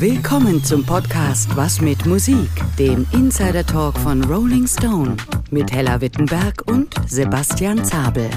Willkommen 0.00 0.64
zum 0.64 0.82
Podcast 0.82 1.54
Was 1.56 1.82
mit 1.82 2.06
Musik, 2.06 2.48
dem 2.78 3.06
Insider 3.12 3.66
Talk 3.66 3.98
von 3.98 4.24
Rolling 4.24 4.66
Stone 4.66 5.14
mit 5.50 5.70
Hella 5.70 6.00
Wittenberg 6.00 6.62
und 6.70 6.94
Sebastian 7.06 7.84
Zabel. 7.84 8.30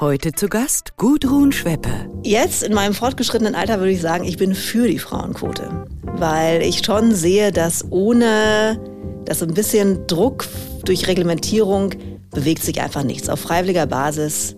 Heute 0.00 0.32
zu 0.32 0.48
Gast 0.48 0.96
Gudrun 0.96 1.52
Schweppe. 1.52 2.10
Jetzt 2.24 2.64
in 2.64 2.74
meinem 2.74 2.92
fortgeschrittenen 2.92 3.54
Alter 3.54 3.78
würde 3.78 3.92
ich 3.92 4.00
sagen, 4.00 4.24
ich 4.24 4.36
bin 4.36 4.56
für 4.56 4.88
die 4.88 4.98
Frauenquote, 4.98 5.86
weil 6.02 6.60
ich 6.62 6.84
schon 6.84 7.14
sehe, 7.14 7.52
dass 7.52 7.84
ohne 7.90 8.80
dass 9.26 9.40
ein 9.44 9.54
bisschen 9.54 10.08
Druck 10.08 10.48
durch 10.84 11.06
Reglementierung 11.06 11.94
bewegt 12.32 12.64
sich 12.64 12.80
einfach 12.80 13.04
nichts. 13.04 13.28
Auf 13.28 13.38
freiwilliger 13.38 13.86
Basis 13.86 14.56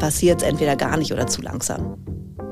passiert 0.00 0.42
es 0.42 0.48
entweder 0.48 0.74
gar 0.74 0.96
nicht 0.96 1.12
oder 1.12 1.28
zu 1.28 1.42
langsam. 1.42 1.96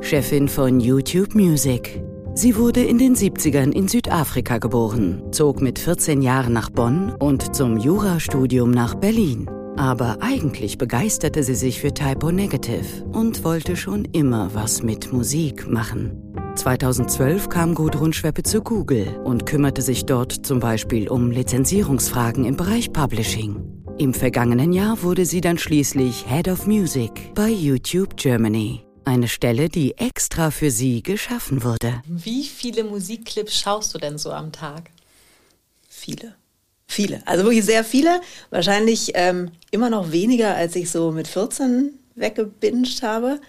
Chefin 0.03 0.46
von 0.46 0.79
YouTube 0.79 1.35
Music. 1.35 2.00
Sie 2.39 2.55
wurde 2.55 2.84
in 2.84 2.98
den 2.98 3.16
70ern 3.16 3.73
in 3.73 3.89
Südafrika 3.89 4.59
geboren, 4.59 5.24
zog 5.33 5.60
mit 5.60 5.80
14 5.80 6.23
Jahren 6.23 6.52
nach 6.52 6.70
Bonn 6.70 7.10
und 7.19 7.56
zum 7.56 7.79
Jurastudium 7.79 8.70
nach 8.70 8.95
Berlin. 8.95 9.51
Aber 9.77 10.19
eigentlich 10.20 10.79
begeisterte 10.79 11.43
sie 11.43 11.56
sich 11.56 11.80
für 11.80 11.93
Typo 11.93 12.30
Negative 12.30 13.05
und 13.06 13.43
wollte 13.43 13.74
schon 13.74 14.05
immer 14.12 14.55
was 14.55 14.84
mit 14.84 15.12
Musik 15.12 15.69
machen. 15.69 16.32
2012 16.55 17.48
kam 17.48 17.74
Gudrun 17.74 18.12
Schweppe 18.12 18.45
zu 18.45 18.62
Google 18.62 19.18
und 19.24 19.45
kümmerte 19.45 19.82
sich 19.82 20.07
dort 20.07 20.46
zum 20.46 20.60
Beispiel 20.60 21.09
um 21.09 21.32
Lizenzierungsfragen 21.32 22.45
im 22.45 22.57
Bereich 22.57 22.93
Publishing. 22.93 23.57
Im 23.98 24.15
vergangenen 24.15 24.73
Jahr 24.73 25.02
wurde 25.02 25.27
sie 25.27 25.41
dann 25.41 25.59
schließlich 25.59 26.27
Head 26.29 26.46
of 26.46 26.68
Music 26.68 27.34
bei 27.34 27.48
YouTube 27.48 28.16
Germany. 28.16 28.88
Eine 29.09 29.29
Stelle, 29.29 29.71
die 29.71 29.97
extra 29.97 30.51
für 30.51 30.71
sie 30.71 31.03
geschaffen 31.03 31.65
wurde. 31.65 32.03
Wie 32.05 32.45
viele 32.45 32.85
Musikclips 32.85 33.59
schaust 33.59 33.95
du 33.95 33.99
denn 33.99 34.19
so 34.19 34.33
am 34.33 34.53
Tag? 34.53 34.91
Viele. 35.89 36.35
Viele. 36.87 37.27
Also 37.27 37.45
wirklich 37.45 37.65
sehr 37.65 37.85
viele. 37.85 38.21
Wahrscheinlich 38.51 39.13
ähm, 39.15 39.51
immer 39.71 39.88
noch 39.88 40.13
weniger, 40.13 40.55
als 40.55 40.77
ich 40.77 40.91
so 40.91 41.10
mit 41.10 41.27
14 41.27 41.99
weggebinged 42.16 43.02
habe. 43.02 43.41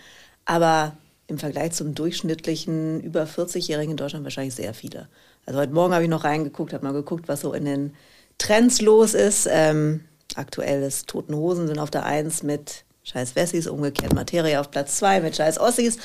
Aber 0.46 0.96
im 1.28 1.38
Vergleich 1.38 1.74
zum 1.74 1.94
durchschnittlichen 1.94 3.02
über 3.02 3.26
40-Jährigen 3.26 3.92
in 3.92 3.98
Deutschland 3.98 4.24
wahrscheinlich 4.24 4.56
sehr 4.56 4.74
viele. 4.74 5.10
Also 5.46 5.60
heute 5.60 5.74
Morgen 5.74 5.94
habe 5.94 6.06
ich 6.06 6.10
noch 6.10 6.24
reingeguckt, 6.24 6.72
habe 6.72 6.86
mal 6.86 6.94
geguckt, 6.94 7.28
was 7.28 7.42
so 7.42 7.52
in 7.52 7.66
den 7.66 7.94
Trends 8.38 8.80
los 8.80 9.14
ist. 9.14 9.46
Ähm, 9.52 10.06
aktuell 10.36 10.84
ist 10.84 11.08
Toten 11.08 11.36
Hosen 11.36 11.68
sind 11.68 11.80
auf 11.80 11.92
der 11.92 12.06
Eins 12.06 12.44
mit 12.44 12.86
Scheiß 13.12 13.36
Wessis, 13.36 13.68
umgekehrt 13.68 14.14
Materie 14.14 14.60
auf 14.60 14.72
Platz 14.72 14.98
zwei 14.98 15.20
mit 15.20 15.36
Scheiß 15.36 15.60
Ossis. 15.60 15.98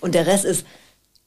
Und 0.00 0.14
der 0.14 0.26
Rest 0.26 0.44
ist 0.44 0.66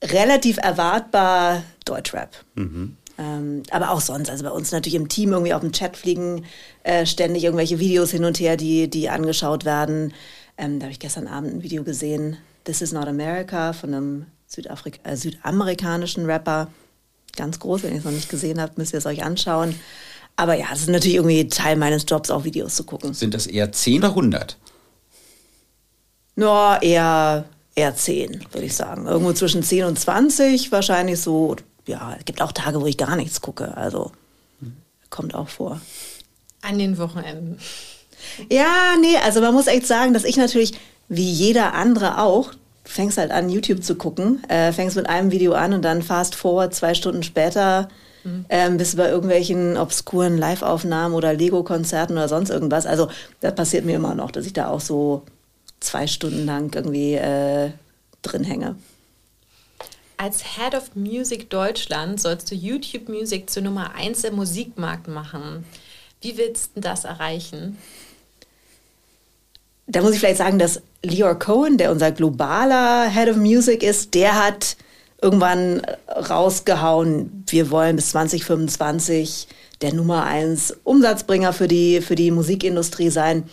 relativ 0.03 0.57
erwartbar 0.57 1.63
Deutschrap. 1.85 2.29
Mhm. 2.55 2.97
Ähm, 3.17 3.63
aber 3.69 3.91
auch 3.91 4.01
sonst, 4.01 4.29
also 4.29 4.43
bei 4.43 4.49
uns 4.49 4.71
natürlich 4.71 4.95
im 4.95 5.07
Team 5.07 5.33
irgendwie 5.33 5.53
auf 5.53 5.61
dem 5.61 5.71
Chat 5.71 5.97
fliegen 5.97 6.45
äh, 6.83 7.05
ständig 7.05 7.43
irgendwelche 7.43 7.79
Videos 7.79 8.11
hin 8.11 8.25
und 8.25 8.39
her, 8.39 8.57
die, 8.57 8.89
die 8.89 9.09
angeschaut 9.09 9.65
werden. 9.65 10.13
Ähm, 10.57 10.79
da 10.79 10.85
habe 10.85 10.91
ich 10.91 10.99
gestern 10.99 11.27
Abend 11.27 11.53
ein 11.53 11.63
Video 11.63 11.83
gesehen, 11.83 12.37
This 12.63 12.81
is 12.81 12.91
Not 12.91 13.07
America 13.07 13.73
von 13.73 13.93
einem 13.93 14.25
Südafrik 14.47 14.99
äh, 15.03 15.15
südamerikanischen 15.15 16.25
Rapper. 16.25 16.69
Ganz 17.35 17.59
groß, 17.59 17.83
wenn 17.83 17.93
ihr 17.93 17.99
es 17.99 18.05
noch 18.05 18.11
nicht 18.11 18.29
gesehen 18.29 18.61
habt, 18.61 18.77
müsst 18.77 18.93
ihr 18.93 18.99
es 18.99 19.05
euch 19.05 19.23
anschauen. 19.23 19.75
Aber 20.35 20.55
ja, 20.55 20.67
es 20.73 20.81
ist 20.81 20.89
natürlich 20.89 21.15
irgendwie 21.15 21.47
Teil 21.47 21.75
meines 21.75 22.05
Jobs, 22.07 22.31
auch 22.31 22.43
Videos 22.43 22.75
zu 22.75 22.83
gucken. 22.83 23.13
Sind 23.13 23.33
das 23.33 23.47
eher 23.47 23.71
10 23.71 23.99
oder 23.99 24.09
100? 24.09 24.57
Nur 26.35 26.81
eher, 26.81 27.45
eher 27.75 27.95
10, 27.95 28.45
würde 28.51 28.65
ich 28.65 28.75
sagen. 28.75 29.07
Irgendwo 29.07 29.33
zwischen 29.33 29.63
10 29.63 29.85
und 29.85 29.99
20 29.99 30.71
wahrscheinlich 30.71 31.21
so. 31.21 31.55
Ja, 31.85 32.15
es 32.17 32.25
gibt 32.25 32.41
auch 32.41 32.51
Tage, 32.51 32.81
wo 32.81 32.85
ich 32.85 32.97
gar 32.97 33.15
nichts 33.15 33.41
gucke. 33.41 33.75
Also 33.77 34.11
kommt 35.13 35.35
auch 35.35 35.47
vor. 35.47 35.79
An 36.61 36.79
den 36.79 36.97
Wochenenden. 36.97 37.59
Ja, 38.49 38.95
nee, 38.99 39.17
also 39.23 39.41
man 39.41 39.53
muss 39.53 39.67
echt 39.67 39.85
sagen, 39.85 40.13
dass 40.13 40.23
ich 40.23 40.37
natürlich, 40.37 40.73
wie 41.07 41.29
jeder 41.29 41.73
andere 41.73 42.19
auch, 42.21 42.51
fängst 42.83 43.17
halt 43.17 43.31
an, 43.31 43.49
YouTube 43.49 43.83
zu 43.83 43.95
gucken, 43.95 44.43
äh, 44.49 44.71
fängst 44.73 44.95
mit 44.95 45.07
einem 45.07 45.31
Video 45.31 45.53
an 45.53 45.73
und 45.73 45.83
dann 45.83 46.01
fast 46.01 46.35
forward 46.35 46.73
zwei 46.73 46.93
Stunden 46.95 47.23
später 47.23 47.87
mhm. 48.23 48.45
ähm, 48.49 48.77
bist 48.77 48.93
du 48.93 48.97
bei 48.97 49.09
irgendwelchen 49.09 49.77
obskuren 49.77 50.37
Live-Aufnahmen 50.37 51.13
oder 51.13 51.33
Lego-Konzerten 51.33 52.13
oder 52.13 52.27
sonst 52.27 52.49
irgendwas. 52.49 52.85
Also 52.85 53.09
das 53.39 53.55
passiert 53.55 53.85
mir 53.85 53.95
immer 53.95 54.15
noch, 54.15 54.31
dass 54.31 54.45
ich 54.45 54.53
da 54.53 54.67
auch 54.67 54.81
so 54.81 55.21
zwei 55.83 56.07
Stunden 56.07 56.45
lang 56.45 56.73
irgendwie 56.73 57.13
äh, 57.15 57.71
drin 58.21 58.43
hänge. 58.43 58.75
Als 60.17 60.43
Head 60.55 60.75
of 60.75 60.95
Music 60.95 61.49
Deutschland 61.49 62.21
sollst 62.21 62.49
du 62.49 62.55
YouTube 62.55 63.09
Music 63.09 63.49
zur 63.49 63.63
Nummer 63.63 63.95
1 63.95 64.23
im 64.23 64.35
Musikmarkt 64.35 65.07
machen. 65.07 65.65
Wie 66.21 66.37
willst 66.37 66.71
du 66.75 66.81
das 66.81 67.03
erreichen? 67.03 67.77
Da 69.87 70.01
muss 70.01 70.13
ich 70.13 70.19
vielleicht 70.19 70.37
sagen, 70.37 70.59
dass 70.59 70.81
Leor 71.03 71.37
Cohen, 71.37 71.77
der 71.77 71.91
unser 71.91 72.11
globaler 72.11 73.09
Head 73.09 73.29
of 73.29 73.35
Music 73.35 73.83
ist, 73.83 74.13
der 74.13 74.41
hat 74.41 74.77
irgendwann 75.21 75.81
rausgehauen, 76.07 77.43
wir 77.47 77.69
wollen 77.69 77.95
bis 77.95 78.11
2025 78.11 79.47
der 79.81 79.93
Nummer 79.93 80.23
1 80.23 80.77
Umsatzbringer 80.83 81.51
für 81.51 81.67
die, 81.67 82.01
für 82.01 82.15
die 82.15 82.31
Musikindustrie 82.31 83.09
sein. 83.09 83.43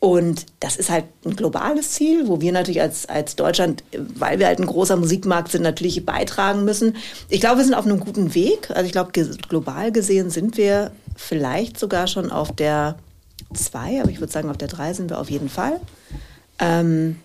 Und 0.00 0.44
das 0.60 0.76
ist 0.76 0.90
halt 0.90 1.04
ein 1.24 1.34
globales 1.34 1.92
Ziel, 1.92 2.28
wo 2.28 2.40
wir 2.40 2.52
natürlich 2.52 2.82
als, 2.82 3.06
als 3.06 3.36
Deutschland, 3.36 3.82
weil 3.92 4.38
wir 4.38 4.46
halt 4.46 4.58
ein 4.58 4.66
großer 4.66 4.96
Musikmarkt 4.96 5.50
sind, 5.50 5.62
natürlich 5.62 6.04
beitragen 6.04 6.64
müssen. 6.64 6.96
Ich 7.30 7.40
glaube, 7.40 7.58
wir 7.58 7.64
sind 7.64 7.74
auf 7.74 7.86
einem 7.86 8.00
guten 8.00 8.34
Weg. 8.34 8.70
Also 8.70 8.84
ich 8.84 8.92
glaube, 8.92 9.12
global 9.48 9.92
gesehen 9.92 10.28
sind 10.28 10.58
wir 10.58 10.90
vielleicht 11.16 11.78
sogar 11.78 12.06
schon 12.06 12.30
auf 12.30 12.52
der 12.52 12.96
zwei, 13.54 14.00
aber 14.00 14.10
ich 14.10 14.20
würde 14.20 14.32
sagen, 14.32 14.50
auf 14.50 14.58
der 14.58 14.68
drei 14.68 14.92
sind 14.92 15.10
wir 15.10 15.18
auf 15.18 15.30
jeden 15.30 15.48
Fall. 15.48 15.80
Ähm, 16.58 17.16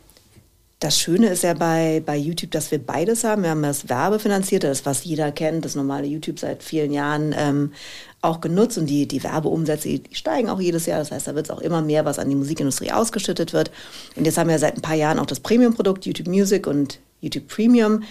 das 0.79 0.97
Schöne 0.97 1.27
ist 1.27 1.43
ja 1.43 1.53
bei, 1.53 2.01
bei 2.05 2.15
YouTube, 2.15 2.51
dass 2.51 2.71
wir 2.71 2.79
beides 2.79 3.25
haben. 3.25 3.43
Wir 3.43 3.49
haben 3.49 3.61
das 3.61 3.89
Werbefinanzierte, 3.89 4.67
das 4.67 4.85
was 4.85 5.03
jeder 5.03 5.31
kennt, 5.33 5.65
das 5.65 5.75
normale 5.75 6.07
YouTube 6.07 6.39
seit 6.39 6.63
vielen 6.63 6.93
Jahren 6.93 7.35
ähm, 7.37 7.73
auch 8.21 8.39
genutzt 8.39 8.77
und 8.77 8.85
die, 8.85 9.05
die 9.05 9.21
Werbeumsätze, 9.21 9.89
die 9.89 10.15
steigen 10.15 10.49
auch 10.49 10.61
jedes 10.61 10.85
Jahr. 10.85 10.99
Das 10.99 11.11
heißt, 11.11 11.27
da 11.27 11.35
wird 11.35 11.47
es 11.47 11.51
auch 11.51 11.59
immer 11.59 11.81
mehr, 11.81 12.05
was 12.05 12.17
an 12.17 12.29
die 12.29 12.35
Musikindustrie 12.35 12.93
ausgeschüttet 12.93 13.51
wird. 13.51 13.71
Und 14.15 14.23
jetzt 14.23 14.37
haben 14.37 14.49
wir 14.49 14.57
seit 14.57 14.77
ein 14.77 14.81
paar 14.81 14.95
Jahren 14.95 15.19
auch 15.19 15.25
das 15.25 15.41
Premium-Produkt 15.41 16.05
YouTube 16.05 16.29
Music 16.29 16.65
und 16.65 16.99
YouTube 17.19 17.49
Premium, 17.49 18.03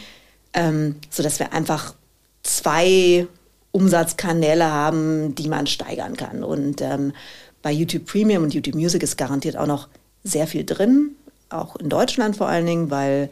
ähm, 0.52 0.96
sodass 1.08 1.38
wir 1.38 1.54
einfach 1.54 1.94
zwei 2.42 3.26
Umsatzkanäle 3.72 4.70
haben, 4.70 5.34
die 5.34 5.48
man 5.48 5.66
steigern 5.66 6.18
kann. 6.18 6.44
Und 6.44 6.82
ähm, 6.82 7.14
bei 7.62 7.72
YouTube 7.72 8.04
Premium 8.04 8.42
und 8.42 8.52
YouTube 8.52 8.74
Music 8.74 9.02
ist 9.02 9.16
garantiert 9.16 9.56
auch 9.56 9.66
noch 9.66 9.88
sehr 10.22 10.46
viel 10.46 10.66
drin 10.66 11.14
auch 11.50 11.76
in 11.76 11.88
Deutschland 11.88 12.36
vor 12.36 12.48
allen 12.48 12.66
Dingen, 12.66 12.90
weil 12.90 13.30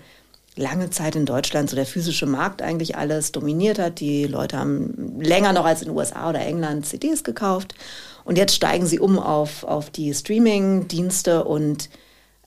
lange 0.57 0.91
Zeit 0.91 1.17
in 1.17 1.27
Deutschland 1.27 1.69
so 1.69 1.77
der 1.77 1.87
physische 1.87 2.27
Markt 2.27 2.63
eigentlich 2.63 2.97
alles 2.97 3.31
dominiert 3.33 3.79
hat. 3.79 4.01
Die 4.01 4.27
Leute 4.27 4.59
haben 4.59 5.21
länger 5.21 5.53
noch 5.53 5.67
als 5.67 5.83
in 5.83 5.89
den 5.89 5.97
USA 5.97 6.31
oder 6.31 6.41
England 6.41 6.87
CDs 6.87 7.25
gekauft. 7.25 7.75
Und 8.25 8.39
jetzt 8.39 8.55
steigen 8.55 8.87
sie 8.87 8.99
um 8.99 9.19
auf, 9.19 9.65
auf 9.65 9.91
die 9.91 10.13
Streaming-Dienste 10.13 11.45
und 11.45 11.91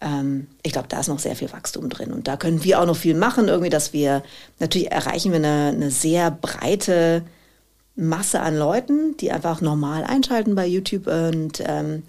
ähm, 0.02 0.47
ich 0.63 0.74
glaube, 0.74 0.88
da 0.90 1.00
ist 1.00 1.07
noch 1.07 1.19
sehr 1.19 1.35
viel 1.35 1.52
Wachstum 1.52 1.90
drin. 1.90 2.12
Und 2.12 2.28
da 2.28 2.36
können 2.36 2.63
wir 2.63 2.81
auch 2.81 2.86
noch 2.86 2.97
viel 2.97 3.16
machen, 3.16 3.47
irgendwie, 3.47 3.69
dass 3.69 3.94
wir, 3.94 4.24
natürlich 4.59 4.91
erreichen 4.91 5.31
wir 5.31 5.38
eine, 5.38 5.72
eine 5.75 5.91
sehr 5.91 6.31
breite 6.31 7.24
Masse 7.96 8.40
an 8.41 8.57
Leuten, 8.57 9.18
die 9.18 9.31
einfach 9.31 9.62
normal 9.62 10.03
einschalten 10.03 10.56
bei 10.56 10.66
YouTube. 10.66 11.07
Und 11.07 11.62
ähm, 11.66 12.03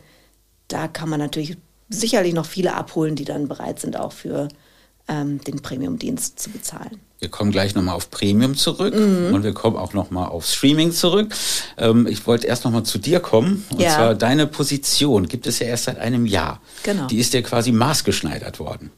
da 0.68 0.88
kann 0.88 1.08
man 1.08 1.20
natürlich 1.20 1.56
sicherlich 1.90 2.32
noch 2.32 2.46
viele 2.46 2.74
abholen, 2.74 3.16
die 3.16 3.24
dann 3.24 3.48
bereit 3.48 3.80
sind, 3.80 3.98
auch 3.98 4.12
für 4.12 4.48
ähm, 5.08 5.42
den 5.44 5.60
Premium-Dienst 5.60 6.38
zu 6.38 6.50
bezahlen. 6.50 7.00
Wir 7.18 7.28
kommen 7.28 7.50
gleich 7.50 7.74
nochmal 7.74 7.96
auf 7.96 8.10
Premium 8.10 8.56
zurück 8.56 8.94
mhm. 8.94 9.34
und 9.34 9.42
wir 9.42 9.52
kommen 9.52 9.76
auch 9.76 9.92
nochmal 9.92 10.28
auf 10.28 10.46
Streaming 10.46 10.92
zurück. 10.92 11.34
Ähm, 11.76 12.06
ich 12.06 12.26
wollte 12.26 12.46
erst 12.46 12.64
nochmal 12.64 12.84
zu 12.84 12.98
dir 12.98 13.20
kommen. 13.20 13.66
Und 13.70 13.80
ja. 13.80 13.90
zwar 13.90 14.14
deine 14.14 14.46
Position 14.46 15.28
gibt 15.28 15.46
es 15.46 15.58
ja 15.58 15.66
erst 15.66 15.84
seit 15.84 15.98
einem 15.98 16.24
Jahr. 16.24 16.62
Genau. 16.82 17.06
Die 17.08 17.18
ist 17.18 17.34
dir 17.34 17.42
quasi 17.42 17.72
maßgeschneidert 17.72 18.58
worden. 18.58 18.90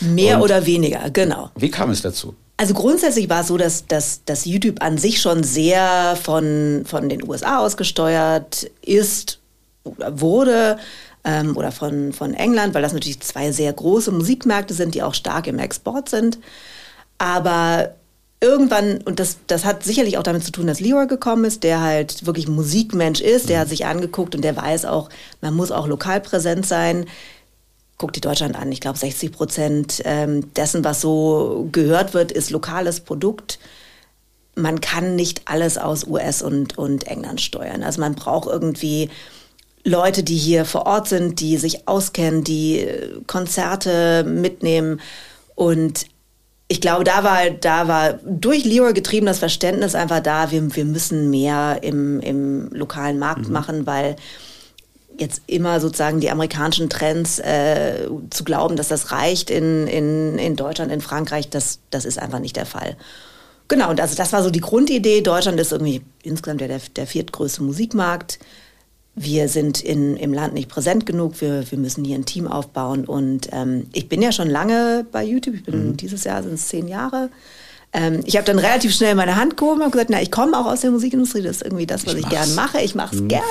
Mehr 0.00 0.36
und 0.36 0.44
oder 0.44 0.64
weniger, 0.64 1.10
genau. 1.10 1.50
Wie 1.54 1.70
kam 1.70 1.90
es 1.90 2.00
dazu? 2.00 2.34
Also 2.56 2.72
grundsätzlich 2.72 3.28
war 3.28 3.42
es 3.42 3.48
so, 3.48 3.58
dass, 3.58 3.86
dass, 3.86 4.24
dass 4.24 4.46
YouTube 4.46 4.82
an 4.82 4.96
sich 4.96 5.20
schon 5.20 5.42
sehr 5.42 6.16
von, 6.22 6.84
von 6.86 7.10
den 7.10 7.28
USA 7.28 7.58
ausgesteuert 7.58 8.70
ist 8.80 9.40
oder 9.84 10.18
wurde 10.18 10.78
ähm, 11.26 11.56
oder 11.56 11.72
von, 11.72 12.12
von 12.12 12.32
England, 12.32 12.72
weil 12.72 12.82
das 12.82 12.92
natürlich 12.92 13.20
zwei 13.20 13.50
sehr 13.50 13.72
große 13.72 14.12
Musikmärkte 14.12 14.72
sind, 14.72 14.94
die 14.94 15.02
auch 15.02 15.14
stark 15.14 15.48
im 15.48 15.58
Export 15.58 16.08
sind. 16.08 16.38
Aber 17.18 17.96
irgendwann, 18.40 19.02
und 19.02 19.18
das, 19.18 19.38
das 19.48 19.64
hat 19.64 19.82
sicherlich 19.82 20.18
auch 20.18 20.22
damit 20.22 20.44
zu 20.44 20.52
tun, 20.52 20.68
dass 20.68 20.80
Leroy 20.80 21.08
gekommen 21.08 21.44
ist, 21.44 21.64
der 21.64 21.80
halt 21.82 22.24
wirklich 22.26 22.46
Musikmensch 22.46 23.20
ist, 23.20 23.48
der 23.48 23.60
hat 23.60 23.68
sich 23.68 23.86
angeguckt 23.86 24.36
und 24.36 24.42
der 24.42 24.56
weiß 24.56 24.84
auch, 24.84 25.10
man 25.40 25.52
muss 25.54 25.72
auch 25.72 25.88
lokal 25.88 26.20
präsent 26.20 26.64
sein. 26.64 27.06
Guckt 27.98 28.14
die 28.14 28.20
Deutschland 28.20 28.56
an. 28.56 28.70
Ich 28.70 28.80
glaube, 28.80 28.98
60 28.98 29.32
Prozent 29.32 30.02
ähm, 30.04 30.52
dessen, 30.54 30.84
was 30.84 31.00
so 31.00 31.68
gehört 31.72 32.14
wird, 32.14 32.30
ist 32.30 32.50
lokales 32.50 33.00
Produkt. 33.00 33.58
man 34.54 34.80
kann 34.80 35.16
nicht 35.16 35.42
alles 35.46 35.76
aus 35.76 36.06
US 36.06 36.40
und, 36.40 36.78
und 36.78 37.04
England 37.08 37.40
steuern. 37.40 37.82
Also 37.82 38.00
man 38.00 38.14
braucht 38.14 38.48
irgendwie 38.48 39.10
Leute, 39.86 40.24
die 40.24 40.36
hier 40.36 40.64
vor 40.64 40.84
Ort 40.84 41.08
sind, 41.08 41.38
die 41.38 41.56
sich 41.58 41.86
auskennen, 41.86 42.42
die 42.42 42.80
äh, 42.80 43.20
Konzerte 43.28 44.24
mitnehmen. 44.24 45.00
Und 45.54 46.06
ich 46.66 46.80
glaube, 46.80 47.04
da 47.04 47.22
war, 47.22 47.50
da 47.50 47.86
war 47.86 48.14
durch 48.24 48.64
Leroy 48.64 48.92
getrieben 48.92 49.26
das 49.26 49.38
Verständnis 49.38 49.94
einfach 49.94 50.18
da, 50.20 50.50
wir, 50.50 50.74
wir 50.74 50.84
müssen 50.84 51.30
mehr 51.30 51.78
im, 51.82 52.18
im 52.18 52.68
lokalen 52.72 53.20
Markt 53.20 53.46
mhm. 53.46 53.52
machen, 53.52 53.86
weil 53.86 54.16
jetzt 55.18 55.42
immer 55.46 55.78
sozusagen 55.78 56.18
die 56.18 56.32
amerikanischen 56.32 56.90
Trends 56.90 57.38
äh, 57.38 58.08
zu 58.30 58.42
glauben, 58.42 58.74
dass 58.74 58.88
das 58.88 59.12
reicht 59.12 59.50
in, 59.50 59.86
in, 59.86 60.36
in 60.36 60.56
Deutschland, 60.56 60.90
in 60.90 61.00
Frankreich, 61.00 61.48
das, 61.48 61.78
das 61.90 62.04
ist 62.04 62.18
einfach 62.18 62.40
nicht 62.40 62.56
der 62.56 62.66
Fall. 62.66 62.96
Genau, 63.68 63.90
und 63.90 64.00
also 64.00 64.16
das 64.16 64.32
war 64.32 64.42
so 64.42 64.50
die 64.50 64.60
Grundidee. 64.60 65.20
Deutschland 65.20 65.60
ist 65.60 65.70
irgendwie 65.70 66.02
insgesamt 66.24 66.60
der, 66.60 66.80
der 66.96 67.06
viertgrößte 67.06 67.62
Musikmarkt. 67.62 68.40
Wir 69.18 69.48
sind 69.48 69.82
in, 69.82 70.16
im 70.16 70.34
Land 70.34 70.52
nicht 70.52 70.68
präsent 70.68 71.06
genug. 71.06 71.40
Wir, 71.40 71.68
wir 71.70 71.78
müssen 71.78 72.04
hier 72.04 72.16
ein 72.16 72.26
Team 72.26 72.46
aufbauen. 72.46 73.06
Und 73.06 73.48
ähm, 73.50 73.86
ich 73.94 74.10
bin 74.10 74.20
ja 74.20 74.30
schon 74.30 74.50
lange 74.50 75.06
bei 75.10 75.24
YouTube. 75.24 75.54
Ich 75.54 75.64
bin 75.64 75.88
mhm. 75.88 75.96
dieses 75.96 76.24
Jahr 76.24 76.42
sind 76.42 76.54
es 76.54 76.68
zehn 76.68 76.86
Jahre. 76.86 77.30
Ähm, 77.94 78.20
ich 78.26 78.36
habe 78.36 78.44
dann 78.44 78.58
relativ 78.58 78.94
schnell 78.94 79.14
meine 79.14 79.36
Hand 79.36 79.56
gehoben 79.56 79.80
und 79.80 79.90
gesagt, 79.90 80.10
na, 80.10 80.20
ich 80.20 80.30
komme 80.30 80.58
auch 80.58 80.66
aus 80.66 80.82
der 80.82 80.90
Musikindustrie. 80.90 81.40
Das 81.40 81.56
ist 81.56 81.62
irgendwie 81.62 81.86
das, 81.86 82.06
was 82.06 82.12
ich, 82.12 82.20
ich 82.20 82.28
gerne 82.28 82.52
mache. 82.52 82.82
Ich 82.82 82.94
mache 82.94 83.14
es 83.14 83.22
mhm. 83.22 83.28
gerne. 83.28 83.44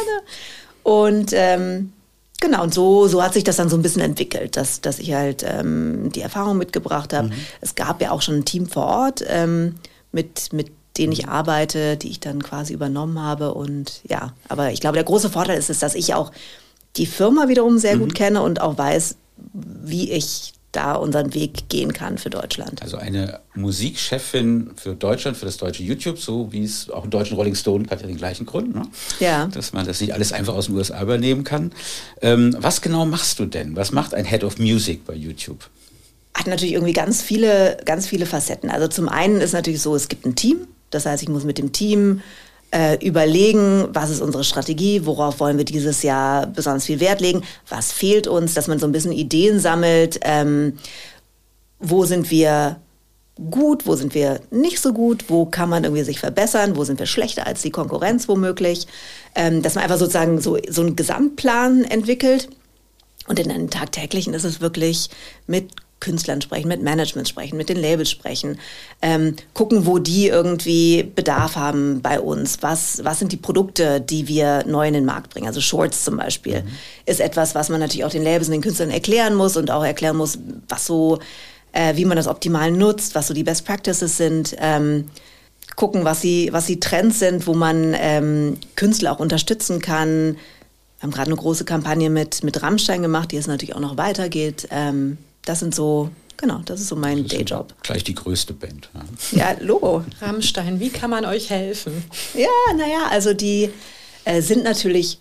Und 0.84 1.32
ähm, 1.34 1.92
genau, 2.40 2.62
und 2.62 2.72
so, 2.72 3.08
so 3.08 3.24
hat 3.24 3.34
sich 3.34 3.44
das 3.44 3.56
dann 3.56 3.70
so 3.70 3.76
ein 3.76 3.82
bisschen 3.82 4.04
entwickelt, 4.04 4.58
dass, 4.58 4.82
dass 4.82 5.00
ich 5.00 5.14
halt 5.14 5.44
ähm, 5.44 6.12
die 6.14 6.22
Erfahrung 6.22 6.60
mitgebracht 6.60 7.12
habe. 7.12 7.30
Mhm. 7.30 7.34
Es 7.62 7.74
gab 7.74 8.04
ja 8.04 8.12
auch 8.12 8.22
schon 8.22 8.36
ein 8.36 8.46
Team 8.46 8.68
vor 8.68 8.86
Ort, 8.86 9.24
ähm, 9.28 9.76
mit, 10.12 10.54
mit 10.54 10.68
denen 10.98 11.14
ich 11.14 11.28
arbeite, 11.28 11.98
die 11.98 12.10
ich 12.10 12.20
dann 12.20 12.42
quasi 12.42 12.74
übernommen 12.74 13.22
habe. 13.22 13.54
Und 13.54 14.02
ja, 14.08 14.34
aber 14.48 14.72
ich 14.72 14.80
glaube, 14.80 14.96
der 14.96 15.04
große 15.04 15.30
Vorteil 15.30 15.58
ist 15.58 15.70
es, 15.70 15.80
dass 15.80 15.96
ich 15.96 16.14
auch 16.14 16.32
die 16.98 17.06
Firma 17.06 17.48
wiederum 17.48 17.78
sehr 17.78 17.96
mhm. 17.96 18.00
gut 18.00 18.16
kenne 18.16 18.42
und 18.42 18.62
auch 18.62 18.78
weiß, 18.78 19.16
wie 19.54 20.12
ich 20.12 20.54
da 20.76 20.94
unseren 20.94 21.34
Weg 21.34 21.70
gehen 21.70 21.94
kann 21.94 22.18
für 22.18 22.30
Deutschland. 22.30 22.82
Also 22.82 22.98
eine 22.98 23.40
Musikchefin 23.54 24.72
für 24.76 24.94
Deutschland, 24.94 25.38
für 25.38 25.46
das 25.46 25.58
deutsche 25.58 25.84
YouTube, 25.84 26.20
so 26.20 26.52
wie 26.52 26.64
es 26.64 26.90
auch 26.90 27.06
im 27.06 27.10
deutschen 27.10 27.38
Rolling 27.38 27.56
Stone 27.56 27.86
hat 27.90 28.02
ja 28.02 28.08
den 28.08 28.18
gleichen 28.18 28.46
Grund, 28.46 28.76
ne? 28.76 28.84
ja. 29.20 29.48
dass 29.48 29.74
man 29.74 29.86
das 29.86 30.02
nicht 30.02 30.14
alles 30.14 30.34
einfach 30.34 30.54
aus 30.54 30.66
den 30.66 30.76
USA 30.76 31.02
übernehmen 31.02 31.44
kann. 31.44 31.72
Ähm, 32.22 32.56
was 32.60 32.82
genau 32.82 33.06
machst 33.06 33.40
du 33.40 33.46
denn? 33.46 33.76
Was 33.76 33.92
macht 33.92 34.14
ein 34.14 34.26
Head 34.26 34.44
of 34.44 34.58
Music 34.58 35.06
bei 35.06 35.14
YouTube? 35.14 35.70
Hat 36.34 36.48
natürlich 36.48 36.74
irgendwie 36.74 36.94
ganz 36.94 37.22
viele, 37.22 37.78
ganz 37.86 38.08
viele 38.08 38.26
Facetten. 38.26 38.70
Also 38.70 38.90
zum 38.90 39.08
einen 39.08 39.40
ist 39.40 39.54
natürlich 39.54 39.82
so, 39.82 39.96
es 39.96 40.10
gibt 40.10 40.26
ein 40.26 40.36
Team. 40.36 40.68
Das 40.90 41.06
heißt, 41.06 41.24
ich 41.24 41.30
muss 41.30 41.44
mit 41.44 41.58
dem 41.58 41.72
Team 41.72 42.22
äh, 42.72 42.98
überlegen, 43.06 43.88
was 43.94 44.10
ist 44.10 44.22
unsere 44.22 44.44
Strategie, 44.44 45.06
worauf 45.06 45.40
wollen 45.40 45.58
wir 45.58 45.66
dieses 45.66 46.04
Jahr 46.04 46.48
besonders 46.48 46.86
viel 46.86 47.00
Wert 47.00 47.22
legen, 47.22 47.44
was 47.70 47.92
fehlt 47.92 48.28
uns, 48.28 48.54
dass 48.54 48.68
man 48.68 48.80
so 48.80 48.86
ein 48.86 48.92
bisschen 48.92 49.12
Ideen 49.12 49.60
sammelt, 49.60 50.20
ähm, 50.24 50.78
wo 51.80 52.06
sind 52.06 52.32
wir 52.32 52.78
gut, 53.50 53.86
wo 53.86 53.96
sind 53.96 54.14
wir 54.16 54.40
nicht 54.52 54.80
so 54.80 54.94
gut, 54.94 55.26
wo 55.28 55.46
kann 55.46 55.70
man 55.70 55.84
irgendwie 55.84 56.04
sich 56.04 56.20
verbessern, 56.20 56.76
wo 56.76 56.84
sind 56.84 57.00
wir 57.00 57.06
schlechter 57.06 57.46
als 57.46 57.62
die 57.62 57.72
Konkurrenz 57.72 58.28
womöglich, 58.28 58.88
ähm, 59.36 59.62
dass 59.62 59.76
man 59.76 59.84
einfach 59.84 59.98
sozusagen 59.98 60.40
so, 60.42 60.58
so 60.70 60.82
einen 60.82 60.96
Gesamtplan 60.96 61.84
entwickelt. 61.84 62.50
Und 63.28 63.40
in 63.40 63.52
einem 63.52 63.70
tagtäglichen 63.70 64.34
ist 64.34 64.44
es 64.44 64.62
wirklich 64.62 65.10
mit 65.48 65.72
Künstlern 66.06 66.40
sprechen, 66.40 66.68
mit 66.68 66.84
Management 66.84 67.28
sprechen, 67.28 67.58
mit 67.58 67.68
den 67.68 67.78
Labels 67.78 68.12
sprechen, 68.12 68.60
ähm, 69.02 69.36
gucken, 69.56 69.88
wo 69.88 69.98
die 69.98 70.28
irgendwie 70.28 71.02
Bedarf 71.02 71.56
haben 71.56 72.02
bei 72.04 72.20
uns. 72.20 72.60
Was, 72.62 73.04
was 73.04 73.18
sind 73.18 73.32
die 73.32 73.38
Produkte, 73.38 74.00
die 74.00 74.28
wir 74.28 74.64
neu 74.68 74.88
in 74.88 74.94
den 74.94 75.06
Markt 75.06 75.32
bringen? 75.32 75.48
Also 75.48 75.62
Shorts 75.62 76.04
zum 76.04 76.18
Beispiel 76.18 76.62
mhm. 76.62 76.68
ist 77.08 77.20
etwas, 77.20 77.56
was 77.56 77.70
man 77.70 77.80
natürlich 77.80 78.06
auch 78.06 78.12
den 78.12 78.24
Labels 78.24 78.48
und 78.48 78.52
den 78.52 78.62
Künstlern 78.62 78.92
erklären 78.92 79.34
muss 79.34 79.58
und 79.58 79.72
auch 79.72 79.84
erklären 79.84 80.16
muss, 80.16 80.38
was 80.70 80.86
so, 80.86 81.18
äh, 81.72 81.96
wie 81.96 82.06
man 82.06 82.18
das 82.18 82.28
optimal 82.28 82.72
nutzt, 82.72 83.16
was 83.16 83.26
so 83.28 83.34
die 83.34 83.44
Best 83.44 83.66
Practices 83.66 84.16
sind. 84.16 84.56
Ähm, 84.60 85.06
gucken, 85.76 86.06
was 86.06 86.20
die, 86.22 86.50
was 86.52 86.68
die 86.68 86.80
Trends 86.80 87.18
sind, 87.18 87.48
wo 87.48 87.56
man 87.56 87.96
ähm, 87.98 88.58
Künstler 88.76 89.12
auch 89.12 89.20
unterstützen 89.20 89.82
kann. 89.82 90.36
Wir 91.00 91.02
haben 91.02 91.12
gerade 91.12 91.32
eine 91.32 91.36
große 91.36 91.66
Kampagne 91.66 92.12
mit, 92.12 92.44
mit 92.44 92.62
Rammstein 92.62 93.02
gemacht, 93.02 93.32
die 93.32 93.38
es 93.38 93.48
natürlich 93.48 93.76
auch 93.76 93.80
noch 93.80 93.98
weitergeht. 93.98 94.68
Ähm, 94.70 95.18
das 95.46 95.60
sind 95.60 95.74
so, 95.74 96.10
genau, 96.38 96.60
das 96.66 96.82
ist 96.82 96.88
so 96.88 96.96
mein 96.96 97.20
ist 97.20 97.34
Dayjob. 97.34 97.74
Gleich 97.84 98.04
die 98.04 98.16
größte 98.16 98.54
Band. 98.54 98.90
Ja, 99.32 99.52
ja 99.52 99.58
Logo. 99.62 100.04
Rammstein, 100.22 100.80
wie 100.80 100.90
kann 100.90 101.10
man 101.10 101.26
euch 101.26 101.50
helfen? 101.50 102.04
Ja, 102.34 102.48
naja, 102.76 103.08
also 103.10 103.34
die 103.34 103.70
äh, 104.26 104.42
sind 104.42 104.64
natürlich 104.64 105.20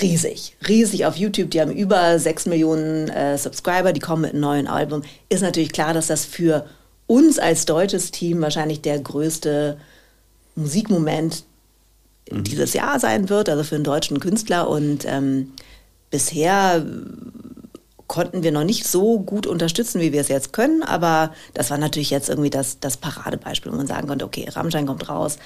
riesig, 0.00 0.56
riesig 0.66 1.04
auf 1.06 1.16
YouTube. 1.16 1.50
Die 1.50 1.60
haben 1.60 1.72
über 1.72 2.18
6 2.18 2.46
Millionen 2.46 3.08
äh, 3.08 3.36
Subscriber, 3.36 3.92
die 3.92 4.00
kommen 4.00 4.22
mit 4.22 4.32
einem 4.32 4.40
neuen 4.40 4.66
Album. 4.66 5.02
Ist 5.28 5.42
natürlich 5.42 5.72
klar, 5.72 5.94
dass 5.94 6.06
das 6.06 6.24
für 6.24 6.66
uns 7.06 7.38
als 7.38 7.66
deutsches 7.66 8.12
Team 8.12 8.40
wahrscheinlich 8.40 8.82
der 8.82 8.98
größte 9.00 9.78
Musikmoment 10.54 11.44
mhm. 12.30 12.44
dieses 12.44 12.72
Jahr 12.72 13.00
sein 13.00 13.28
wird, 13.28 13.48
also 13.48 13.64
für 13.64 13.74
einen 13.74 13.84
deutschen 13.84 14.20
Künstler. 14.20 14.68
Und 14.68 15.04
ähm, 15.06 15.52
bisher 16.10 16.84
konnten 18.10 18.42
wir 18.42 18.50
noch 18.50 18.64
nicht 18.64 18.88
so 18.88 19.20
gut 19.20 19.46
unterstützen, 19.46 20.00
wie 20.00 20.12
wir 20.12 20.20
es 20.20 20.26
jetzt 20.26 20.52
können. 20.52 20.82
Aber 20.82 21.32
das 21.54 21.70
war 21.70 21.78
natürlich 21.78 22.10
jetzt 22.10 22.28
irgendwie 22.28 22.50
das, 22.50 22.80
das 22.80 22.96
Paradebeispiel, 22.96 23.70
wo 23.70 23.76
man 23.76 23.86
sagen 23.86 24.08
konnte, 24.08 24.24
okay, 24.24 24.48
Rammstein 24.50 24.86
kommt 24.86 25.08
raus, 25.08 25.38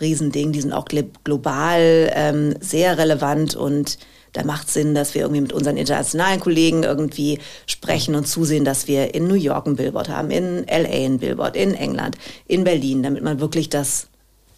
Riesending, 0.00 0.50
die 0.50 0.62
sind 0.62 0.72
auch 0.72 0.86
global 1.24 2.10
ähm, 2.14 2.54
sehr 2.58 2.96
relevant 2.96 3.54
und 3.54 3.98
da 4.32 4.44
macht 4.44 4.70
Sinn, 4.70 4.94
dass 4.94 5.12
wir 5.12 5.22
irgendwie 5.22 5.42
mit 5.42 5.52
unseren 5.52 5.76
internationalen 5.76 6.40
Kollegen 6.40 6.84
irgendwie 6.84 7.38
sprechen 7.66 8.14
und 8.14 8.26
zusehen, 8.26 8.64
dass 8.64 8.88
wir 8.88 9.14
in 9.14 9.28
New 9.28 9.34
York 9.34 9.66
ein 9.66 9.76
Billboard 9.76 10.08
haben, 10.08 10.30
in 10.30 10.64
LA 10.64 11.04
ein 11.04 11.18
Billboard, 11.18 11.54
in 11.54 11.74
England, 11.74 12.16
in 12.46 12.64
Berlin, 12.64 13.02
damit 13.02 13.22
man 13.22 13.40
wirklich 13.40 13.68
das 13.68 14.06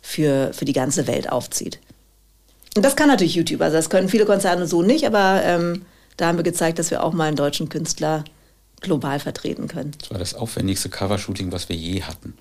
für, 0.01 0.53
für 0.53 0.65
die 0.65 0.73
ganze 0.73 1.09
Welt 1.09 1.29
aufzieht. 1.31 1.81
Und 2.77 2.85
das 2.85 2.95
kann 2.95 3.09
natürlich 3.09 3.35
YouTube, 3.35 3.63
also 3.63 3.77
das 3.77 3.91
können 3.91 4.09
viele 4.09 4.27
Konzerne 4.27 4.69
so 4.69 4.83
nicht, 4.83 5.05
aber 5.05 5.43
ähm, 5.45 5.83
da 6.19 6.27
haben 6.27 6.37
wir 6.37 6.45
gezeigt, 6.45 6.79
dass 6.79 6.91
wir 6.91 7.03
auch 7.03 7.15
mal 7.15 7.25
einen 7.25 7.37
deutschen 7.37 7.71
Künstler 7.71 8.25
global 8.81 9.19
vertreten 9.19 9.67
können. 9.67 9.93
Das 9.99 10.11
war 10.11 10.19
das 10.19 10.35
aufwendigste 10.35 10.89
Covershooting, 10.89 11.51
was 11.51 11.69
wir 11.69 11.77
je 11.77 12.03
hatten. 12.03 12.35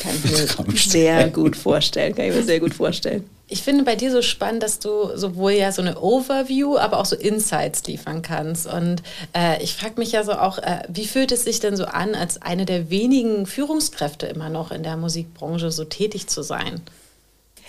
Kann 0.00 0.12
ich 0.14 0.30
mir 0.30 0.76
sehr 0.76 1.30
gut 1.30 1.56
vorstellen. 1.56 2.14
Kann 2.14 2.26
ich 2.26 2.34
mir 2.34 2.42
sehr 2.42 2.60
gut 2.60 2.74
vorstellen. 2.74 3.28
Ich 3.48 3.62
finde 3.62 3.84
bei 3.84 3.96
dir 3.96 4.10
so 4.10 4.22
spannend, 4.22 4.62
dass 4.62 4.78
du 4.78 5.16
sowohl 5.16 5.52
ja 5.52 5.70
so 5.70 5.82
eine 5.82 6.00
Overview, 6.00 6.78
aber 6.78 6.98
auch 6.98 7.04
so 7.04 7.16
Insights 7.16 7.84
liefern 7.86 8.22
kannst. 8.22 8.66
Und 8.66 9.02
äh, 9.36 9.62
ich 9.62 9.74
frage 9.74 9.94
mich 9.98 10.12
ja 10.12 10.24
so 10.24 10.32
auch, 10.32 10.58
äh, 10.58 10.82
wie 10.88 11.06
fühlt 11.06 11.30
es 11.32 11.44
sich 11.44 11.60
denn 11.60 11.76
so 11.76 11.84
an, 11.84 12.14
als 12.14 12.40
eine 12.40 12.64
der 12.64 12.88
wenigen 12.88 13.46
Führungskräfte 13.46 14.26
immer 14.26 14.48
noch 14.48 14.70
in 14.70 14.82
der 14.82 14.96
Musikbranche 14.96 15.70
so 15.70 15.84
tätig 15.84 16.28
zu 16.28 16.42
sein? 16.42 16.80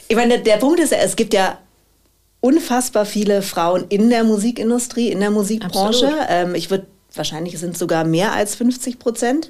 Ich 0.07 0.15
meine, 0.15 0.35
der, 0.35 0.43
der 0.43 0.57
Punkt 0.57 0.79
ist 0.79 0.91
ja, 0.91 0.99
es 0.99 1.15
gibt 1.15 1.33
ja 1.33 1.57
unfassbar 2.45 3.05
viele 3.07 3.41
Frauen 3.41 3.85
in 3.89 4.11
der 4.11 4.23
Musikindustrie, 4.23 5.11
in 5.11 5.19
der 5.19 5.31
Musikbranche. 5.31 6.11
Ähm, 6.29 6.53
ich 6.53 6.69
würde, 6.69 6.85
wahrscheinlich 7.15 7.57
sind 7.57 7.71
es 7.71 7.79
sogar 7.79 8.03
mehr 8.03 8.33
als 8.33 8.53
50 8.53 8.99
Prozent. 8.99 9.49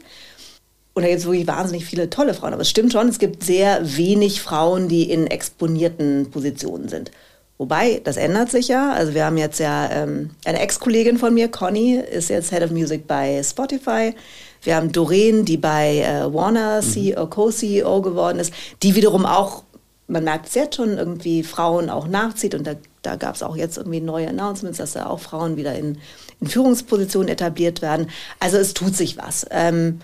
Und 0.94 1.04
da 1.04 1.10
gibt 1.10 1.20
es 1.20 1.26
wirklich 1.26 1.46
wahnsinnig 1.46 1.84
viele 1.84 2.10
tolle 2.10 2.34
Frauen. 2.34 2.54
Aber 2.54 2.62
es 2.62 2.70
stimmt 2.70 2.94
schon, 2.94 3.10
es 3.10 3.20
gibt 3.20 3.44
sehr 3.44 3.98
wenig 3.98 4.42
Frauen, 4.42 4.88
die 4.88 5.12
in 5.12 5.28
exponierten 5.28 6.32
Positionen 6.32 6.88
sind. 6.88 7.12
Wobei, 7.58 8.00
das 8.02 8.16
ändert 8.16 8.50
sich 8.50 8.70
ja. 8.70 8.94
Also 8.94 9.14
wir 9.14 9.26
haben 9.26 9.38
jetzt 9.38 9.60
ja 9.60 9.90
ähm, 9.92 10.30
eine 10.46 10.60
Ex-Kollegin 10.62 11.18
von 11.18 11.34
mir, 11.34 11.50
Conny, 11.50 11.96
ist 11.98 12.30
jetzt 12.30 12.52
Head 12.52 12.64
of 12.64 12.72
Music 12.72 13.08
bei 13.08 13.44
Spotify. 13.44 14.14
Wir 14.62 14.78
haben 14.78 14.94
Doreen, 14.94 15.44
die 15.44 15.58
bei 15.58 16.00
äh, 16.00 16.34
Warner 16.34 16.82
mhm. 16.82 16.86
CEO, 16.86 17.28
Co-CEO 17.28 18.02
geworden 18.02 18.40
ist, 18.40 18.54
die 18.84 18.96
wiederum 18.96 19.26
auch 19.26 19.64
man 20.08 20.24
merkt 20.24 20.48
es 20.48 20.56
jetzt 20.56 20.76
schon, 20.76 20.98
irgendwie 20.98 21.44
Frauen 21.44 21.90
auch 21.90 22.08
nachzieht 22.08 22.56
und 22.56 22.66
da, 22.66 22.76
da 23.02 23.16
gab 23.16 23.36
es 23.36 23.44
auch 23.44 23.56
jetzt 23.56 23.78
irgendwie 23.78 24.02
neue 24.02 24.30
Announcements, 24.30 24.78
dass 24.78 24.94
da 24.94 25.08
auch 25.08 25.20
Frauen 25.20 25.58
wieder 25.58 25.76
in, 25.76 25.98
in 26.42 26.48
Führungspositionen 26.48 27.30
etabliert 27.30 27.82
werden. 27.82 28.10
Also 28.40 28.58
es 28.58 28.74
tut 28.74 28.96
sich 28.96 29.18
was. 29.18 29.46
Ähm, 29.50 30.02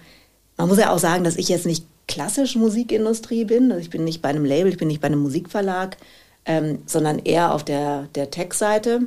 man 0.58 0.68
muss 0.68 0.80
ja 0.80 0.92
auch 0.92 1.00
sagen, 1.00 1.24
dass 1.24 1.38
ich 1.38 1.50
jetzt 1.50 1.66
nicht 1.66 1.86
klassisch 2.08 2.56
Musikindustrie 2.56 3.46
bin. 3.46 3.72
Also 3.72 3.82
ich 3.82 3.90
bin 3.90 4.04
nicht 4.04 4.22
bei 4.22 4.30
einem 4.30 4.46
Label, 4.46 4.72
ich 4.72 4.78
bin 4.78 4.88
nicht 4.88 5.02
bei 5.02 5.08
einem 5.08 5.22
Musikverlag, 5.22 5.98
ähm, 6.46 6.80
sondern 6.86 7.20
eher 7.20 7.54
auf 7.54 7.64
der, 7.64 8.08
der 8.16 8.32
Tech-Seite. 8.32 9.02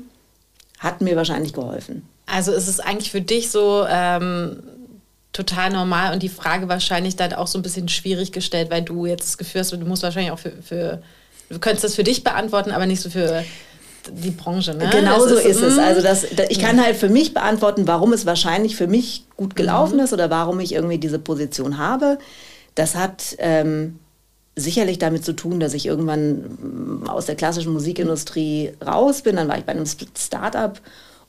Hat 0.78 1.00
mir 1.00 1.16
wahrscheinlich 1.16 1.52
geholfen. 1.52 2.08
Also 2.26 2.52
ist 2.52 2.68
es 2.68 2.80
eigentlich 2.80 3.10
für 3.10 3.20
dich 3.20 3.50
so, 3.50 3.84
ähm, 3.88 4.62
total 5.34 5.70
normal 5.70 6.14
und 6.14 6.22
die 6.22 6.30
Frage 6.30 6.68
wahrscheinlich 6.68 7.16
dann 7.16 7.34
auch 7.34 7.48
so 7.48 7.58
ein 7.58 7.62
bisschen 7.62 7.88
schwierig 7.88 8.32
gestellt, 8.32 8.70
weil 8.70 8.82
du 8.82 9.04
jetzt 9.04 9.26
das 9.26 9.38
Gefühl 9.38 9.60
hast, 9.60 9.72
du 9.72 9.78
musst 9.78 10.02
wahrscheinlich 10.02 10.30
auch 10.32 10.38
für, 10.38 10.52
für 10.62 11.02
du 11.50 11.58
könntest 11.58 11.84
das 11.84 11.94
für 11.96 12.04
dich 12.04 12.24
beantworten, 12.24 12.70
aber 12.70 12.86
nicht 12.86 13.02
so 13.02 13.10
für 13.10 13.44
die 14.10 14.30
Branche. 14.30 14.74
Ne? 14.74 14.88
Genau 14.90 15.18
so 15.20 15.34
ist, 15.34 15.44
ist, 15.44 15.60
es. 15.60 15.78
Also 15.78 16.02
das, 16.02 16.24
das, 16.36 16.46
ich 16.50 16.60
kann 16.60 16.82
halt 16.82 16.96
für 16.96 17.08
mich 17.08 17.34
beantworten, 17.34 17.86
warum 17.86 18.12
es 18.12 18.26
wahrscheinlich 18.26 18.76
für 18.76 18.86
mich 18.86 19.24
gut 19.36 19.56
gelaufen 19.56 19.96
mhm. 19.96 20.04
ist 20.04 20.12
oder 20.12 20.30
warum 20.30 20.60
ich 20.60 20.72
irgendwie 20.72 20.98
diese 20.98 21.18
Position 21.18 21.78
habe. 21.78 22.18
Das 22.76 22.94
hat 22.94 23.36
ähm, 23.38 23.98
sicherlich 24.56 24.98
damit 24.98 25.24
zu 25.24 25.32
tun, 25.32 25.58
dass 25.58 25.74
ich 25.74 25.86
irgendwann 25.86 27.02
mm, 27.02 27.08
aus 27.08 27.26
der 27.26 27.34
klassischen 27.34 27.72
Musikindustrie 27.72 28.72
raus 28.84 29.22
bin. 29.22 29.36
Dann 29.36 29.48
war 29.48 29.58
ich 29.58 29.64
bei 29.64 29.72
einem 29.72 29.86
Start-up 29.86 30.80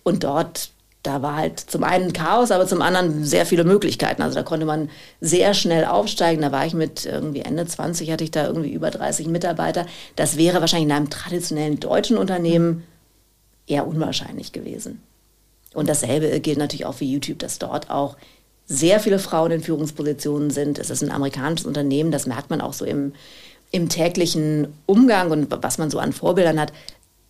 und 0.04 0.24
dort, 0.24 0.70
da 1.06 1.22
war 1.22 1.36
halt 1.36 1.60
zum 1.60 1.84
einen 1.84 2.14
Chaos, 2.14 2.52
aber 2.52 2.66
zum 2.66 2.82
anderen 2.82 3.24
sehr 3.24 3.46
viele 3.46 3.64
Möglichkeiten. 3.64 4.22
Also 4.22 4.36
da 4.36 4.44
konnte 4.44 4.66
man 4.66 4.90
sehr 5.22 5.54
schnell 5.54 5.86
aufsteigen. 5.86 6.42
Da 6.42 6.52
war 6.52 6.66
ich 6.66 6.74
mit 6.74 7.06
irgendwie 7.06 7.42
Ende 7.42 7.66
20, 7.66 8.12
hatte 8.12 8.24
ich 8.24 8.32
da 8.32 8.48
irgendwie 8.48 8.72
über 8.72 8.90
30 8.90 9.28
Mitarbeiter. 9.28 9.86
Das 10.16 10.38
wäre 10.38 10.62
wahrscheinlich 10.62 10.90
in 10.90 10.96
einem 10.96 11.10
traditionellen 11.10 11.80
deutschen 11.80 12.18
Unternehmen 12.18 12.84
eher 13.68 13.88
unwahrscheinlich 13.88 14.52
gewesen. 14.52 15.02
Und 15.74 15.90
dasselbe 15.90 16.40
gilt 16.40 16.58
natürlich 16.58 16.86
auch 16.86 16.96
für 16.96 17.06
YouTube, 17.06 17.40
dass 17.40 17.60
dort 17.60 17.90
auch 17.92 18.18
sehr 18.66 19.00
viele 19.00 19.20
Frauen 19.20 19.52
in 19.52 19.62
Führungspositionen 19.62 20.50
sind. 20.50 20.80
Es 20.80 20.90
ist 20.90 21.04
ein 21.04 21.12
amerikanisches 21.12 21.68
Unternehmen, 21.68 22.12
das 22.12 22.26
merkt 22.26 22.50
man 22.50 22.62
auch 22.62 22.74
so 22.74 22.84
im, 22.84 23.14
im 23.72 23.90
täglichen 23.90 24.74
Umgang 24.88 25.30
und 25.30 25.48
was 25.62 25.78
man 25.78 25.92
so 25.92 26.00
an 26.00 26.14
Vorbildern 26.14 26.60
hat. 26.60 26.74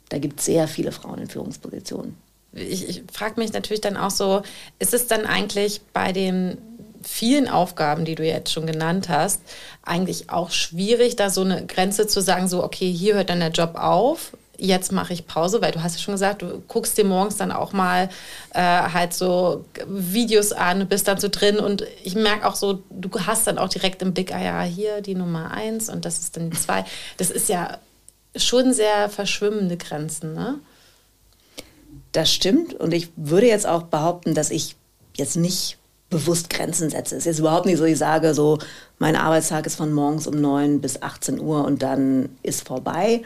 Da 0.09 0.19
gibt 0.19 0.39
es 0.39 0.45
sehr 0.45 0.67
viele 0.67 0.93
Frauen 0.93 1.19
in 1.19 1.27
Führungspositionen. 1.27 2.24
Ich, 2.55 2.89
ich 2.89 3.03
frage 3.11 3.39
mich 3.39 3.53
natürlich 3.53 3.81
dann 3.81 3.97
auch 3.97 4.11
so, 4.11 4.41
ist 4.79 4.93
es 4.93 5.07
dann 5.07 5.25
eigentlich 5.25 5.81
bei 5.93 6.11
den 6.11 6.57
vielen 7.03 7.47
Aufgaben, 7.47 8.03
die 8.03 8.15
du 8.15 8.25
jetzt 8.25 8.51
schon 8.51 8.65
genannt 8.65 9.09
hast, 9.09 9.41
eigentlich 9.83 10.31
auch 10.31 10.49
schwierig, 10.49 11.15
da 11.15 11.29
so 11.29 11.41
eine 11.41 11.65
Grenze 11.65 12.07
zu 12.07 12.21
sagen, 12.21 12.47
so, 12.47 12.63
okay, 12.63 12.91
hier 12.91 13.15
hört 13.15 13.29
dann 13.29 13.39
der 13.39 13.51
Job 13.51 13.75
auf 13.75 14.31
jetzt 14.57 14.91
mache 14.91 15.13
ich 15.13 15.27
Pause, 15.27 15.61
weil 15.61 15.71
du 15.71 15.83
hast 15.83 15.95
ja 15.95 16.01
schon 16.01 16.13
gesagt, 16.13 16.41
du 16.41 16.61
guckst 16.67 16.97
dir 16.97 17.05
morgens 17.05 17.37
dann 17.37 17.51
auch 17.51 17.73
mal 17.73 18.09
äh, 18.53 18.61
halt 18.61 19.13
so 19.13 19.65
Videos 19.87 20.51
an, 20.51 20.87
bist 20.87 21.07
dann 21.07 21.19
so 21.19 21.27
drin 21.29 21.57
und 21.57 21.85
ich 22.03 22.15
merke 22.15 22.47
auch 22.47 22.55
so, 22.55 22.83
du 22.89 23.09
hast 23.25 23.47
dann 23.47 23.57
auch 23.57 23.69
direkt 23.69 24.01
im 24.01 24.13
Blick, 24.13 24.33
ah 24.33 24.41
ja, 24.41 24.61
hier 24.61 25.01
die 25.01 25.15
Nummer 25.15 25.51
eins 25.51 25.89
und 25.89 26.05
das 26.05 26.19
ist 26.19 26.37
dann 26.37 26.49
die 26.49 26.57
zwei. 26.57 26.85
Das 27.17 27.29
ist 27.29 27.49
ja 27.49 27.77
schon 28.35 28.73
sehr 28.73 29.09
verschwimmende 29.09 29.77
Grenzen, 29.77 30.33
ne? 30.33 30.59
Das 32.15 32.31
stimmt 32.31 32.73
und 32.73 32.93
ich 32.93 33.09
würde 33.15 33.47
jetzt 33.47 33.67
auch 33.67 33.83
behaupten, 33.83 34.33
dass 34.33 34.49
ich 34.51 34.75
jetzt 35.15 35.35
nicht 35.35 35.77
bewusst 36.09 36.49
Grenzen 36.49 36.89
setze. 36.89 37.15
Es 37.15 37.21
ist 37.21 37.25
jetzt 37.25 37.39
überhaupt 37.39 37.65
nicht 37.65 37.77
so, 37.77 37.83
ich 37.83 37.97
sage 37.97 38.33
so, 38.33 38.59
mein 38.99 39.15
Arbeitstag 39.15 39.65
ist 39.65 39.75
von 39.75 39.91
morgens 39.91 40.27
um 40.27 40.39
neun 40.39 40.79
bis 40.79 41.01
18 41.01 41.39
Uhr 41.39 41.65
und 41.65 41.81
dann 41.81 42.29
ist 42.43 42.67
vorbei 42.67 43.21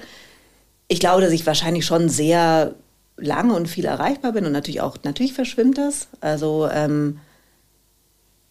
ich 0.90 1.00
glaube, 1.00 1.22
dass 1.22 1.32
ich 1.32 1.46
wahrscheinlich 1.46 1.86
schon 1.86 2.10
sehr 2.10 2.74
lange 3.16 3.54
und 3.54 3.68
viel 3.68 3.86
erreichbar 3.86 4.34
bin 4.34 4.46
und 4.46 4.52
natürlich 4.52 4.82
auch, 4.82 4.98
natürlich 5.04 5.34
verschwimmt 5.34 5.78
das. 5.78 6.08
Also 6.20 6.68
ähm, 6.72 7.20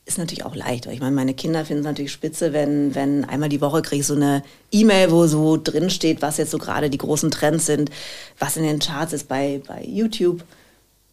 ist 0.08 0.18
natürlich 0.18 0.44
auch 0.44 0.54
leicht. 0.54 0.86
Ich 0.86 1.00
meine, 1.00 1.14
meine 1.14 1.34
Kinder 1.34 1.64
finden 1.64 1.82
es 1.82 1.86
natürlich 1.86 2.12
spitze, 2.12 2.52
wenn, 2.52 2.94
wenn 2.94 3.24
einmal 3.24 3.48
die 3.48 3.60
Woche 3.60 3.82
kriege 3.82 4.00
ich 4.00 4.06
so 4.06 4.14
eine 4.14 4.42
E-Mail, 4.72 5.10
wo 5.10 5.26
so 5.26 5.56
drin 5.56 5.90
steht, 5.90 6.22
was 6.22 6.38
jetzt 6.38 6.50
so 6.50 6.58
gerade 6.58 6.90
die 6.90 6.98
großen 6.98 7.30
Trends 7.30 7.66
sind, 7.66 7.90
was 8.38 8.56
in 8.56 8.64
den 8.64 8.78
Charts 8.78 9.12
ist 9.12 9.28
bei, 9.28 9.60
bei 9.66 9.84
YouTube. 9.84 10.42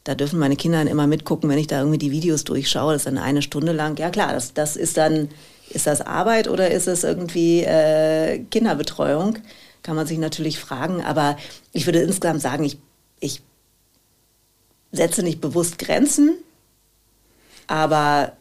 Da 0.03 0.15
dürfen 0.15 0.39
meine 0.39 0.55
Kinder 0.55 0.79
dann 0.79 0.87
immer 0.87 1.07
mitgucken, 1.07 1.49
wenn 1.49 1.57
ich 1.57 1.67
da 1.67 1.79
irgendwie 1.79 1.97
die 1.97 2.11
Videos 2.11 2.43
durchschaue. 2.43 2.93
Das 2.93 3.01
ist 3.01 3.07
dann 3.07 3.17
eine 3.17 3.41
Stunde 3.41 3.71
lang. 3.71 3.99
Ja 3.99 4.09
klar, 4.09 4.33
das, 4.33 4.53
das 4.53 4.75
ist 4.75 4.97
dann, 4.97 5.29
ist 5.69 5.87
das 5.87 6.01
Arbeit 6.01 6.47
oder 6.47 6.71
ist 6.71 6.87
es 6.87 7.03
irgendwie 7.03 7.63
äh, 7.63 8.39
Kinderbetreuung? 8.49 9.39
kann 9.85 9.95
man 9.95 10.07
sich 10.07 10.17
natürlich 10.17 10.59
fragen. 10.59 11.01
Aber 11.03 11.37
ich 11.71 11.85
würde 11.85 12.01
insgesamt 12.01 12.41
sagen, 12.41 12.63
ich, 12.63 12.79
ich 13.19 13.41
setze 14.91 15.21
nicht 15.21 15.39
bewusst 15.39 15.77
Grenzen, 15.77 16.37
aber 17.67 18.33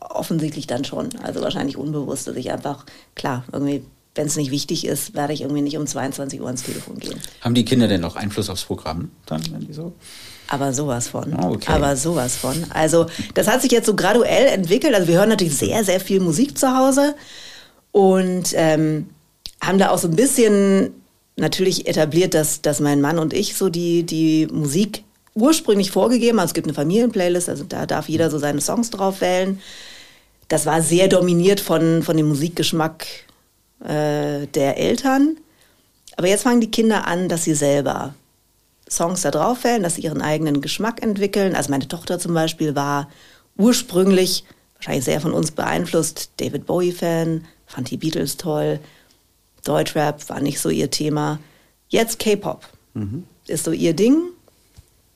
offensichtlich 0.00 0.66
dann 0.66 0.84
schon. 0.84 1.10
Also 1.22 1.40
wahrscheinlich 1.40 1.76
unbewusst, 1.76 2.26
dass 2.26 2.36
ich 2.36 2.50
einfach, 2.50 2.86
klar, 3.14 3.44
irgendwie, 3.52 3.84
wenn 4.14 4.26
es 4.26 4.36
nicht 4.36 4.50
wichtig 4.50 4.86
ist, 4.86 5.14
werde 5.14 5.32
ich 5.32 5.42
irgendwie 5.42 5.62
nicht 5.62 5.76
um 5.76 5.86
22 5.86 6.40
Uhr 6.40 6.46
ans 6.46 6.62
Telefon 6.62 6.98
gehen. 6.98 7.20
Haben 7.40 7.54
die 7.54 7.64
Kinder 7.64 7.88
denn 7.88 8.00
noch 8.00 8.16
Einfluss 8.16 8.48
aufs 8.50 8.64
Programm 8.64 9.10
dann, 9.26 9.42
wenn 9.52 9.66
die 9.66 9.72
so? 9.72 9.92
Aber 10.48 10.72
sowas 10.72 11.08
von. 11.08 11.34
Oh, 11.34 11.54
okay. 11.54 11.72
Aber 11.72 11.96
sowas 11.96 12.36
von. 12.36 12.54
Also 12.70 13.06
das 13.34 13.48
hat 13.48 13.62
sich 13.62 13.72
jetzt 13.72 13.86
so 13.86 13.96
graduell 13.96 14.46
entwickelt. 14.46 14.94
Also 14.94 15.08
wir 15.08 15.16
hören 15.16 15.30
natürlich 15.30 15.56
sehr, 15.56 15.84
sehr 15.84 16.00
viel 16.00 16.20
Musik 16.20 16.58
zu 16.58 16.76
Hause. 16.76 17.14
Und 17.92 18.52
ähm, 18.54 19.08
haben 19.60 19.78
da 19.78 19.90
auch 19.90 19.98
so 19.98 20.08
ein 20.08 20.16
bisschen 20.16 20.90
natürlich 21.36 21.88
etabliert, 21.88 22.34
dass, 22.34 22.60
dass 22.60 22.80
mein 22.80 23.00
Mann 23.00 23.18
und 23.18 23.32
ich 23.32 23.56
so 23.56 23.68
die, 23.68 24.04
die 24.04 24.46
Musik 24.52 25.03
ursprünglich 25.34 25.90
vorgegeben. 25.90 26.38
Also 26.38 26.50
es 26.50 26.54
gibt 26.54 26.66
eine 26.66 26.74
Familienplaylist, 26.74 27.48
also 27.48 27.64
da 27.64 27.86
darf 27.86 28.08
jeder 28.08 28.30
so 28.30 28.38
seine 28.38 28.60
Songs 28.60 28.90
drauf 28.90 29.20
wählen. 29.20 29.60
Das 30.48 30.66
war 30.66 30.82
sehr 30.82 31.08
dominiert 31.08 31.60
von, 31.60 32.02
von 32.02 32.16
dem 32.16 32.28
Musikgeschmack 32.28 33.06
äh, 33.80 34.46
der 34.46 34.78
Eltern. 34.78 35.38
Aber 36.16 36.28
jetzt 36.28 36.42
fangen 36.42 36.60
die 36.60 36.70
Kinder 36.70 37.06
an, 37.06 37.28
dass 37.28 37.44
sie 37.44 37.54
selber 37.54 38.14
Songs 38.88 39.22
da 39.22 39.30
drauf 39.30 39.64
wählen, 39.64 39.82
dass 39.82 39.96
sie 39.96 40.02
ihren 40.02 40.22
eigenen 40.22 40.60
Geschmack 40.60 41.02
entwickeln. 41.02 41.56
Also 41.56 41.70
meine 41.70 41.88
Tochter 41.88 42.18
zum 42.18 42.34
Beispiel 42.34 42.76
war 42.76 43.08
ursprünglich 43.56 44.44
wahrscheinlich 44.76 45.04
sehr 45.04 45.20
von 45.20 45.32
uns 45.32 45.50
beeinflusst, 45.50 46.30
David 46.36 46.66
Bowie-Fan, 46.66 47.44
fand 47.66 47.90
die 47.90 47.96
Beatles 47.96 48.36
toll, 48.36 48.80
Deutschrap 49.64 50.28
war 50.28 50.40
nicht 50.40 50.60
so 50.60 50.68
ihr 50.68 50.90
Thema. 50.90 51.40
Jetzt 51.88 52.18
K-Pop 52.18 52.68
mhm. 52.92 53.24
ist 53.46 53.64
so 53.64 53.72
ihr 53.72 53.94
Ding. 53.94 54.22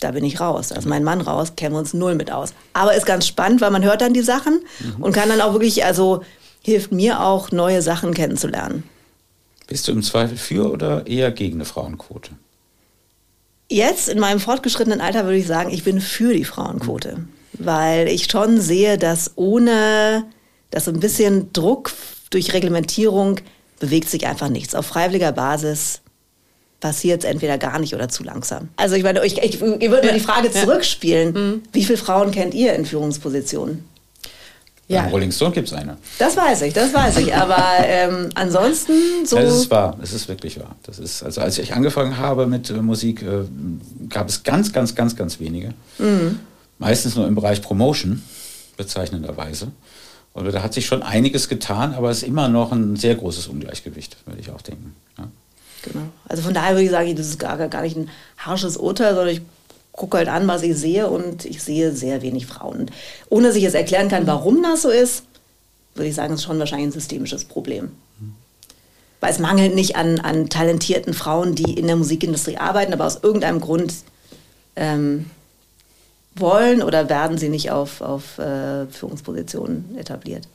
Da 0.01 0.13
bin 0.13 0.25
ich 0.25 0.41
raus. 0.41 0.71
Also 0.71 0.89
mein 0.89 1.03
Mann 1.03 1.21
raus, 1.21 1.55
kennen 1.57 1.75
wir 1.75 1.81
uns 1.81 1.93
null 1.93 2.15
mit 2.15 2.31
aus. 2.31 2.55
Aber 2.73 2.95
ist 2.95 3.07
ganz 3.07 3.27
spannend, 3.27 3.61
weil 3.61 3.71
man 3.71 3.85
hört 3.85 4.01
dann 4.01 4.15
die 4.15 4.23
Sachen 4.23 4.61
mhm. 4.81 5.03
und 5.03 5.13
kann 5.13 5.29
dann 5.29 5.41
auch 5.41 5.53
wirklich, 5.53 5.85
also 5.85 6.23
hilft 6.63 6.93
mir 6.93 7.21
auch, 7.21 7.51
neue 7.51 7.83
Sachen 7.83 8.15
kennenzulernen. 8.15 8.85
Bist 9.67 9.89
du 9.89 9.93
im 9.93 10.03
Zweifel 10.03 10.37
für 10.37 10.71
oder 10.71 11.07
eher 11.07 11.31
gegen 11.31 11.57
eine 11.57 11.65
Frauenquote? 11.65 12.31
Jetzt 13.71 14.09
in 14.09 14.19
meinem 14.19 14.41
fortgeschrittenen 14.41 15.01
Alter 15.01 15.25
würde 15.25 15.37
ich 15.37 15.47
sagen, 15.47 15.71
ich 15.71 15.85
bin 15.85 16.01
für 16.01 16.33
die 16.33 16.45
Frauenquote. 16.45 17.17
Mhm. 17.17 17.29
Weil 17.53 18.09
ich 18.09 18.31
schon 18.31 18.61
sehe, 18.61 18.99
dass 18.99 19.33
ohne, 19.35 20.25
dass 20.71 20.85
so 20.85 20.91
ein 20.91 21.01
bisschen 21.01 21.53
Druck 21.53 21.93
durch 22.31 22.53
Reglementierung 22.53 23.41
bewegt 23.81 24.09
sich 24.09 24.27
einfach 24.27 24.49
nichts. 24.49 24.75
Auf 24.75 24.87
freiwilliger 24.87 25.33
Basis 25.33 26.01
passiert 26.81 27.25
es 27.25 27.31
entweder 27.31 27.59
gar 27.59 27.79
nicht 27.79 27.95
oder 27.95 28.09
zu 28.09 28.23
langsam. 28.23 28.69
Also 28.77 28.95
ich 28.95 29.03
meine, 29.03 29.25
ich, 29.25 29.39
ich, 29.39 29.55
ich 29.55 29.61
würde 29.61 30.07
ja, 30.07 30.13
die 30.13 30.21
Frage 30.21 30.51
zurückspielen. 30.51 31.35
Ja. 31.35 31.41
Mhm. 31.41 31.63
Wie 31.73 31.85
viele 31.85 31.99
Frauen 31.99 32.31
kennt 32.31 32.55
ihr 32.55 32.75
in 32.75 32.87
Führungspositionen? 32.87 33.85
Ja. 34.87 35.03
Beim 35.03 35.11
Rolling 35.11 35.33
Stone 35.33 35.53
gibt 35.53 35.69
es 35.69 35.75
eine. 35.75 35.99
Das 36.19 36.35
weiß 36.37 36.63
ich, 36.63 36.73
das 36.73 36.95
weiß 36.95 37.19
ich. 37.19 37.35
Aber 37.35 37.63
ähm, 37.85 38.31
ansonsten 38.35 39.27
so. 39.27 39.37
Ja, 39.37 39.43
das 39.43 39.55
ist 39.55 39.71
wahr, 39.71 39.99
es 40.03 40.15
ist 40.15 40.29
wirklich 40.29 40.59
wahr. 40.59 40.77
Das 40.85 40.99
ist, 40.99 41.23
also 41.23 41.43
als 41.43 41.59
ich 41.59 41.75
angefangen 41.75 42.17
habe 42.17 42.47
mit 42.47 42.71
äh, 42.71 42.75
Musik, 42.75 43.23
äh, 43.23 43.45
gab 44.09 44.31
es 44.31 44.45
ganz, 44.45 44.73
ganz, 44.73 44.95
ganz, 44.95 45.15
ganz 45.15 45.41
wenige. 45.41 45.75
Mhm. 45.99 46.41
Meistens 46.79 47.17
nur 47.17 47.27
im 47.27 47.35
Bereich 47.35 47.61
Promotion, 47.61 48.23
bezeichnenderweise. 48.79 49.73
Oder 50.33 50.53
da 50.53 50.63
hat 50.63 50.73
sich 50.73 50.87
schon 50.87 51.03
einiges 51.03 51.49
getan, 51.49 51.95
aber 51.95 52.11
es 52.11 52.19
ist 52.19 52.29
immer 52.29 52.49
noch 52.49 52.73
ein 52.73 52.97
sehr 52.97 53.15
großes 53.15 53.49
Ungleichgewicht, 53.49 54.17
würde 54.25 54.41
ich 54.41 54.51
auch 54.51 54.63
denken. 54.63 54.95
Ja. 55.19 55.29
Genau. 55.83 56.07
Also 56.29 56.43
von 56.43 56.55
daher 56.55 56.73
würde 56.73 56.85
ich 56.85 56.91
sagen, 56.91 57.15
das 57.17 57.27
ist 57.27 57.39
gar, 57.39 57.57
gar 57.69 57.83
nicht 57.83 57.97
ein 57.97 58.11
harsches 58.37 58.77
Urteil, 58.77 59.15
sondern 59.15 59.35
ich 59.35 59.43
gucke 59.93 60.19
halt 60.19 60.29
an, 60.29 60.47
was 60.47 60.63
ich 60.63 60.77
sehe 60.77 61.09
und 61.09 61.45
ich 61.45 61.63
sehe 61.63 61.93
sehr 61.93 62.23
wenig 62.23 62.47
Frauen. 62.47 62.81
Und 62.81 62.93
ohne 63.29 63.49
dass 63.49 63.57
ich 63.57 63.63
jetzt 63.63 63.75
erklären 63.75 64.09
kann, 64.09 64.27
warum 64.27 64.63
das 64.63 64.83
so 64.83 64.91
ist, 64.91 65.25
würde 65.95 66.09
ich 66.09 66.15
sagen, 66.15 66.35
es 66.35 66.41
ist 66.41 66.47
schon 66.47 66.59
wahrscheinlich 66.59 66.89
ein 66.89 66.93
systemisches 66.93 67.45
Problem. 67.45 67.91
Weil 69.21 69.33
es 69.33 69.41
mangelt 69.41 69.75
nicht 69.75 69.97
an, 69.97 70.21
an 70.21 70.49
talentierten 70.49 71.13
Frauen, 71.13 71.57
die 71.57 71.75
in 71.75 71.89
der 71.89 71.97
Musikindustrie 71.97 72.57
arbeiten, 72.57 72.93
aber 72.93 73.05
aus 73.05 73.19
irgendeinem 73.23 73.61
Grund 73.61 73.93
ähm, 74.77 75.29
wollen 76.37 76.83
oder 76.83 77.09
werden 77.09 77.37
sie 77.37 77.49
nicht 77.49 77.73
auf, 77.73 78.01
auf 78.01 78.39
äh, 78.39 78.87
Führungspositionen 78.87 79.99
etabliert. 79.99 80.47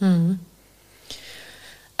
Mhm. 0.00 0.40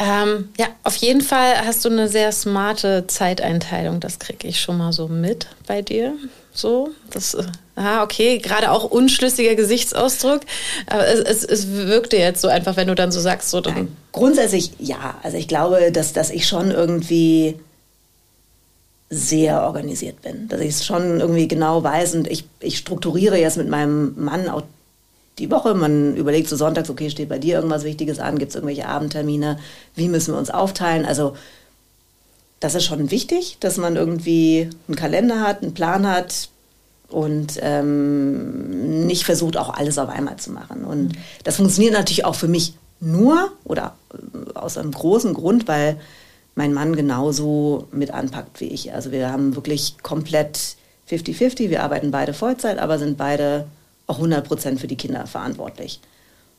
Ähm, 0.00 0.48
ja, 0.58 0.68
auf 0.82 0.96
jeden 0.96 1.20
Fall 1.20 1.66
hast 1.66 1.84
du 1.84 1.90
eine 1.90 2.08
sehr 2.08 2.32
smarte 2.32 3.06
Zeiteinteilung. 3.06 4.00
Das 4.00 4.18
kriege 4.18 4.48
ich 4.48 4.58
schon 4.58 4.78
mal 4.78 4.92
so 4.92 5.08
mit 5.08 5.46
bei 5.66 5.82
dir. 5.82 6.14
So, 6.54 6.90
das, 7.12 7.34
äh, 7.34 7.44
ah, 7.76 8.02
okay, 8.02 8.38
gerade 8.38 8.70
auch 8.70 8.84
unschlüssiger 8.84 9.54
Gesichtsausdruck. 9.54 10.40
Aber 10.86 11.06
es, 11.06 11.20
es, 11.20 11.44
es 11.44 11.68
wirkte 11.68 12.16
jetzt 12.16 12.40
so 12.40 12.48
einfach, 12.48 12.76
wenn 12.76 12.88
du 12.88 12.94
dann 12.94 13.12
so 13.12 13.20
sagst, 13.20 13.50
so. 13.50 13.60
Nein, 13.60 13.94
grundsätzlich 14.12 14.72
ja. 14.78 15.18
Also 15.22 15.36
ich 15.36 15.48
glaube, 15.48 15.92
dass, 15.92 16.14
dass 16.14 16.30
ich 16.30 16.48
schon 16.48 16.70
irgendwie 16.70 17.56
sehr 19.10 19.62
organisiert 19.64 20.22
bin. 20.22 20.48
Dass 20.48 20.60
ich 20.60 20.70
es 20.70 20.86
schon 20.86 21.20
irgendwie 21.20 21.46
genau 21.46 21.82
weiß 21.82 22.14
und 22.14 22.26
ich, 22.26 22.44
ich 22.60 22.78
strukturiere 22.78 23.38
jetzt 23.38 23.58
mit 23.58 23.68
meinem 23.68 24.14
Mann 24.16 24.48
auch 24.48 24.62
die 25.40 25.50
Woche. 25.50 25.74
Man 25.74 26.16
überlegt 26.16 26.48
so 26.48 26.56
sonntags, 26.56 26.90
okay, 26.90 27.10
steht 27.10 27.28
bei 27.28 27.38
dir 27.38 27.56
irgendwas 27.56 27.84
Wichtiges 27.84 28.20
an, 28.20 28.38
gibt 28.38 28.50
es 28.50 28.56
irgendwelche 28.56 28.86
Abendtermine, 28.86 29.58
wie 29.94 30.08
müssen 30.08 30.34
wir 30.34 30.38
uns 30.38 30.50
aufteilen? 30.50 31.04
Also 31.04 31.34
das 32.60 32.74
ist 32.74 32.84
schon 32.84 33.10
wichtig, 33.10 33.56
dass 33.60 33.78
man 33.78 33.96
irgendwie 33.96 34.68
einen 34.86 34.96
Kalender 34.96 35.40
hat, 35.40 35.62
einen 35.62 35.74
Plan 35.74 36.06
hat 36.06 36.50
und 37.08 37.58
ähm, 37.60 39.06
nicht 39.06 39.24
versucht, 39.24 39.56
auch 39.56 39.70
alles 39.70 39.98
auf 39.98 40.10
einmal 40.10 40.36
zu 40.36 40.52
machen. 40.52 40.84
Und 40.84 41.14
das 41.44 41.56
funktioniert 41.56 41.94
natürlich 41.94 42.24
auch 42.24 42.34
für 42.34 42.48
mich 42.48 42.74
nur 43.00 43.50
oder 43.64 43.96
äh, 44.12 44.58
aus 44.58 44.76
einem 44.76 44.92
großen 44.92 45.34
Grund, 45.34 45.66
weil 45.66 45.98
mein 46.54 46.74
Mann 46.74 46.94
genauso 46.94 47.88
mit 47.92 48.10
anpackt 48.10 48.60
wie 48.60 48.68
ich. 48.68 48.92
Also 48.92 49.10
wir 49.10 49.32
haben 49.32 49.56
wirklich 49.56 49.96
komplett 50.02 50.76
50-50. 51.10 51.70
Wir 51.70 51.82
arbeiten 51.82 52.10
beide 52.10 52.34
Vollzeit, 52.34 52.78
aber 52.78 52.98
sind 52.98 53.16
beide 53.16 53.66
auch 54.10 54.16
100 54.16 54.46
Prozent 54.46 54.80
für 54.80 54.86
die 54.86 54.96
Kinder 54.96 55.26
verantwortlich. 55.26 56.00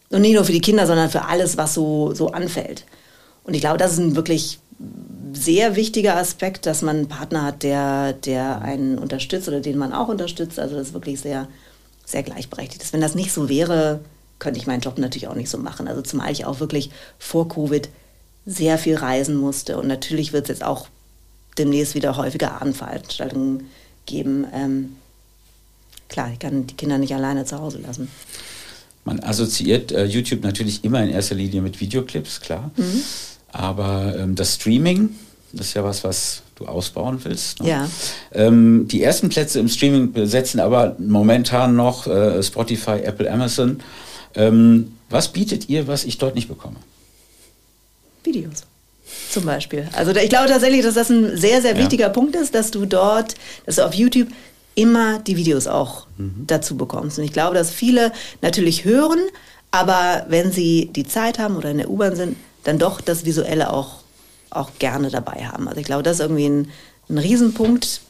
Und 0.10 0.22
nicht 0.22 0.34
nur 0.34 0.44
für 0.44 0.52
die 0.52 0.62
Kinder, 0.62 0.88
sondern 0.88 1.10
für 1.10 1.26
alles, 1.26 1.58
was 1.58 1.74
so, 1.74 2.14
so 2.14 2.32
anfällt. 2.32 2.86
Und 3.44 3.54
ich 3.54 3.62
glaube, 3.62 3.78
das 3.78 3.94
ist 3.94 4.00
ein 4.00 4.16
wirklich 4.16 4.60
sehr 5.34 5.76
wichtiger 5.76 6.18
Aspekt, 6.18 6.66
dass 6.66 6.82
man 6.82 6.98
einen 6.98 7.08
Partner 7.08 7.44
hat, 7.44 7.64
der, 7.64 8.14
der 8.14 8.62
einen 8.62 8.98
unterstützt 8.98 9.48
oder 9.48 9.62
den 9.62 9.78
man 9.78 9.94
auch 9.94 10.10
unterstützt. 10.10 10.60
Also 10.60 10.76
das 10.76 10.88
ist 10.88 10.94
wirklich 10.94 11.22
sehr, 11.22 11.48
sehr 12.06 12.24
gleichberechtigt. 12.24 12.92
Wenn 12.92 13.02
das 13.02 13.16
nicht 13.16 13.32
so 13.32 13.48
wäre, 13.48 14.02
könnte 14.40 14.60
ich 14.60 14.68
meinen 14.68 14.82
Job 14.82 14.98
natürlich 14.98 15.28
auch 15.28 15.36
nicht 15.36 15.50
so 15.50 15.58
machen. 15.58 15.88
Also 15.88 16.02
zumal 16.02 16.32
ich 16.32 16.46
auch 16.46 16.60
wirklich 16.60 16.90
vor 17.18 17.48
Covid 17.48 17.90
sehr 18.46 18.78
viel 18.78 18.96
reisen 18.96 19.36
musste. 19.36 19.78
Und 19.78 19.88
natürlich 19.88 20.34
wird 20.34 20.46
es 20.46 20.50
jetzt 20.50 20.64
auch 20.64 20.88
demnächst 21.58 21.96
wieder 21.96 22.18
häufiger 22.18 22.60
Abendveranstaltungen 22.60 23.70
geben. 24.06 24.48
Ähm, 24.54 24.96
klar, 26.12 26.30
ich 26.32 26.40
kann 26.40 26.68
die 26.68 26.76
Kinder 26.76 26.98
nicht 26.98 27.16
alleine 27.16 27.46
zu 27.46 27.58
Hause 27.58 27.80
lassen. 27.80 28.10
Man 29.06 29.24
assoziiert 29.24 29.92
äh, 29.92 30.06
YouTube 30.06 30.44
natürlich 30.44 30.84
immer 30.84 31.02
in 31.02 31.10
erster 31.10 31.34
Linie 31.34 31.62
mit 31.62 31.80
Videoclips, 31.80 32.42
klar. 32.42 32.70
Mhm. 32.76 33.02
Aber 33.52 34.16
ähm, 34.18 34.36
das 34.36 34.56
Streaming, 34.56 35.16
das 35.54 35.68
ist 35.68 35.74
ja 35.74 35.84
was, 35.84 36.04
was 36.04 36.44
du 36.56 36.68
ausbauen 36.68 37.20
willst. 37.24 37.62
Ne? 37.62 37.70
Ja. 37.70 37.90
Ähm, 38.34 38.88
die 38.88 39.02
ersten 39.02 39.30
Plätze 39.30 39.60
im 39.60 39.70
Streaming 39.70 40.12
besetzen 40.12 40.60
aber 40.60 40.96
momentan 41.00 41.76
noch 41.76 42.06
äh, 42.06 42.44
Spotify, 42.44 43.00
Apple, 43.04 43.32
Amazon. 43.32 43.80
Ähm, 44.36 44.96
was 45.10 45.30
bietet 45.30 45.70
ihr, 45.70 45.88
was 45.88 46.04
ich 46.04 46.18
dort 46.18 46.36
nicht 46.36 46.48
bekomme? 46.48 46.78
Videos. 48.24 48.64
Zum 49.32 49.46
Beispiel. 49.46 49.90
Also 49.94 50.12
ich 50.12 50.30
glaube 50.30 50.48
tatsächlich, 50.48 50.84
dass 50.84 50.94
das 50.94 51.10
ein 51.10 51.38
sehr, 51.38 51.62
sehr 51.62 51.78
wichtiger 51.78 52.08
ja. 52.08 52.10
Punkt 52.10 52.36
ist, 52.36 52.54
dass 52.54 52.72
du 52.72 52.86
dort, 52.86 53.36
dass 53.66 53.78
du 53.78 53.86
auf 53.86 53.94
YouTube 53.94 54.28
immer 54.76 55.20
die 55.20 55.38
Videos 55.38 55.68
auch 55.68 56.08
mhm. 56.18 56.46
dazu 56.48 56.78
bekommst. 56.78 57.18
Und 57.20 57.26
ich 57.26 57.34
glaube, 57.34 57.56
dass 57.56 57.72
viele 57.72 58.12
natürlich 58.42 58.86
hören, 58.86 59.20
aber 59.72 60.26
wenn 60.28 60.52
sie 60.52 60.90
die 60.94 61.06
Zeit 61.06 61.40
haben 61.40 61.56
oder 61.56 61.72
in 61.72 61.78
der 61.78 61.90
U-Bahn 61.90 62.16
sind, 62.16 62.38
dann 62.64 62.78
doch 62.78 63.02
das 63.02 63.26
Visuelle 63.26 63.72
auch, 63.72 64.02
auch 64.50 64.72
gerne 64.80 65.10
dabei 65.10 65.46
haben. 65.46 65.68
Also 65.68 65.80
ich 65.80 65.86
glaube, 65.86 66.04
das 66.04 66.18
ist 66.18 66.22
irgendwie 66.22 66.48
ein, 66.48 66.68
ein 67.10 67.18
Riesenpunkt, 67.18 68.02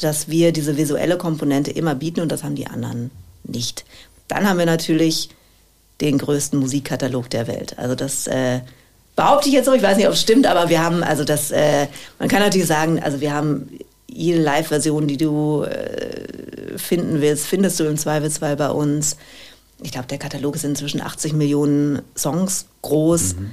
dass 0.00 0.28
wir 0.28 0.52
diese 0.52 0.76
visuelle 0.76 1.16
Komponente 1.16 1.70
immer 1.70 1.94
bieten 1.94 2.20
und 2.20 2.32
das 2.32 2.42
haben 2.42 2.56
die 2.56 2.66
anderen 2.66 3.10
nicht. 3.44 3.84
Dann 4.28 4.48
haben 4.48 4.58
wir 4.58 4.66
natürlich 4.66 5.30
den 6.00 6.18
größten 6.18 6.58
Musikkatalog 6.58 7.30
der 7.30 7.46
Welt. 7.46 7.78
Also 7.78 7.94
das 7.94 8.26
äh, 8.26 8.60
behaupte 9.14 9.48
ich 9.48 9.54
jetzt 9.54 9.66
so, 9.66 9.72
ich 9.72 9.82
weiß 9.82 9.96
nicht, 9.96 10.06
ob 10.06 10.14
es 10.14 10.20
stimmt, 10.20 10.46
aber 10.46 10.68
wir 10.68 10.82
haben, 10.82 11.02
also 11.02 11.24
das, 11.24 11.50
äh, 11.50 11.86
man 12.18 12.28
kann 12.28 12.40
natürlich 12.40 12.66
sagen, 12.66 13.00
also 13.00 13.20
wir 13.20 13.32
haben 13.32 13.78
jede 14.12 14.42
Live-Version, 14.42 15.06
die 15.06 15.16
du 15.16 15.62
äh, 15.62 16.76
finden 16.78 17.20
willst, 17.20 17.46
findest 17.46 17.80
du 17.80 17.84
im 17.84 17.96
Zweifelsfall 17.96 18.56
bei 18.56 18.70
uns. 18.70 19.16
Ich 19.82 19.92
glaube, 19.92 20.06
der 20.06 20.18
Katalog 20.18 20.54
ist 20.54 20.64
inzwischen 20.64 21.00
80 21.00 21.32
Millionen 21.32 22.02
Songs 22.16 22.66
groß. 22.82 23.36
Mhm. 23.36 23.50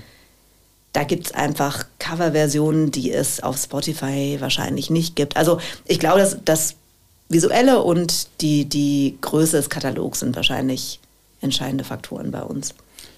Da 0.94 1.04
gibt 1.04 1.28
es 1.28 1.34
einfach 1.34 1.86
Coverversionen, 2.00 2.92
die 2.92 3.12
es 3.12 3.42
auf 3.42 3.58
Spotify 3.58 4.38
wahrscheinlich 4.40 4.90
nicht 4.90 5.16
gibt. 5.16 5.38
Also 5.38 5.60
ich 5.86 6.00
glaube, 6.00 6.20
dass 6.20 6.38
das 6.44 6.76
Visuelle 7.30 7.84
und 7.84 8.28
die, 8.42 8.66
die 8.66 9.18
Größe 9.22 9.58
des 9.58 9.70
Katalogs 9.70 10.20
sind 10.20 10.36
wahrscheinlich 10.36 11.00
entscheidende 11.42 11.84
Faktoren 11.84 12.32
bei 12.32 12.42
uns. 12.42 12.74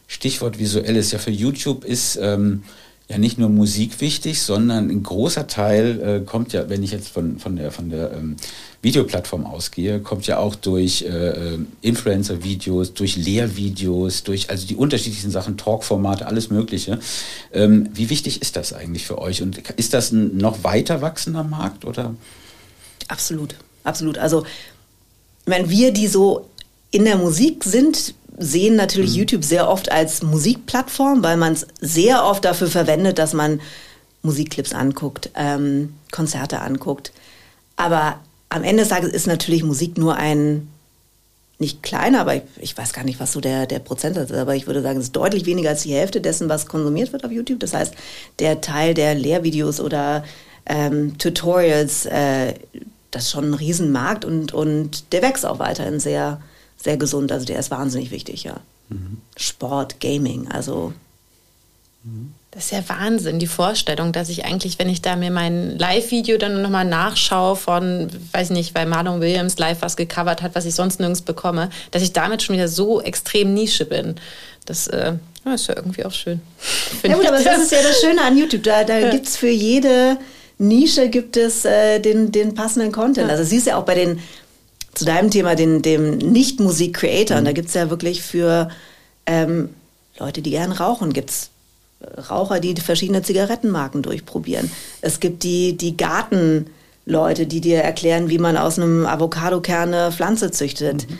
Stichwort 0.07 0.59
visuelles 0.59 1.11
ja 1.11 1.19
für 1.19 1.31
YouTube 1.31 1.85
ist 1.85 2.17
ähm, 2.21 2.63
ja 3.11 3.17
nicht 3.17 3.37
nur 3.37 3.49
Musik 3.49 3.99
wichtig, 3.99 4.41
sondern 4.41 4.89
ein 4.89 5.03
großer 5.03 5.45
Teil 5.45 6.01
äh, 6.01 6.25
kommt 6.25 6.53
ja, 6.53 6.69
wenn 6.69 6.81
ich 6.81 6.91
jetzt 6.91 7.09
von, 7.09 7.39
von 7.39 7.57
der, 7.57 7.71
von 7.71 7.89
der 7.89 8.13
ähm, 8.13 8.37
Videoplattform 8.81 9.45
ausgehe, 9.45 9.99
kommt 9.99 10.27
ja 10.27 10.37
auch 10.37 10.55
durch 10.55 11.01
äh, 11.01 11.57
Influencer-Videos, 11.81 12.93
durch 12.93 13.17
Lehrvideos, 13.17 14.23
durch 14.23 14.49
also 14.49 14.65
die 14.65 14.77
unterschiedlichen 14.77 15.29
Sachen, 15.29 15.57
Talkformate, 15.57 16.25
alles 16.25 16.49
Mögliche. 16.49 16.99
Ähm, 17.51 17.89
wie 17.93 18.09
wichtig 18.09 18.41
ist 18.41 18.55
das 18.55 18.71
eigentlich 18.71 19.05
für 19.05 19.17
euch? 19.17 19.41
Und 19.41 19.57
ist 19.75 19.93
das 19.93 20.13
ein 20.13 20.37
noch 20.37 20.63
weiter 20.63 21.01
wachsender 21.01 21.43
Markt 21.43 21.83
oder? 21.83 22.15
Absolut, 23.09 23.55
absolut. 23.83 24.17
Also, 24.17 24.45
wenn 25.45 25.69
wir, 25.69 25.91
die 25.91 26.07
so 26.07 26.49
in 26.91 27.03
der 27.03 27.17
Musik 27.17 27.65
sind, 27.65 28.13
sehen 28.41 28.75
natürlich 28.75 29.11
mhm. 29.11 29.17
YouTube 29.17 29.43
sehr 29.43 29.69
oft 29.69 29.91
als 29.91 30.23
Musikplattform, 30.23 31.23
weil 31.23 31.37
man 31.37 31.53
es 31.53 31.67
sehr 31.79 32.25
oft 32.25 32.43
dafür 32.43 32.67
verwendet, 32.67 33.19
dass 33.19 33.33
man 33.33 33.61
Musikclips 34.23 34.73
anguckt, 34.73 35.29
ähm, 35.35 35.93
Konzerte 36.11 36.59
anguckt. 36.61 37.11
Aber 37.75 38.19
am 38.49 38.63
Ende 38.63 38.83
des 38.83 38.89
Tages 38.89 39.11
ist 39.11 39.27
natürlich 39.27 39.63
Musik 39.63 39.97
nur 39.97 40.15
ein, 40.15 40.67
nicht 41.57 41.83
kleiner, 41.83 42.21
aber 42.21 42.35
ich, 42.35 42.43
ich, 42.59 42.77
weiß 42.77 42.93
gar 42.93 43.03
nicht, 43.03 43.19
was 43.19 43.31
so 43.31 43.39
der, 43.39 43.65
der 43.67 43.79
Prozentsatz 43.79 44.31
ist, 44.31 44.37
aber 44.37 44.55
ich 44.55 44.67
würde 44.67 44.81
sagen, 44.81 44.99
es 44.99 45.05
ist 45.05 45.15
deutlich 45.15 45.45
weniger 45.45 45.69
als 45.69 45.83
die 45.83 45.93
Hälfte 45.93 46.21
dessen, 46.21 46.49
was 46.49 46.65
konsumiert 46.65 47.13
wird 47.13 47.23
auf 47.23 47.31
YouTube. 47.31 47.59
Das 47.59 47.73
heißt, 47.73 47.93
der 48.39 48.61
Teil 48.61 48.93
der 48.93 49.15
Lehrvideos 49.15 49.79
oder 49.79 50.23
ähm, 50.65 51.17
Tutorials, 51.17 52.05
äh, 52.07 52.55
das 53.11 53.23
ist 53.23 53.31
schon 53.31 53.51
ein 53.51 53.53
Riesenmarkt 53.53 54.25
und, 54.25 54.53
und 54.53 55.11
der 55.11 55.21
wächst 55.21 55.45
auch 55.45 55.59
weiterhin 55.59 55.99
sehr, 55.99 56.41
sehr 56.81 56.97
gesund. 56.97 57.31
Also 57.31 57.45
der 57.45 57.59
ist 57.59 57.71
wahnsinnig 57.71 58.11
wichtig, 58.11 58.43
ja. 58.43 58.57
Mhm. 58.89 59.17
Sport, 59.37 59.99
Gaming, 59.99 60.47
also. 60.49 60.93
Das 62.49 62.65
ist 62.65 62.71
ja 62.71 62.89
Wahnsinn, 62.89 63.37
die 63.37 63.47
Vorstellung, 63.47 64.11
dass 64.11 64.27
ich 64.27 64.43
eigentlich, 64.43 64.79
wenn 64.79 64.89
ich 64.89 65.01
da 65.01 65.15
mir 65.15 65.29
mein 65.29 65.77
Live-Video 65.77 66.37
dann 66.37 66.61
nochmal 66.61 66.83
nachschaue 66.83 67.55
von, 67.55 68.09
weiß 68.31 68.49
nicht, 68.49 68.73
weil 68.73 68.87
Marlon 68.87 69.21
Williams 69.21 69.57
live 69.59 69.81
was 69.81 69.95
gecovert 69.95 70.41
hat, 70.41 70.55
was 70.55 70.65
ich 70.65 70.73
sonst 70.73 70.99
nirgends 70.99 71.21
bekomme, 71.21 71.69
dass 71.91 72.01
ich 72.01 72.11
damit 72.11 72.41
schon 72.41 72.55
wieder 72.55 72.67
so 72.67 73.01
extrem 73.01 73.53
Nische 73.53 73.85
bin. 73.85 74.15
Das 74.65 74.87
äh, 74.87 75.13
ist 75.53 75.67
ja 75.67 75.75
irgendwie 75.75 76.03
auch 76.03 76.11
schön. 76.11 76.41
Ja 77.03 77.15
gut, 77.15 77.25
aber 77.27 77.41
das 77.41 77.63
ist 77.63 77.71
ja 77.71 77.81
das 77.81 78.01
Schöne 78.01 78.21
an 78.21 78.37
YouTube. 78.37 78.63
Da, 78.63 78.83
da 78.83 78.97
ja. 78.97 79.11
gibt 79.11 79.27
es 79.27 79.37
für 79.37 79.49
jede 79.49 80.17
Nische 80.57 81.09
gibt 81.09 81.37
es 81.37 81.65
äh, 81.65 81.99
den, 81.99 82.31
den 82.31 82.53
passenden 82.53 82.91
Content. 82.91 83.27
Ja. 83.27 83.33
Also 83.33 83.43
siehst 83.43 83.65
du 83.65 83.71
ja 83.71 83.77
auch 83.77 83.85
bei 83.85 83.95
den 83.95 84.19
zu 84.93 85.05
deinem 85.05 85.31
Thema, 85.31 85.55
den, 85.55 85.81
dem 85.81 86.17
Nicht-Musik-Creator, 86.17 87.41
mhm. 87.41 87.45
da 87.45 87.51
gibt 87.51 87.69
es 87.69 87.73
ja 87.73 87.89
wirklich 87.89 88.21
für 88.21 88.69
ähm, 89.25 89.69
Leute, 90.19 90.41
die 90.41 90.51
gern 90.51 90.71
rauchen, 90.71 91.13
gibt 91.13 91.29
es 91.29 91.49
äh, 92.01 92.19
Raucher, 92.21 92.59
die 92.59 92.75
verschiedene 92.75 93.21
Zigarettenmarken 93.23 94.01
durchprobieren. 94.01 94.71
Es 95.01 95.19
gibt 95.19 95.43
die, 95.43 95.77
die 95.77 95.95
Gartenleute, 95.97 97.45
die 97.47 97.61
dir 97.61 97.79
erklären, 97.79 98.29
wie 98.29 98.39
man 98.39 98.57
aus 98.57 98.77
einem 98.77 99.05
Avocadokern 99.05 99.93
eine 99.93 100.11
Pflanze 100.11 100.51
züchtet. 100.51 101.09
Mhm. 101.09 101.19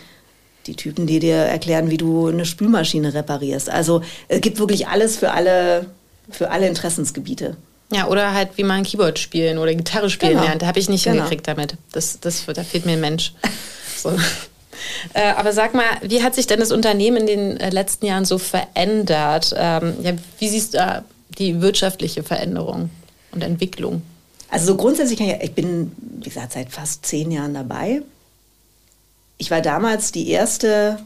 Die 0.67 0.75
Typen, 0.75 1.07
die 1.07 1.19
dir 1.19 1.38
erklären, 1.38 1.89
wie 1.89 1.97
du 1.97 2.27
eine 2.27 2.45
Spülmaschine 2.45 3.15
reparierst. 3.15 3.67
Also 3.67 4.03
es 4.27 4.41
gibt 4.41 4.60
wirklich 4.60 4.88
alles 4.88 5.17
für 5.17 5.31
alle, 5.31 5.88
für 6.29 6.51
alle 6.51 6.67
Interessensgebiete. 6.67 7.57
Ja, 7.91 8.08
oder 8.08 8.34
halt, 8.34 8.51
wie 8.56 8.63
man 8.63 8.84
Keyboard 8.84 9.19
spielen 9.19 9.58
oder 9.58 9.73
Gitarre 9.75 10.10
spielen 10.10 10.34
genau. 10.34 10.45
lernt. 10.45 10.62
Da 10.62 10.67
habe 10.67 10.80
ich 10.80 10.89
nicht 10.89 11.04
genau. 11.04 11.17
hingekriegt 11.17 11.47
damit. 11.47 11.75
Das, 11.91 12.19
das, 12.19 12.45
da 12.45 12.63
fehlt 12.63 12.86
mir 12.86 12.93
ein 12.93 13.01
Mensch. 13.01 13.34
So. 13.97 14.13
Äh, 15.13 15.34
aber 15.34 15.54
sag 15.54 15.75
mal, 15.75 15.86
wie 16.01 16.23
hat 16.23 16.34
sich 16.34 16.47
denn 16.47 16.60
das 16.60 16.71
Unternehmen 16.71 17.17
in 17.17 17.27
den 17.27 17.58
äh, 17.60 17.69
letzten 17.69 18.08
Jahren 18.08 18.25
so 18.25 18.39
verändert? 18.39 19.54
Ähm, 19.56 19.93
ja, 20.01 20.13
wie 20.39 20.49
siehst 20.49 20.73
du 20.73 20.80
da 20.80 21.06
die 21.38 21.62
wirtschaftliche 21.62 22.23
Veränderung 22.23 22.89
und 23.32 23.43
Entwicklung? 23.43 24.01
Also 24.49 24.67
so 24.67 24.77
grundsätzlich 24.77 25.19
kann 25.19 25.30
ich, 25.30 25.41
ich 25.41 25.54
bin, 25.54 25.91
wie 25.97 26.30
gesagt, 26.30 26.54
seit 26.54 26.71
fast 26.71 27.06
zehn 27.06 27.30
Jahren 27.30 27.54
dabei. 27.54 28.01
Ich 29.38 29.51
war 29.51 29.62
damals 29.62 30.12
die 30.12 30.30
erste 30.30 30.99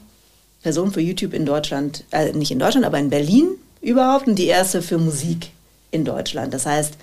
Person 0.63 0.91
für 0.91 1.01
YouTube 1.01 1.33
in 1.33 1.45
Deutschland, 1.45 2.05
äh, 2.11 2.31
nicht 2.31 2.51
in 2.51 2.59
Deutschland, 2.59 2.85
aber 2.85 2.97
in 2.97 3.09
Berlin 3.09 3.49
überhaupt 3.81 4.27
und 4.27 4.35
die 4.35 4.47
erste 4.47 4.81
für 4.81 4.97
Musik 4.97 5.49
in 5.91 6.05
Deutschland. 6.05 6.53
Das 6.53 6.65
heißt, 6.65 6.95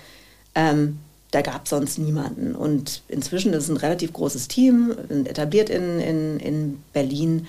ähm, 0.55 0.99
da 1.31 1.41
gab 1.41 1.63
es 1.65 1.71
sonst 1.71 1.97
niemanden. 1.97 2.55
Und 2.55 3.01
inzwischen 3.07 3.53
ist 3.53 3.63
es 3.63 3.69
ein 3.69 3.77
relativ 3.77 4.13
großes 4.13 4.47
Team, 4.47 4.95
etabliert 5.25 5.69
in, 5.69 5.99
in, 5.99 6.39
in 6.39 6.83
Berlin. 6.93 7.47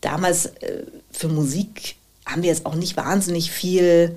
Damals 0.00 0.46
äh, 0.46 0.84
für 1.12 1.28
Musik 1.28 1.96
haben 2.26 2.42
wir 2.42 2.50
jetzt 2.50 2.66
auch 2.66 2.74
nicht 2.74 2.96
wahnsinnig 2.96 3.50
viel 3.50 4.16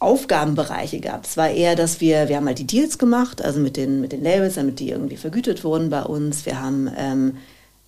Aufgabenbereiche 0.00 0.98
gehabt. 0.98 1.26
Es 1.26 1.36
war 1.36 1.50
eher, 1.50 1.76
dass 1.76 2.00
wir, 2.00 2.28
wir 2.28 2.36
haben 2.36 2.46
halt 2.46 2.58
die 2.58 2.66
Deals 2.66 2.98
gemacht, 2.98 3.40
also 3.40 3.60
mit 3.60 3.76
den, 3.76 4.00
mit 4.00 4.10
den 4.10 4.22
Labels, 4.22 4.56
damit 4.56 4.80
die 4.80 4.90
irgendwie 4.90 5.16
vergütet 5.16 5.62
wurden 5.62 5.90
bei 5.90 6.02
uns. 6.02 6.44
Wir 6.44 6.60
haben 6.60 6.90
ähm, 6.96 7.36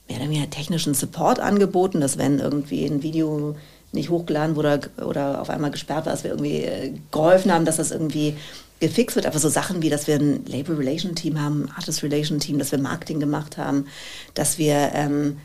mehr 0.09 0.19
oder 0.19 0.29
weniger 0.29 0.49
technischen 0.49 0.95
Support 0.95 1.41
angeboten, 1.41 2.01
dass 2.01 2.17
wenn 2.17 2.39
irgendwie 2.39 2.87
ein 2.87 3.03
Video 3.03 3.57
nicht 3.95 4.11
hochgeladen 4.11 4.57
wurde 4.57 4.81
oder 5.05 5.41
auf 5.41 5.51
einmal 5.51 5.71
gesperrt 5.71 6.07
war, 6.07 6.13
dass 6.13 6.25
wir 6.25 6.31
irgendwie 6.31 6.63
äh, 6.63 6.93
geholfen 7.11 7.53
haben, 7.53 7.65
dass 7.65 7.77
das 7.77 7.91
irgendwie 7.91 8.37
gefixt 8.81 9.17
wird. 9.17 9.27
Aber 9.27 9.39
so 9.39 9.49
Sachen 9.49 9.83
wie, 9.83 9.91
dass 9.91 10.07
wir 10.07 10.17
ein 10.17 10.45
Label 10.47 10.77
Relation 10.77 11.15
Team 11.15 11.41
haben, 11.41 11.71
Artist 11.77 12.03
Relation 12.03 12.41
Team, 12.41 12.59
dass 12.59 12.73
wir 12.73 12.79
Marketing 12.79 13.21
gemacht 13.21 13.57
haben, 13.57 13.87
dass 14.35 14.59
wir 14.59 14.91
ähm, 14.95 15.39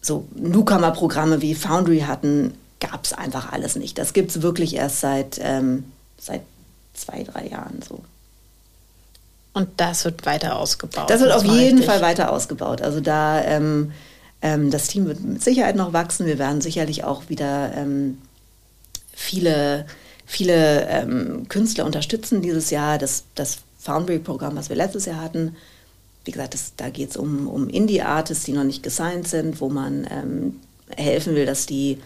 so 0.00 0.26
Newcomer-Programme 0.34 1.42
wie 1.42 1.54
Foundry 1.54 2.00
hatten, 2.00 2.54
gab 2.80 3.04
es 3.04 3.12
einfach 3.12 3.52
alles 3.52 3.76
nicht. 3.76 3.98
Das 3.98 4.12
gibt 4.12 4.30
es 4.30 4.42
wirklich 4.42 4.76
erst 4.76 5.00
seit, 5.00 5.38
ähm, 5.42 5.84
seit 6.18 6.42
zwei, 6.92 7.24
drei 7.24 7.48
Jahren 7.48 7.80
so. 7.86 8.00
Und 9.52 9.68
das 9.76 10.04
wird 10.04 10.26
weiter 10.26 10.56
ausgebaut. 10.56 11.08
Das 11.08 11.20
wird 11.20 11.32
auf 11.32 11.44
jeden 11.44 11.78
richtig. 11.78 11.86
Fall 11.86 12.02
weiter 12.02 12.32
ausgebaut. 12.32 12.82
Also 12.82 13.00
da 13.00 13.42
ähm, 13.42 13.92
ähm, 14.44 14.70
das 14.70 14.88
Team 14.88 15.06
wird 15.06 15.20
mit 15.24 15.42
Sicherheit 15.42 15.74
noch 15.74 15.94
wachsen. 15.94 16.26
Wir 16.26 16.38
werden 16.38 16.60
sicherlich 16.60 17.02
auch 17.02 17.30
wieder 17.30 17.72
ähm, 17.74 18.18
viele, 19.10 19.86
viele 20.26 20.86
ähm, 20.86 21.48
Künstler 21.48 21.86
unterstützen 21.86 22.42
dieses 22.42 22.68
Jahr. 22.68 22.98
Das, 22.98 23.24
das 23.34 23.60
Foundry-Programm, 23.78 24.54
was 24.54 24.68
wir 24.68 24.76
letztes 24.76 25.06
Jahr 25.06 25.22
hatten, 25.22 25.56
wie 26.26 26.30
gesagt, 26.30 26.52
das, 26.52 26.74
da 26.76 26.90
geht 26.90 27.10
es 27.10 27.16
um, 27.16 27.48
um 27.48 27.70
Indie-Artists, 27.70 28.44
die 28.44 28.52
noch 28.52 28.64
nicht 28.64 28.82
gesigned 28.82 29.26
sind, 29.26 29.62
wo 29.62 29.70
man 29.70 30.06
ähm, 30.10 30.60
helfen 30.94 31.34
will, 31.34 31.46
dass 31.46 31.64
die 31.64 31.98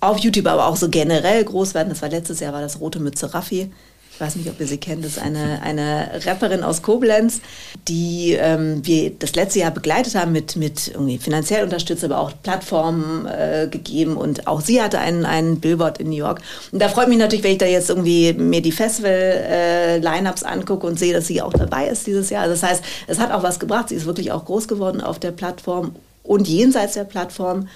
auf 0.00 0.18
YouTube, 0.18 0.48
aber 0.48 0.66
auch 0.66 0.76
so 0.76 0.90
generell 0.90 1.42
groß 1.42 1.72
werden. 1.72 1.88
Das 1.88 2.02
war 2.02 2.10
letztes 2.10 2.40
Jahr, 2.40 2.52
war 2.52 2.60
das 2.60 2.80
Rote 2.80 3.00
Mütze 3.00 3.32
Raffi 3.32 3.70
ich 4.14 4.20
weiß 4.20 4.36
nicht, 4.36 4.48
ob 4.50 4.60
ihr 4.60 4.66
sie 4.66 4.76
kennt, 4.76 5.04
das 5.04 5.12
ist 5.12 5.22
eine, 5.22 5.62
eine 5.62 6.20
Rapperin 6.26 6.62
aus 6.62 6.82
Koblenz, 6.82 7.40
die 7.88 8.36
ähm, 8.38 8.86
wir 8.86 9.10
das 9.10 9.34
letzte 9.34 9.60
Jahr 9.60 9.70
begleitet 9.70 10.14
haben 10.14 10.32
mit, 10.32 10.54
mit 10.56 10.88
irgendwie 10.88 11.16
finanziell 11.18 11.64
unterstützt, 11.64 12.04
aber 12.04 12.18
auch 12.18 12.32
Plattformen 12.42 13.26
äh, 13.26 13.68
gegeben 13.70 14.16
und 14.16 14.46
auch 14.46 14.60
sie 14.60 14.82
hatte 14.82 14.98
einen, 14.98 15.24
einen 15.24 15.60
Billboard 15.60 15.98
in 15.98 16.10
New 16.10 16.16
York. 16.16 16.42
Und 16.72 16.80
da 16.80 16.88
freut 16.88 17.08
mich 17.08 17.18
natürlich, 17.18 17.42
wenn 17.42 17.52
ich 17.52 17.58
da 17.58 17.66
jetzt 17.66 17.88
irgendwie 17.88 18.34
mir 18.34 18.60
die 18.60 18.72
Festival-Lineups 18.72 20.42
äh, 20.42 20.46
angucke 20.46 20.86
und 20.86 20.98
sehe, 20.98 21.14
dass 21.14 21.26
sie 21.26 21.40
auch 21.40 21.54
dabei 21.54 21.88
ist 21.88 22.06
dieses 22.06 22.28
Jahr. 22.28 22.42
Also 22.42 22.54
das 22.54 22.62
heißt, 22.62 22.84
es 23.06 23.18
hat 23.18 23.32
auch 23.32 23.42
was 23.42 23.58
gebracht. 23.58 23.88
Sie 23.88 23.94
ist 23.94 24.04
wirklich 24.04 24.30
auch 24.30 24.44
groß 24.44 24.68
geworden 24.68 25.00
auf 25.00 25.18
der 25.18 25.32
Plattform 25.32 25.96
und 26.22 26.48
jenseits 26.48 26.94
der 26.94 27.04
Plattform. 27.04 27.66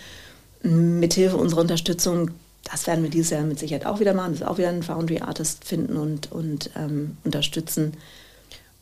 Mithilfe 0.63 1.37
unserer 1.37 1.61
Unterstützung 1.61 2.31
das 2.71 2.87
werden 2.87 3.03
wir 3.03 3.11
dieses 3.11 3.31
Jahr 3.31 3.43
mit 3.43 3.59
Sicherheit 3.59 3.87
auch 3.87 4.01
wieder 4.01 4.15
machen, 4.15 4.37
das 4.39 4.47
auch 4.47 4.59
wieder 4.59 4.69
einen 4.69 4.83
Foundry 4.83 5.21
Artist 5.21 5.65
finden 5.65 5.97
und, 5.97 6.33
und 6.33 6.71
ähm, 6.77 7.17
unterstützen. 7.25 7.93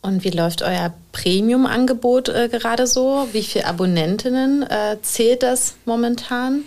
Und 0.01 0.25
wie 0.25 0.31
läuft 0.31 0.63
euer 0.63 0.93
Premium-Angebot 1.13 2.29
äh, 2.29 2.49
gerade 2.51 2.87
so? 2.87 3.29
Wie 3.33 3.43
viele 3.43 3.67
Abonnentinnen 3.67 4.63
äh, 4.63 4.99
zählt 5.03 5.43
das 5.43 5.75
momentan? 5.87 6.65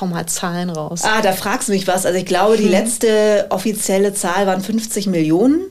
Hau 0.00 0.06
mal 0.06 0.26
Zahlen 0.26 0.70
raus. 0.70 1.02
Ah, 1.04 1.20
da 1.20 1.32
fragst 1.32 1.68
du 1.68 1.72
mich 1.72 1.86
was. 1.86 2.06
Also 2.06 2.18
ich 2.18 2.26
glaube, 2.26 2.56
die 2.56 2.64
hm. 2.64 2.70
letzte 2.70 3.46
offizielle 3.50 4.12
Zahl 4.14 4.46
waren 4.46 4.60
50 4.60 5.06
Millionen 5.06 5.62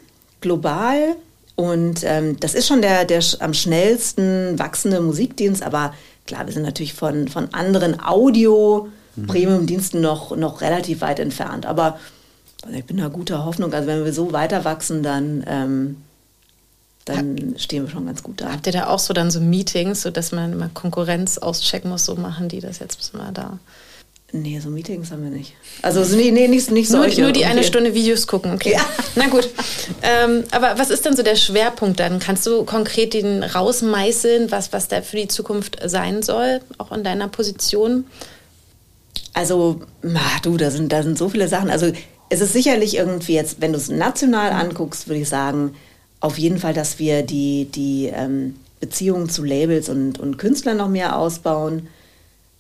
global. 0.41 1.15
Und 1.55 2.03
ähm, 2.03 2.39
das 2.39 2.53
ist 2.53 2.67
schon 2.67 2.81
der, 2.81 3.03
der 3.03 3.21
am 3.39 3.53
schnellsten 3.53 4.57
wachsende 4.57 5.01
Musikdienst. 5.01 5.62
Aber 5.62 5.93
klar, 6.25 6.45
wir 6.45 6.53
sind 6.53 6.63
natürlich 6.63 6.93
von, 6.93 7.27
von 7.27 7.53
anderen 7.53 8.01
Audio- 8.01 8.89
Premium-Diensten 9.27 10.01
noch, 10.01 10.36
noch 10.36 10.62
relativ 10.62 11.01
weit 11.01 11.19
entfernt. 11.19 11.65
Aber 11.65 11.99
ich 12.71 12.86
bin 12.86 12.97
da 12.97 13.08
guter 13.08 13.45
Hoffnung. 13.45 13.73
Also 13.73 13.88
wenn 13.88 14.03
wir 14.03 14.13
so 14.13 14.34
weiter 14.34 14.65
wachsen, 14.65 15.03
dann, 15.03 15.43
ähm, 15.47 15.97
dann 17.05 17.55
stehen 17.58 17.84
wir 17.84 17.89
schon 17.89 18.05
ganz 18.05 18.21
gut 18.23 18.41
da. 18.41 18.51
Habt 18.51 18.67
ihr 18.67 18.73
da 18.73 18.88
auch 18.88 18.99
so 18.99 19.13
dann 19.13 19.32
so 19.32 19.39
Meetings, 19.39 20.01
so 20.01 20.12
dass 20.12 20.32
man 20.32 20.58
mal 20.58 20.69
Konkurrenz 20.73 21.38
auschecken 21.38 21.89
muss, 21.89 22.05
so 22.05 22.15
machen 22.15 22.49
die 22.49 22.60
das 22.60 22.79
jetzt 22.79 23.13
mal 23.13 23.32
da? 23.32 23.60
Nee, 24.32 24.60
so 24.60 24.69
Meetings 24.69 25.10
haben 25.10 25.23
wir 25.23 25.32
nicht. 25.32 25.53
Also 25.82 26.01
nee, 26.15 26.29
nee 26.29 26.47
nicht, 26.47 26.69
nicht 26.69 26.91
nur, 26.91 27.01
solche. 27.01 27.21
Nur 27.21 27.32
die 27.32 27.45
eine 27.45 27.63
Stunde 27.63 27.95
Videos 27.95 28.27
gucken, 28.27 28.53
okay. 28.53 28.73
Ja. 28.73 28.86
Na 29.15 29.27
gut. 29.27 29.49
Ähm, 30.03 30.43
aber 30.51 30.77
was 30.77 30.91
ist 30.91 31.05
denn 31.05 31.15
so 31.15 31.23
der 31.23 31.36
Schwerpunkt 31.36 31.99
dann? 31.99 32.19
Kannst 32.19 32.45
du 32.45 32.63
konkret 32.63 33.15
den 33.15 33.41
rausmeißeln, 33.41 34.51
was, 34.51 34.71
was 34.71 34.88
da 34.88 35.01
für 35.01 35.17
die 35.17 35.27
Zukunft 35.27 35.77
sein 35.84 36.21
soll, 36.21 36.62
auch 36.77 36.91
in 36.91 37.03
deiner 37.03 37.27
Position? 37.27 38.05
Also, 39.34 39.82
ach, 40.15 40.39
du, 40.42 40.58
da 40.58 40.72
sind, 40.72 40.92
da 40.92 41.04
sind 41.04 41.18
so 41.18 41.30
viele 41.30 41.48
Sachen. 41.48 41.70
Also, 41.70 41.92
es 42.30 42.42
ist 42.42 42.54
sicherlich 42.54 42.96
irgendwie 42.96 43.34
jetzt, 43.34 43.62
wenn 43.62 43.72
du 43.72 43.78
es 43.78 43.89
national 43.89 44.52
anguckst, 44.52 45.08
würde 45.08 45.22
ich 45.22 45.30
sagen, 45.30 45.76
auf 46.20 46.38
jeden 46.38 46.60
Fall, 46.60 46.74
dass 46.74 47.00
wir 47.00 47.24
die, 47.24 47.65
die 47.65 48.08
ähm, 48.08 48.56
Beziehungen 48.80 49.30
zu 49.30 49.44
Labels 49.44 49.89
und, 49.89 50.20
und 50.20 50.38
Künstlern 50.38 50.78
noch 50.78 50.89
mehr 50.89 51.18
ausbauen. 51.18 51.88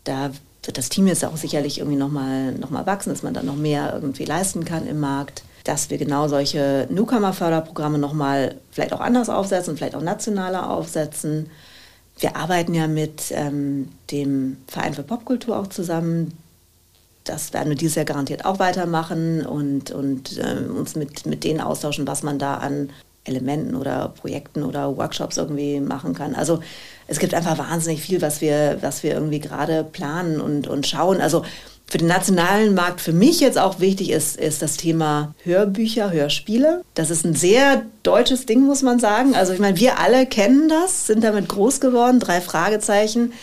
Da 0.03 0.31
wird 0.63 0.77
das 0.77 0.89
Team 0.89 1.07
jetzt 1.07 1.23
auch 1.23 1.37
sicherlich 1.37 1.79
irgendwie 1.79 1.97
nochmal 1.97 2.53
noch 2.53 2.69
mal 2.69 2.85
wachsen, 2.85 3.09
dass 3.09 3.23
man 3.23 3.33
dann 3.33 3.45
noch 3.45 3.55
mehr 3.55 3.93
irgendwie 3.93 4.25
leisten 4.25 4.65
kann 4.65 4.87
im 4.87 4.99
Markt. 4.99 5.43
Dass 5.63 5.89
wir 5.89 5.97
genau 5.97 6.27
solche 6.27 6.87
Newcomer-Förderprogramme 6.89 7.97
nochmal 7.97 8.55
vielleicht 8.71 8.93
auch 8.93 9.01
anders 9.01 9.29
aufsetzen 9.29 9.77
vielleicht 9.77 9.95
auch 9.95 10.01
nationaler 10.01 10.69
aufsetzen. 10.69 11.49
Wir 12.17 12.35
arbeiten 12.35 12.73
ja 12.73 12.87
mit 12.87 13.31
ähm, 13.31 13.89
dem 14.11 14.57
Verein 14.67 14.93
für 14.93 15.03
Popkultur 15.03 15.57
auch 15.57 15.67
zusammen, 15.67 16.33
das 17.29 17.53
werden 17.53 17.69
wir 17.69 17.75
dieses 17.75 17.95
Jahr 17.95 18.05
garantiert 18.05 18.45
auch 18.45 18.59
weitermachen 18.59 19.45
und, 19.45 19.91
und 19.91 20.37
äh, 20.37 20.67
uns 20.69 20.95
mit, 20.95 21.25
mit 21.25 21.43
denen 21.43 21.61
austauschen, 21.61 22.07
was 22.07 22.23
man 22.23 22.39
da 22.39 22.55
an 22.55 22.89
Elementen 23.23 23.75
oder 23.75 24.09
Projekten 24.09 24.63
oder 24.63 24.97
Workshops 24.97 25.37
irgendwie 25.37 25.79
machen 25.79 26.15
kann. 26.15 26.33
Also 26.33 26.59
es 27.07 27.19
gibt 27.19 27.33
einfach 27.33 27.57
wahnsinnig 27.57 28.01
viel, 28.01 28.21
was 28.21 28.41
wir, 28.41 28.77
was 28.81 29.03
wir 29.03 29.13
irgendwie 29.13 29.39
gerade 29.39 29.83
planen 29.83 30.41
und, 30.41 30.67
und 30.67 30.87
schauen. 30.87 31.21
Also 31.21 31.43
für 31.85 31.97
den 31.97 32.07
nationalen 32.07 32.75
Markt 32.75 33.01
für 33.01 33.13
mich 33.13 33.39
jetzt 33.39 33.57
auch 33.57 33.79
wichtig 33.79 34.11
ist, 34.11 34.37
ist 34.37 34.61
das 34.61 34.77
Thema 34.77 35.33
Hörbücher, 35.43 36.11
Hörspiele. 36.11 36.83
Das 36.93 37.09
ist 37.09 37.25
ein 37.25 37.35
sehr 37.35 37.83
deutsches 38.03 38.45
Ding, 38.45 38.65
muss 38.65 38.83
man 38.83 38.99
sagen. 38.99 39.35
Also 39.35 39.53
ich 39.53 39.59
meine, 39.59 39.79
wir 39.79 39.99
alle 39.99 40.25
kennen 40.25 40.69
das, 40.69 41.07
sind 41.07 41.23
damit 41.23 41.49
groß 41.49 41.79
geworden, 41.79 42.19
drei 42.19 42.41
Fragezeichen 42.41 43.33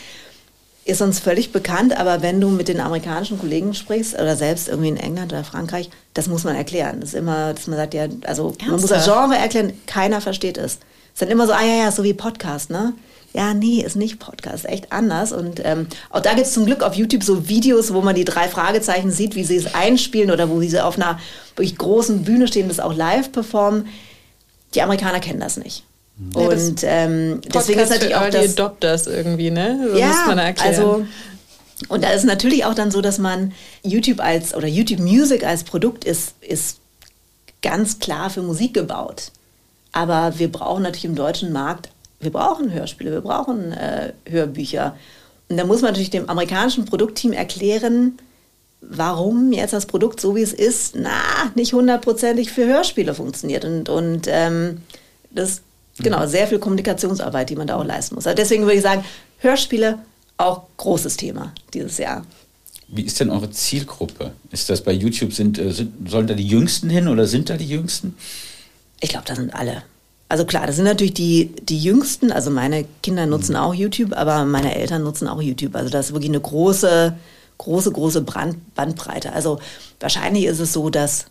ist 0.87 1.03
uns 1.03 1.19
völlig 1.19 1.51
bekannt, 1.51 1.99
aber 1.99 2.23
wenn 2.23 2.41
du 2.41 2.49
mit 2.49 2.69
den 2.69 2.79
amerikanischen 2.79 3.41
Kollegen 3.41 3.75
sprichst 3.75 4.15
oder 4.15 4.37
selbst 4.37 4.69
irgendwie 4.69 4.91
in 4.91 4.97
England 4.97 5.33
oder 5.33 5.43
Frankreich, 5.43 5.91
das 6.15 6.29
muss 6.29 6.45
man 6.45 6.55
erklären. 6.55 7.01
Das 7.01 7.11
ist 7.11 7.17
immer, 7.17 7.53
dass 7.53 7.67
man 7.67 7.77
sagt, 7.77 7.93
ja, 7.93 8.07
also 8.25 8.51
Ernsthaft? 8.51 8.71
man 8.71 8.81
muss 8.81 8.91
das 8.91 9.05
Genre 9.05 9.37
erklären, 9.37 9.73
keiner 9.87 10.21
versteht 10.21 10.57
es. 10.57 10.75
Es 10.75 10.79
ist 11.15 11.23
dann 11.23 11.29
immer 11.29 11.49
so, 11.49 11.53
ah 11.55 11.65
ja, 11.65 11.85
ja, 11.85 11.91
so 11.91 12.05
wie 12.05 12.15
Podcast, 12.15 12.71
ne? 12.71 12.93
Ja, 13.33 13.53
nee, 13.53 13.83
ist 13.83 13.97
nicht 13.97 14.21
Podcast, 14.21 14.65
echt 14.65 14.93
anders. 14.93 15.33
Und 15.33 15.61
ähm, 15.65 15.89
auch 16.11 16.21
da 16.21 16.35
gibt 16.35 16.47
es 16.47 16.53
zum 16.53 16.67
Glück 16.67 16.85
auf 16.85 16.95
YouTube 16.95 17.25
so 17.25 17.49
Videos, 17.49 17.93
wo 17.93 18.01
man 18.01 18.15
die 18.15 18.25
drei 18.25 18.49
Fragezeichen 18.49 19.11
sieht, 19.11 19.35
wie 19.35 19.45
sie 19.45 19.57
es 19.57 19.75
einspielen 19.75 20.31
oder 20.31 20.49
wo 20.49 20.61
sie 20.61 20.81
auf 20.81 20.97
einer 20.97 21.19
wirklich 21.57 21.77
großen 21.77 22.23
Bühne 22.23 22.47
stehen, 22.47 22.69
das 22.69 22.79
auch 22.79 22.95
live 22.95 23.33
performen. 23.33 23.89
Die 24.75 24.83
Amerikaner 24.83 25.19
kennen 25.19 25.41
das 25.41 25.57
nicht. 25.57 25.86
Ja, 26.35 26.41
und 26.49 26.83
ähm, 26.83 27.41
deswegen 27.53 27.81
ist 27.81 27.91
natürlich 27.91 28.15
auch 28.15 28.31
das 28.31 28.53
Adopters 28.53 29.07
irgendwie, 29.07 29.51
ne? 29.51 29.89
So 29.93 29.99
ja, 29.99 30.09
muss 30.09 30.27
man 30.27 30.39
erklären. 30.39 30.75
also 30.75 31.07
und 31.89 32.03
da 32.03 32.11
ist 32.11 32.25
natürlich 32.25 32.65
auch 32.65 32.75
dann 32.75 32.91
so, 32.91 33.03
dass 33.03 33.19
man 33.19 33.53
YouTube 33.83 34.21
als 34.21 34.55
oder 34.55 34.67
YouTube 34.67 35.01
Music 35.01 35.45
als 35.45 35.63
Produkt 35.65 36.05
ist, 36.05 36.35
ist 36.41 36.79
ganz 37.63 37.99
klar 37.99 38.31
für 38.31 38.43
Musik 38.43 38.75
gebaut. 38.75 39.31
Aber 39.93 40.39
wir 40.39 40.51
brauchen 40.51 40.83
natürlich 40.83 41.05
im 41.05 41.15
deutschen 41.15 41.53
Markt, 41.53 41.91
wir 42.21 42.31
brauchen 42.31 42.73
Hörspiele, 42.73 43.13
wir 43.13 43.21
brauchen 43.21 43.73
äh, 43.73 44.13
Hörbücher. 44.29 44.97
Und 45.49 45.59
da 45.59 45.65
muss 45.65 45.83
man 45.83 45.91
natürlich 45.91 46.11
dem 46.11 46.29
amerikanischen 46.29 46.87
Produktteam 46.87 47.33
erklären, 47.33 48.19
warum 48.81 49.53
jetzt 49.53 49.73
das 49.73 49.87
Produkt 49.87 50.21
so 50.21 50.35
wie 50.35 50.43
es 50.43 50.53
ist, 50.53 50.97
na, 50.97 51.21
nicht 51.55 51.73
hundertprozentig 51.73 52.53
für 52.53 52.67
Hörspiele 52.67 53.15
funktioniert. 53.15 53.65
Und, 53.65 53.89
und 53.89 54.27
ähm, 54.29 54.83
das 55.31 55.63
Genau, 55.99 56.27
sehr 56.27 56.47
viel 56.47 56.59
Kommunikationsarbeit, 56.59 57.51
die 57.51 57.57
man 57.57 57.67
da 57.67 57.77
auch 57.77 57.85
leisten 57.85 58.15
muss. 58.15 58.27
Also 58.27 58.37
deswegen 58.37 58.65
würde 58.65 58.77
ich 58.77 58.83
sagen, 58.83 59.05
Hörspiele 59.39 59.99
auch 60.37 60.63
großes 60.77 61.17
Thema 61.17 61.53
dieses 61.73 61.99
Jahr. 61.99 62.25
Wie 62.89 63.03
ist 63.03 63.19
denn 63.19 63.31
eure 63.31 63.51
Zielgruppe? 63.51 64.33
Ist 64.51 64.71
das 64.71 64.83
bei 64.83 64.93
YouTube, 64.93 65.33
sind, 65.33 65.59
äh, 65.59 65.73
sind 65.73 66.09
sollen 66.09 66.27
da 66.27 66.35
die 66.35 66.47
Jüngsten 66.47 66.91
hin 66.91 67.09
oder 67.09 67.27
sind 67.27 67.51
da 67.51 67.57
die 67.57 67.69
Jüngsten? 67.69 68.15
Ich 69.01 69.11
glaube, 69.11 69.25
da 69.27 69.35
sind 69.35 69.55
alle. 69.55 69.83
Also 70.29 70.45
klar, 70.45 70.67
das 70.67 70.77
sind 70.77 70.85
natürlich 70.85 71.15
die, 71.15 71.53
die 71.63 71.79
Jüngsten, 71.79 72.33
also 72.33 72.51
meine 72.51 72.85
Kinder 73.03 73.27
nutzen 73.27 73.53
mhm. 73.53 73.59
auch 73.59 73.75
YouTube, 73.75 74.13
aber 74.13 74.45
meine 74.45 74.75
Eltern 74.75 75.03
nutzen 75.03 75.29
auch 75.29 75.41
YouTube. 75.41 75.75
Also 75.75 75.89
das 75.91 76.07
ist 76.07 76.13
wirklich 76.13 76.31
eine 76.31 76.41
große, 76.41 77.17
große, 77.59 77.93
große 77.93 78.21
Brand, 78.23 78.75
Bandbreite. 78.75 79.33
Also 79.33 79.61
wahrscheinlich 80.01 80.45
ist 80.45 80.61
es 80.61 80.73
so, 80.73 80.91
dass 80.91 81.27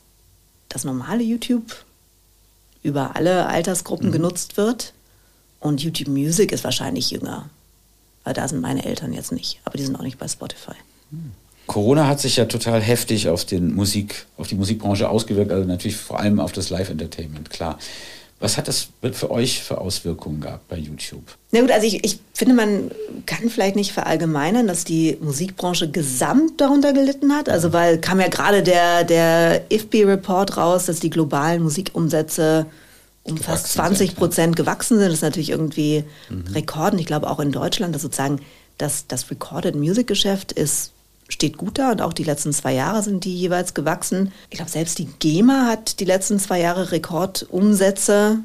das 0.70 0.84
normale 0.84 1.24
YouTube 1.24 1.85
über 2.86 3.16
alle 3.16 3.48
Altersgruppen 3.48 4.10
mhm. 4.10 4.14
genutzt 4.14 4.58
wird. 4.58 4.94
Und 5.60 5.82
YouTube 5.82 6.08
Music 6.08 6.52
ist 6.52 6.64
wahrscheinlich 6.64 7.10
jünger. 7.10 7.50
Weil 8.24 8.36
da 8.36 8.48
sind 8.48 8.62
meine 8.62 8.86
Eltern 8.86 9.12
jetzt 9.12 9.32
nicht. 9.32 9.60
Aber 9.66 9.78
die 9.78 9.84
sind 9.84 9.96
auch 9.96 10.04
nicht 10.04 10.20
bei 10.20 10.28
Spotify. 10.28 10.76
Mhm. 11.10 11.32
Corona 11.66 12.08
hat 12.08 12.20
sich 12.20 12.36
ja 12.36 12.46
total 12.46 12.80
heftig 12.80 13.28
auf, 13.28 13.44
den 13.44 13.74
Musik, 13.74 14.28
auf 14.38 14.48
die 14.48 14.54
Musikbranche 14.54 15.10
ausgewirkt, 15.10 15.52
also 15.52 15.68
natürlich 15.68 15.98
vor 15.98 16.20
allem 16.20 16.40
auf 16.40 16.52
das 16.52 16.70
Live-Entertainment, 16.70 17.50
klar. 17.50 17.80
Was 18.40 18.58
hat 18.58 18.68
das 18.68 18.90
für 19.14 19.32
euch 19.32 19.64
für 19.64 19.80
Auswirkungen 19.80 20.42
gehabt 20.42 20.68
bei 20.68 20.78
YouTube? 20.78 21.24
Na 21.52 21.62
gut, 21.62 21.72
also 21.72 21.88
ich, 21.88 22.04
ich 22.04 22.20
finde, 22.34 22.54
man 22.54 22.92
kann 23.26 23.50
vielleicht 23.50 23.78
nicht 23.78 23.94
verallgemeinern, 23.94 24.68
dass 24.68 24.84
die 24.84 25.18
Musikbranche 25.22 25.90
gesamt 25.90 26.60
darunter 26.60 26.92
gelitten 26.92 27.34
hat. 27.34 27.48
Also 27.48 27.72
weil 27.72 28.00
kam 28.00 28.20
ja 28.20 28.28
gerade 28.28 28.62
der, 28.62 29.06
der 29.06 29.72
IFPI-Report 29.72 30.58
raus, 30.58 30.86
dass 30.86 31.00
die 31.00 31.10
globalen 31.10 31.64
Musikumsätze 31.64 32.66
um 33.24 33.38
fast 33.38 33.72
20 33.72 34.16
Prozent 34.16 34.56
gewachsen 34.58 34.98
sind. 34.98 35.08
Das 35.08 35.16
ist 35.16 35.22
natürlich 35.22 35.50
irgendwie 35.50 36.04
mhm. 36.30 36.44
Rekord. 36.54 36.94
Und 36.94 37.00
ich 37.00 37.08
glaube 37.08 37.30
auch 37.30 37.40
in 37.40 37.54
Deutschland, 37.54 37.96
dass 37.96 38.02
sozusagen 38.02 38.42
das, 38.78 39.08
das 39.08 39.32
Recorded 39.32 39.76
Music 39.76 40.08
Geschäft 40.08 40.52
ist 40.52 40.92
steht 41.28 41.58
gut 41.58 41.80
da 41.80 41.92
und 41.92 42.02
auch 42.02 42.14
die 42.14 42.24
letzten 42.24 42.54
zwei 42.54 42.74
Jahre 42.74 43.02
sind 43.02 43.26
die 43.26 43.36
jeweils 43.36 43.74
gewachsen. 43.74 44.32
Ich 44.50 44.58
glaube, 44.58 44.72
selbst 44.72 45.00
die 45.00 45.08
GEMA 45.20 45.68
hat 45.68 46.00
die 46.00 46.06
letzten 46.06 46.40
zwei 46.40 46.60
Jahre 46.60 46.92
Rekordumsätze 46.92 48.40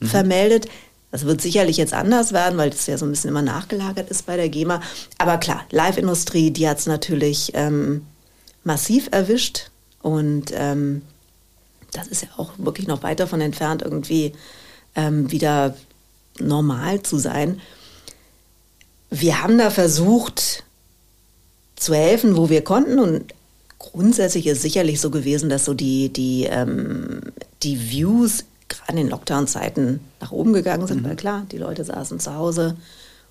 mhm. 0.00 0.06
vermeldet. 0.06 0.68
Das 1.10 1.24
wird 1.24 1.40
sicherlich 1.40 1.76
jetzt 1.76 1.94
anders 1.94 2.32
werden, 2.32 2.58
weil 2.58 2.70
das 2.70 2.86
ja 2.86 2.96
so 2.96 3.04
ein 3.04 3.10
bisschen 3.10 3.30
immer 3.30 3.42
nachgelagert 3.42 4.10
ist 4.10 4.26
bei 4.26 4.36
der 4.36 4.48
GEMA. 4.48 4.80
Aber 5.18 5.38
klar, 5.38 5.64
Live-Industrie, 5.70 6.50
die 6.50 6.68
hat 6.68 6.78
es 6.78 6.86
natürlich 6.86 7.52
ähm, 7.54 8.06
massiv 8.64 9.08
erwischt. 9.10 9.70
Und 10.02 10.52
ähm, 10.54 11.02
das 11.92 12.06
ist 12.06 12.22
ja 12.22 12.28
auch 12.36 12.52
wirklich 12.58 12.86
noch 12.86 13.02
weit 13.02 13.18
davon 13.20 13.40
entfernt, 13.40 13.82
irgendwie 13.82 14.34
ähm, 14.94 15.30
wieder 15.32 15.74
normal 16.38 17.02
zu 17.02 17.18
sein. 17.18 17.60
Wir 19.10 19.42
haben 19.42 19.58
da 19.58 19.70
versucht 19.70 20.64
zu 21.80 21.94
helfen, 21.94 22.36
wo 22.36 22.48
wir 22.48 22.62
konnten. 22.62 23.00
Und 23.00 23.34
grundsätzlich 23.78 24.46
ist 24.46 24.62
sicherlich 24.62 25.00
so 25.00 25.10
gewesen, 25.10 25.48
dass 25.48 25.64
so 25.64 25.74
die, 25.74 26.10
die, 26.10 26.44
ähm, 26.44 27.20
die 27.62 27.90
Views 27.90 28.44
gerade 28.68 28.92
in 28.92 28.96
den 28.98 29.08
Lockdown-Zeiten 29.08 29.98
nach 30.20 30.30
oben 30.30 30.52
gegangen 30.52 30.86
sind, 30.86 31.02
mhm. 31.02 31.08
weil 31.08 31.16
klar, 31.16 31.46
die 31.50 31.58
Leute 31.58 31.84
saßen 31.84 32.20
zu 32.20 32.34
Hause 32.34 32.76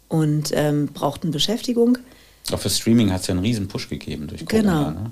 und 0.09 0.51
ähm, 0.53 0.88
brauchten 0.88 1.31
Beschäftigung. 1.31 1.97
Auch 2.51 2.59
für 2.59 2.69
Streaming 2.69 3.13
hat 3.13 3.21
es 3.21 3.27
ja 3.27 3.33
einen 3.33 3.43
riesen 3.43 3.67
Push 3.67 3.88
gegeben 3.88 4.27
durch 4.27 4.45
Corona. 4.45 4.89
Genau. 4.89 5.01
Ne? 5.01 5.12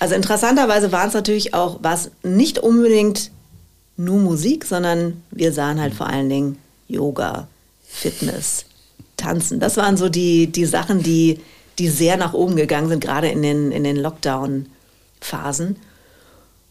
Also 0.00 0.14
interessanterweise 0.14 0.90
waren 0.90 1.08
es 1.08 1.14
natürlich 1.14 1.54
auch, 1.54 1.78
was 1.82 2.10
nicht 2.22 2.58
unbedingt 2.58 3.30
nur 3.96 4.18
Musik, 4.18 4.64
sondern 4.64 5.22
wir 5.30 5.52
sahen 5.52 5.80
halt 5.80 5.92
mhm. 5.92 5.96
vor 5.96 6.06
allen 6.06 6.28
Dingen 6.28 6.58
Yoga, 6.88 7.46
Fitness, 7.86 8.64
Tanzen. 9.16 9.60
Das 9.60 9.76
waren 9.76 9.96
so 9.96 10.08
die, 10.08 10.46
die 10.46 10.64
Sachen, 10.64 11.02
die, 11.02 11.40
die 11.78 11.88
sehr 11.88 12.16
nach 12.16 12.34
oben 12.34 12.56
gegangen 12.56 12.88
sind, 12.88 13.00
gerade 13.00 13.28
in 13.28 13.42
den, 13.42 13.72
in 13.72 13.84
den 13.84 13.96
Lockdown-Phasen. 13.96 15.76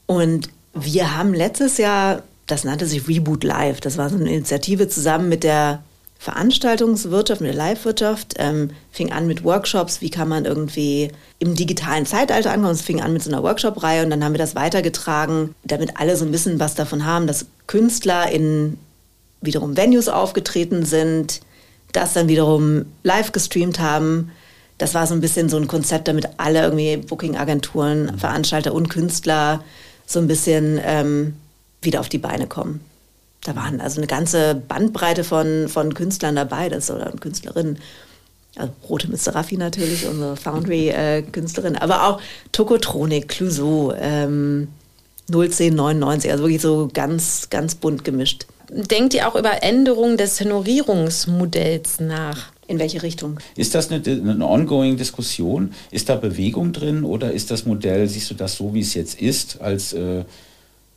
Und 0.05 0.49
wir 0.73 1.17
haben 1.17 1.33
letztes 1.33 1.77
Jahr 1.77 2.23
das 2.47 2.63
nannte 2.63 2.85
sich 2.87 3.07
Reboot 3.07 3.43
Live. 3.43 3.81
Das 3.81 3.97
war 3.97 4.09
so 4.09 4.15
eine 4.15 4.33
Initiative 4.33 4.87
zusammen 4.87 5.29
mit 5.29 5.43
der 5.43 5.83
Veranstaltungswirtschaft, 6.17 7.41
mit 7.41 7.49
der 7.49 7.57
Live-Wirtschaft. 7.57 8.35
Ähm, 8.39 8.71
fing 8.91 9.11
an 9.11 9.27
mit 9.27 9.43
Workshops, 9.43 10.01
wie 10.01 10.09
kann 10.09 10.29
man 10.29 10.45
irgendwie 10.45 11.11
im 11.39 11.55
digitalen 11.55 12.05
Zeitalter 12.05 12.51
ankommen. 12.51 12.73
Es 12.73 12.81
fing 12.81 13.01
an 13.01 13.13
mit 13.13 13.21
so 13.21 13.29
einer 13.29 13.43
Workshop-Reihe 13.43 14.03
und 14.03 14.09
dann 14.09 14.23
haben 14.23 14.33
wir 14.33 14.39
das 14.39 14.55
weitergetragen, 14.55 15.53
damit 15.63 15.99
alle 15.99 16.15
so 16.15 16.25
ein 16.25 16.31
bisschen 16.31 16.59
was 16.59 16.73
davon 16.73 17.05
haben, 17.05 17.27
dass 17.27 17.45
Künstler 17.67 18.31
in 18.31 18.79
wiederum 19.41 19.77
Venues 19.77 20.07
aufgetreten 20.07 20.85
sind, 20.85 21.41
das 21.91 22.13
dann 22.13 22.29
wiederum 22.29 22.85
live 23.03 23.33
gestreamt 23.33 23.79
haben. 23.79 24.31
Das 24.77 24.93
war 24.93 25.07
so 25.07 25.13
ein 25.13 25.21
bisschen 25.21 25.49
so 25.49 25.57
ein 25.57 25.67
Konzept, 25.67 26.07
damit 26.07 26.27
alle 26.37 26.61
irgendwie 26.61 26.97
Booking-Agenturen, 26.97 28.17
Veranstalter 28.17 28.73
und 28.73 28.89
Künstler 28.89 29.63
so 30.05 30.19
ein 30.19 30.27
bisschen 30.27 30.79
ähm, 30.83 31.35
wieder 31.81 31.99
auf 31.99 32.09
die 32.09 32.19
Beine 32.19 32.47
kommen. 32.47 32.81
Da 33.43 33.55
waren 33.55 33.81
also 33.81 33.99
eine 33.99 34.07
ganze 34.07 34.55
Bandbreite 34.55 35.23
von, 35.23 35.67
von 35.69 35.93
Künstlern 35.93 36.35
dabei, 36.35 36.69
das 36.69 36.91
oder 36.91 37.11
Künstlerinnen. 37.19 37.79
Also 38.55 38.73
Rote 38.89 39.09
Mr. 39.09 39.35
Raffi 39.35 39.57
natürlich, 39.57 40.07
unsere 40.07 40.35
Foundry-Künstlerin, 40.35 41.75
äh, 41.75 41.79
aber 41.79 42.07
auch 42.07 42.21
Tokotronik, 42.51 43.27
Clouseau, 43.27 43.93
ähm, 43.99 44.69
01099, 45.29 46.31
also 46.31 46.43
wirklich 46.43 46.61
so 46.61 46.89
ganz, 46.93 47.49
ganz 47.49 47.75
bunt 47.75 48.03
gemischt. 48.03 48.47
Denkt 48.69 49.13
ihr 49.13 49.27
auch 49.27 49.35
über 49.35 49.63
Änderungen 49.63 50.17
des 50.17 50.39
Honorierungsmodells 50.39 51.99
nach? 51.99 52.51
In 52.67 52.79
welche 52.79 53.01
Richtung? 53.01 53.39
Ist 53.55 53.75
das 53.75 53.89
eine, 53.89 54.03
eine 54.05 54.45
ongoing 54.45 54.97
Diskussion? 54.97 55.73
Ist 55.89 56.09
da 56.09 56.15
Bewegung 56.15 56.73
drin 56.73 57.05
oder 57.05 57.31
ist 57.31 57.49
das 57.49 57.65
Modell, 57.65 58.07
siehst 58.07 58.29
du 58.29 58.33
das 58.33 58.57
so, 58.57 58.73
wie 58.73 58.81
es 58.81 58.93
jetzt 58.93 59.21
ist, 59.21 59.61
als 59.61 59.93
äh, 59.93 60.25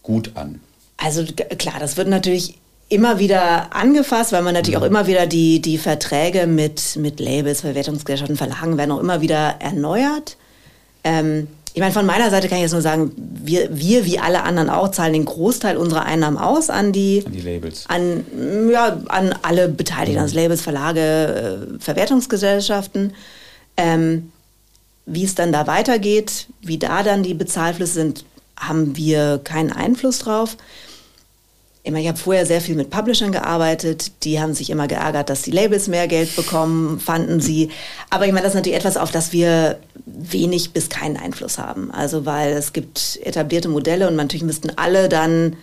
gut 0.02 0.32
an? 0.34 0.60
Also 0.96 1.24
klar, 1.24 1.76
das 1.78 1.96
wird 1.96 2.08
natürlich 2.08 2.58
immer 2.88 3.20
wieder 3.20 3.74
angefasst, 3.74 4.32
weil 4.32 4.42
man 4.42 4.52
natürlich 4.52 4.76
auch 4.76 4.84
immer 4.84 5.06
wieder 5.06 5.26
die, 5.26 5.62
die 5.62 5.78
Verträge 5.78 6.46
mit, 6.46 6.96
mit 6.96 7.20
Labels, 7.20 7.60
Verwertungsgesellschaften, 7.60 8.36
Verlagen 8.36 8.76
werden 8.76 8.90
auch 8.90 8.98
immer 8.98 9.20
wieder 9.20 9.56
erneuert. 9.60 10.36
Ähm, 11.04 11.46
ich 11.72 11.80
meine, 11.80 11.92
von 11.92 12.06
meiner 12.06 12.30
Seite 12.30 12.48
kann 12.48 12.58
ich 12.58 12.62
jetzt 12.62 12.72
nur 12.72 12.82
sagen, 12.82 13.12
wir, 13.16 13.68
wir 13.70 14.04
wie 14.04 14.18
alle 14.18 14.42
anderen 14.42 14.70
auch 14.70 14.90
zahlen 14.90 15.12
den 15.12 15.24
Großteil 15.24 15.76
unserer 15.76 16.04
Einnahmen 16.04 16.36
aus 16.36 16.68
an 16.68 16.92
die, 16.92 17.22
an 17.24 17.32
die 17.32 17.40
Labels. 17.40 17.84
An, 17.88 18.24
ja, 18.70 19.00
an 19.08 19.34
alle 19.42 19.68
Beteiligten, 19.68 20.16
mhm. 20.16 20.22
also 20.22 20.34
Labels, 20.34 20.62
Verlage, 20.62 21.00
äh, 21.00 21.80
Verwertungsgesellschaften. 21.80 23.14
Ähm, 23.76 24.32
wie 25.06 25.24
es 25.24 25.34
dann 25.34 25.52
da 25.52 25.66
weitergeht, 25.66 26.46
wie 26.60 26.78
da 26.78 27.02
dann 27.02 27.22
die 27.22 27.34
Bezahlflüsse 27.34 27.94
sind, 27.94 28.24
haben 28.56 28.96
wir 28.96 29.40
keinen 29.42 29.72
Einfluss 29.72 30.18
drauf 30.18 30.56
ich 31.82 32.08
habe 32.08 32.18
vorher 32.18 32.44
sehr 32.44 32.60
viel 32.60 32.76
mit 32.76 32.90
Publishern 32.90 33.32
gearbeitet. 33.32 34.12
Die 34.24 34.40
haben 34.40 34.54
sich 34.54 34.70
immer 34.70 34.86
geärgert, 34.86 35.30
dass 35.30 35.42
die 35.42 35.50
Labels 35.50 35.88
mehr 35.88 36.08
Geld 36.08 36.36
bekommen, 36.36 37.00
fanden 37.00 37.40
sie. 37.40 37.70
Aber 38.10 38.26
ich 38.26 38.32
meine, 38.32 38.42
das 38.42 38.52
ist 38.52 38.56
natürlich 38.56 38.78
etwas, 38.78 38.96
auf 38.96 39.10
das 39.10 39.32
wir 39.32 39.78
wenig 40.04 40.72
bis 40.72 40.90
keinen 40.90 41.16
Einfluss 41.16 41.58
haben. 41.58 41.90
Also, 41.90 42.26
weil 42.26 42.52
es 42.52 42.72
gibt 42.72 43.18
etablierte 43.22 43.68
Modelle 43.68 44.08
und 44.08 44.16
natürlich 44.16 44.44
müssten 44.44 44.70
alle 44.76 45.08
dann 45.08 45.56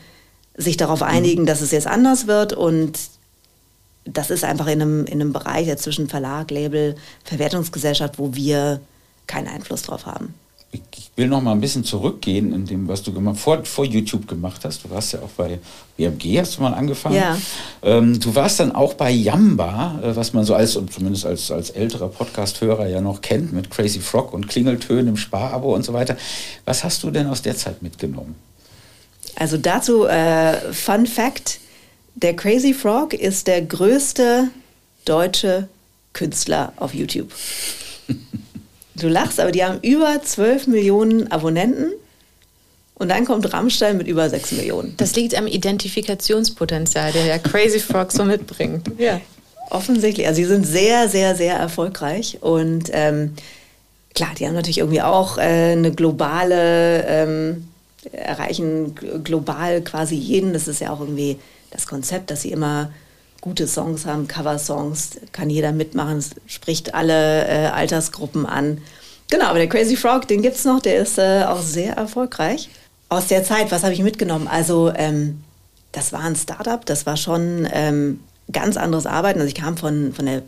sich 0.55 0.75
darauf 0.75 1.03
einigen, 1.03 1.45
dass 1.45 1.61
es 1.61 1.71
jetzt 1.71 1.87
anders 1.87 2.25
wird. 2.25 2.51
Und 2.53 2.97
das 4.05 4.31
ist 4.31 4.43
einfach 4.43 4.67
in 4.67 4.81
einem, 4.81 5.05
in 5.05 5.21
einem 5.21 5.33
Bereich 5.33 5.75
zwischen 5.77 6.09
Verlag, 6.09 6.49
Label, 6.49 6.95
Verwertungsgesellschaft, 7.25 8.17
wo 8.17 8.33
wir 8.33 8.81
keinen 9.27 9.47
Einfluss 9.47 9.83
drauf 9.83 10.07
haben 10.07 10.33
ich 10.71 11.11
will 11.15 11.27
noch 11.27 11.41
mal 11.41 11.53
ein 11.53 11.61
bisschen 11.61 11.83
zurückgehen 11.83 12.53
in 12.53 12.65
dem, 12.65 12.87
was 12.87 13.01
du 13.01 13.13
gemacht, 13.13 13.37
vor, 13.37 13.63
vor 13.65 13.85
YouTube 13.85 14.27
gemacht 14.27 14.65
hast. 14.65 14.83
Du 14.83 14.89
warst 14.89 15.13
ja 15.13 15.19
auch 15.19 15.29
bei 15.29 15.59
BMG, 15.95 16.39
hast 16.39 16.57
du 16.57 16.61
mal 16.61 16.73
angefangen. 16.73 17.15
Ja. 17.15 17.37
Ähm, 17.81 18.19
du 18.19 18.35
warst 18.35 18.59
dann 18.59 18.73
auch 18.73 18.93
bei 18.93 19.09
Yamba, 19.11 19.99
äh, 20.03 20.15
was 20.15 20.33
man 20.33 20.43
so 20.43 20.53
als, 20.53 20.75
und 20.75 20.91
zumindest 20.91 21.25
als, 21.25 21.49
als 21.51 21.69
älterer 21.69 22.09
Podcast-Hörer 22.09 22.87
ja 22.87 23.01
noch 23.01 23.21
kennt, 23.21 23.53
mit 23.53 23.71
Crazy 23.71 23.99
Frog 23.99 24.33
und 24.33 24.47
Klingeltönen 24.47 25.07
im 25.07 25.17
Sparabo 25.17 25.73
und 25.73 25.83
so 25.83 25.93
weiter. 25.93 26.17
Was 26.65 26.83
hast 26.83 27.01
du 27.03 27.11
denn 27.11 27.27
aus 27.27 27.41
der 27.41 27.55
Zeit 27.55 27.81
mitgenommen? 27.81 28.35
Also 29.35 29.57
dazu, 29.57 30.05
äh, 30.05 30.73
Fun 30.73 31.05
Fact, 31.05 31.59
der 32.15 32.35
Crazy 32.35 32.73
Frog 32.73 33.13
ist 33.13 33.47
der 33.47 33.61
größte 33.61 34.49
deutsche 35.05 35.69
Künstler 36.13 36.73
auf 36.77 36.93
YouTube. 36.93 37.31
Du 38.97 39.07
lachst, 39.07 39.39
aber 39.39 39.51
die 39.51 39.63
haben 39.63 39.79
über 39.81 40.21
12 40.21 40.67
Millionen 40.67 41.31
Abonnenten. 41.31 41.91
Und 42.95 43.09
dann 43.09 43.25
kommt 43.25 43.53
Rammstein 43.53 43.97
mit 43.97 44.07
über 44.07 44.27
6 44.27 44.53
Millionen. 44.53 44.95
Das 44.97 45.15
liegt 45.15 45.37
am 45.37 45.45
Identifikationspotenzial, 45.45 47.11
der 47.11 47.25
der 47.25 47.39
Crazy 47.39 47.79
Frog 47.79 48.11
so 48.11 48.25
mitbringt. 48.25 48.89
Ja. 48.97 49.21
Offensichtlich. 49.69 50.25
Also 50.25 50.37
sie 50.37 50.45
sind 50.45 50.65
sehr, 50.65 51.09
sehr, 51.09 51.35
sehr 51.35 51.55
erfolgreich. 51.55 52.37
Und 52.39 52.89
ähm, 52.93 53.33
klar, 54.15 54.29
die 54.39 54.47
haben 54.47 54.53
natürlich 54.53 54.77
irgendwie 54.77 55.01
auch 55.01 55.37
äh, 55.37 55.41
eine 55.41 55.91
globale, 55.91 57.05
ähm, 57.05 57.67
erreichen 58.13 58.95
global 59.23 59.81
quasi 59.81 60.15
jeden. 60.15 60.53
Das 60.53 60.69
ist 60.69 60.79
ja 60.79 60.91
auch 60.91 61.01
irgendwie 61.01 61.37
das 61.69 61.85
Konzept, 61.85 62.31
dass 62.31 62.43
sie 62.43 62.51
immer 62.51 62.91
gute 63.47 63.65
Songs 63.65 64.05
haben, 64.05 64.27
Cover-Songs, 64.27 65.21
kann 65.31 65.49
jeder 65.49 65.71
mitmachen, 65.71 66.21
spricht 66.47 66.93
alle 66.93 67.47
äh, 67.47 67.67
Altersgruppen 67.67 68.45
an. 68.45 68.81
Genau, 69.29 69.45
aber 69.45 69.59
der 69.59 69.69
Crazy 69.69 69.95
Frog, 69.95 70.27
den 70.27 70.41
gibt 70.41 70.57
es 70.57 70.65
noch, 70.65 70.81
der 70.81 70.97
ist 70.97 71.17
äh, 71.17 71.45
auch 71.47 71.61
sehr 71.61 71.93
erfolgreich. 71.93 72.69
Aus 73.07 73.27
der 73.27 73.45
Zeit, 73.45 73.71
was 73.71 73.83
habe 73.83 73.93
ich 73.93 74.03
mitgenommen? 74.03 74.49
Also, 74.49 74.91
ähm, 74.93 75.43
das 75.93 76.11
war 76.11 76.19
ein 76.19 76.35
Startup, 76.35 76.85
das 76.85 77.05
war 77.05 77.15
schon 77.15 77.65
ähm, 77.71 78.19
ganz 78.51 78.75
anderes 78.75 79.05
Arbeiten. 79.05 79.39
Also 79.39 79.47
ich 79.47 79.55
kam 79.55 79.77
von, 79.77 80.11
von 80.13 80.25
der 80.25 80.43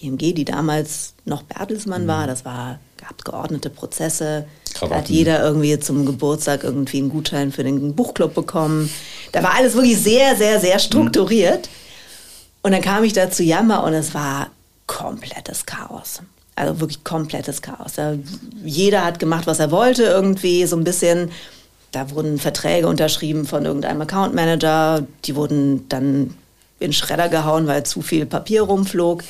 BMG, 0.00 0.32
die 0.32 0.44
damals 0.44 1.14
noch 1.24 1.42
Bertelsmann 1.42 2.04
mhm. 2.04 2.08
war. 2.08 2.26
Das 2.28 2.44
war, 2.44 2.78
gab 2.98 3.24
geordnete 3.24 3.68
Prozesse. 3.68 4.46
Da 4.80 4.90
hat 4.90 5.08
jeder 5.08 5.42
irgendwie 5.42 5.76
zum 5.80 6.06
Geburtstag 6.06 6.62
irgendwie 6.62 6.98
einen 6.98 7.10
Gutschein 7.10 7.50
für 7.50 7.64
den 7.64 7.96
Buchclub 7.96 8.32
bekommen. 8.32 8.90
Da 9.32 9.42
war 9.42 9.54
alles 9.54 9.74
wirklich 9.74 9.98
sehr, 9.98 10.36
sehr, 10.36 10.60
sehr 10.60 10.78
strukturiert. 10.78 11.66
Mhm. 11.66 11.83
Und 12.64 12.72
dann 12.72 12.80
kam 12.80 13.04
ich 13.04 13.12
da 13.12 13.30
zu 13.30 13.42
Jammer 13.42 13.84
und 13.84 13.92
es 13.92 14.14
war 14.14 14.48
komplettes 14.86 15.66
Chaos. 15.66 16.22
Also 16.56 16.80
wirklich 16.80 17.04
komplettes 17.04 17.60
Chaos. 17.60 17.92
jeder 18.64 19.04
hat 19.04 19.18
gemacht, 19.18 19.46
was 19.46 19.58
er 19.58 19.70
wollte, 19.70 20.04
irgendwie 20.04 20.64
so 20.64 20.74
ein 20.74 20.82
bisschen. 20.82 21.30
Da 21.92 22.10
wurden 22.10 22.38
Verträge 22.38 22.88
unterschrieben 22.88 23.44
von 23.44 23.66
irgendeinem 23.66 24.00
Account 24.00 24.34
Manager. 24.34 25.06
Die 25.26 25.36
wurden 25.36 25.86
dann 25.90 26.34
in 26.80 26.94
Schredder 26.94 27.28
gehauen, 27.28 27.66
weil 27.66 27.84
zu 27.84 28.00
viel 28.00 28.24
Papier 28.24 28.62
rumflog. 28.62 29.22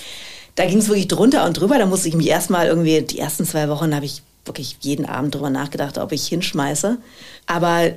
Da 0.55 0.65
ging 0.67 0.79
es 0.79 0.87
wirklich 0.87 1.09
drunter 1.09 1.45
und 1.45 1.59
drüber. 1.59 1.77
Da 1.79 1.87
musste 1.87 2.09
ich 2.09 2.15
mich 2.15 2.29
erstmal 2.29 2.69
irgendwie, 2.69 3.03
die 3.03 3.19
ersten 3.19 3.45
zwei 3.45 3.69
Wochen 3.69 3.97
habe 3.97 4.07
ich 4.07 4.23
wirklich 4.45 4.77
jeden 4.83 5.07
Abend 5.07 5.35
drüber 5.35 5.51
nachgedacht, 5.51 5.99
ob 5.99 6.13
ich 6.13 6.29
hinschmeiße. 6.29 6.99
Aber 7.47 7.91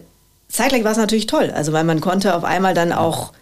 zeitgleich 0.49 0.83
war 0.83 0.93
es 0.93 0.97
natürlich 0.97 1.27
toll. 1.27 1.51
Also 1.53 1.73
weil 1.73 1.83
man 1.83 2.01
konnte 2.01 2.35
auf 2.35 2.43
einmal 2.43 2.73
dann 2.73 2.91
auch 2.91 3.33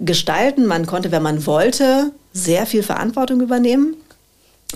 gestalten. 0.00 0.66
Man 0.66 0.86
konnte, 0.86 1.10
wenn 1.10 1.22
man 1.22 1.46
wollte, 1.46 2.12
sehr 2.32 2.66
viel 2.66 2.82
Verantwortung 2.82 3.40
übernehmen. 3.40 3.96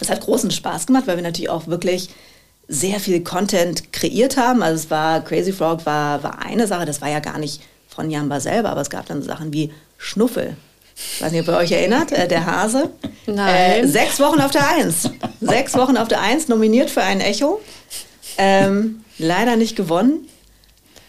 Es 0.00 0.10
hat 0.10 0.22
großen 0.22 0.50
Spaß 0.50 0.86
gemacht, 0.86 1.06
weil 1.06 1.16
wir 1.16 1.22
natürlich 1.22 1.50
auch 1.50 1.66
wirklich 1.66 2.08
sehr 2.68 3.00
viel 3.00 3.22
Content 3.22 3.92
kreiert 3.92 4.36
haben. 4.36 4.62
Also 4.62 4.84
es 4.84 4.90
war, 4.90 5.22
Crazy 5.22 5.52
Frog 5.52 5.84
war, 5.84 6.22
war 6.22 6.44
eine 6.44 6.66
Sache, 6.66 6.86
das 6.86 7.00
war 7.00 7.10
ja 7.10 7.20
gar 7.20 7.38
nicht 7.38 7.60
von 7.88 8.10
Jamba 8.10 8.40
selber, 8.40 8.70
aber 8.70 8.80
es 8.80 8.90
gab 8.90 9.06
dann 9.06 9.22
Sachen 9.22 9.52
wie 9.52 9.72
Schnuffel. 9.98 10.56
Ich 10.94 11.22
weiß 11.22 11.32
nicht, 11.32 11.42
ob 11.42 11.54
ihr 11.54 11.58
euch 11.58 11.72
erinnert, 11.72 12.12
äh, 12.12 12.28
der 12.28 12.46
Hase. 12.46 12.90
Nein. 13.26 13.84
Äh, 13.84 13.86
sechs 13.86 14.20
Wochen 14.20 14.40
auf 14.40 14.50
der 14.50 14.66
Eins. 14.68 15.10
sechs 15.40 15.74
Wochen 15.74 15.96
auf 15.96 16.08
der 16.08 16.20
Eins, 16.20 16.48
nominiert 16.48 16.90
für 16.90 17.02
ein 17.02 17.20
Echo. 17.20 17.60
Ähm, 18.38 19.04
leider 19.18 19.56
nicht 19.56 19.76
gewonnen. 19.76 20.28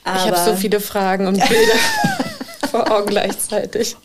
ich 0.06 0.12
habe 0.12 0.38
so 0.38 0.56
viele 0.56 0.80
Fragen 0.80 1.28
und 1.28 1.36
Bilder 1.36 1.74
vor 2.74 2.92
Augen 2.92 3.08
gleichzeitig. 3.08 3.96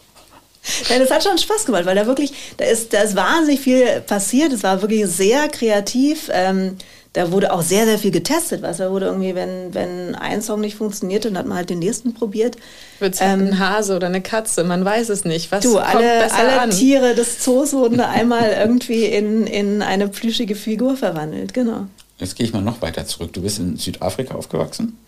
Nein, 0.91 1.01
das 1.01 1.11
hat 1.11 1.25
schon 1.25 1.39
Spaß 1.39 1.65
gemacht, 1.65 1.87
weil 1.87 1.97
da 1.97 2.07
wirklich, 2.07 2.33
da 2.59 2.67
ist, 2.67 2.93
da 2.93 3.01
ist 3.01 3.17
wahnsinnig 3.17 3.61
viel 3.61 4.03
passiert. 4.03 4.53
Es 4.53 4.63
war 4.63 4.83
wirklich 4.83 5.07
sehr 5.07 5.49
kreativ. 5.49 6.29
Ähm, 6.31 6.77
da 7.15 7.33
wurde 7.33 7.55
auch 7.55 7.63
sehr, 7.63 7.87
sehr 7.87 7.99
viel 7.99 8.11
getestet. 8.11 8.61
Was 8.61 8.77
da 8.77 8.91
wurde 8.91 9.07
irgendwie, 9.07 9.35
wenn, 9.35 9.73
wenn 9.73 10.15
ein 10.15 10.43
Song 10.43 10.61
nicht 10.61 10.77
funktioniert, 10.77 11.25
dann 11.25 11.39
hat 11.39 11.47
man 11.47 11.57
halt 11.57 11.71
den 11.71 11.79
nächsten 11.79 12.13
probiert. 12.13 12.57
Wird 12.99 13.15
es 13.15 13.21
ähm, 13.23 13.47
ein 13.47 13.59
Hase 13.59 13.97
oder 13.97 14.09
eine 14.09 14.21
Katze? 14.21 14.63
Man 14.65 14.85
weiß 14.85 15.09
es 15.09 15.25
nicht. 15.25 15.51
Was 15.51 15.65
du, 15.65 15.79
alle, 15.79 16.31
alle 16.31 16.61
an? 16.61 16.71
Tiere 16.71 17.15
des 17.15 17.43
Zoos 17.43 17.73
wurden 17.73 18.01
einmal 18.01 18.51
irgendwie 18.51 19.07
in, 19.07 19.47
in 19.47 19.81
eine 19.81 20.09
plüschige 20.09 20.55
Figur 20.55 20.97
verwandelt, 20.97 21.55
genau. 21.55 21.87
Jetzt 22.19 22.37
gehe 22.37 22.45
ich 22.45 22.53
mal 22.53 22.61
noch 22.61 22.83
weiter 22.83 23.07
zurück. 23.07 23.33
Du 23.33 23.41
bist 23.41 23.59
in 23.59 23.79
Südafrika 23.79 24.35
aufgewachsen? 24.35 24.99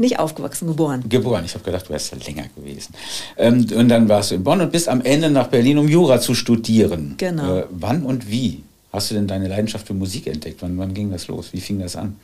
Nicht 0.00 0.18
aufgewachsen, 0.18 0.66
geboren. 0.66 1.04
Geboren. 1.10 1.44
Ich 1.44 1.52
habe 1.52 1.62
gedacht, 1.62 1.86
du 1.86 1.90
wärst 1.90 2.10
ja 2.10 2.16
länger 2.16 2.44
gewesen. 2.56 2.94
Ähm, 3.36 3.66
und 3.76 3.90
dann 3.90 4.08
warst 4.08 4.30
du 4.30 4.36
in 4.36 4.42
Bonn 4.42 4.62
und 4.62 4.72
bist 4.72 4.88
am 4.88 5.02
Ende 5.02 5.28
nach 5.28 5.48
Berlin, 5.48 5.76
um 5.76 5.88
Jura 5.88 6.18
zu 6.18 6.34
studieren. 6.34 7.16
Genau. 7.18 7.58
Äh, 7.58 7.66
wann 7.68 8.06
und 8.06 8.30
wie 8.30 8.62
hast 8.94 9.10
du 9.10 9.14
denn 9.14 9.26
deine 9.26 9.46
Leidenschaft 9.46 9.86
für 9.86 9.92
Musik 9.92 10.26
entdeckt? 10.26 10.62
Wann, 10.62 10.78
wann 10.78 10.94
ging 10.94 11.10
das 11.10 11.28
los? 11.28 11.52
Wie 11.52 11.60
fing 11.60 11.80
das 11.80 11.96
an? 11.96 12.16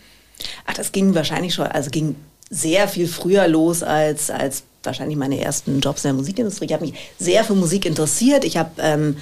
Ach, 0.64 0.72
das 0.72 0.90
ging 0.90 1.14
wahrscheinlich 1.14 1.52
schon, 1.52 1.66
also 1.66 1.90
ging 1.90 2.16
sehr 2.48 2.88
viel 2.88 3.06
früher 3.06 3.46
los 3.46 3.82
als, 3.82 4.30
als 4.30 4.62
wahrscheinlich 4.82 5.18
meine 5.18 5.38
ersten 5.38 5.80
Jobs 5.80 6.02
in 6.06 6.08
der 6.08 6.14
Musikindustrie. 6.14 6.64
Ich 6.64 6.72
habe 6.72 6.86
mich 6.86 6.94
sehr 7.18 7.44
für 7.44 7.54
Musik 7.54 7.84
interessiert. 7.84 8.46
Ich 8.46 8.56
habe 8.56 8.70
ähm, 8.78 9.18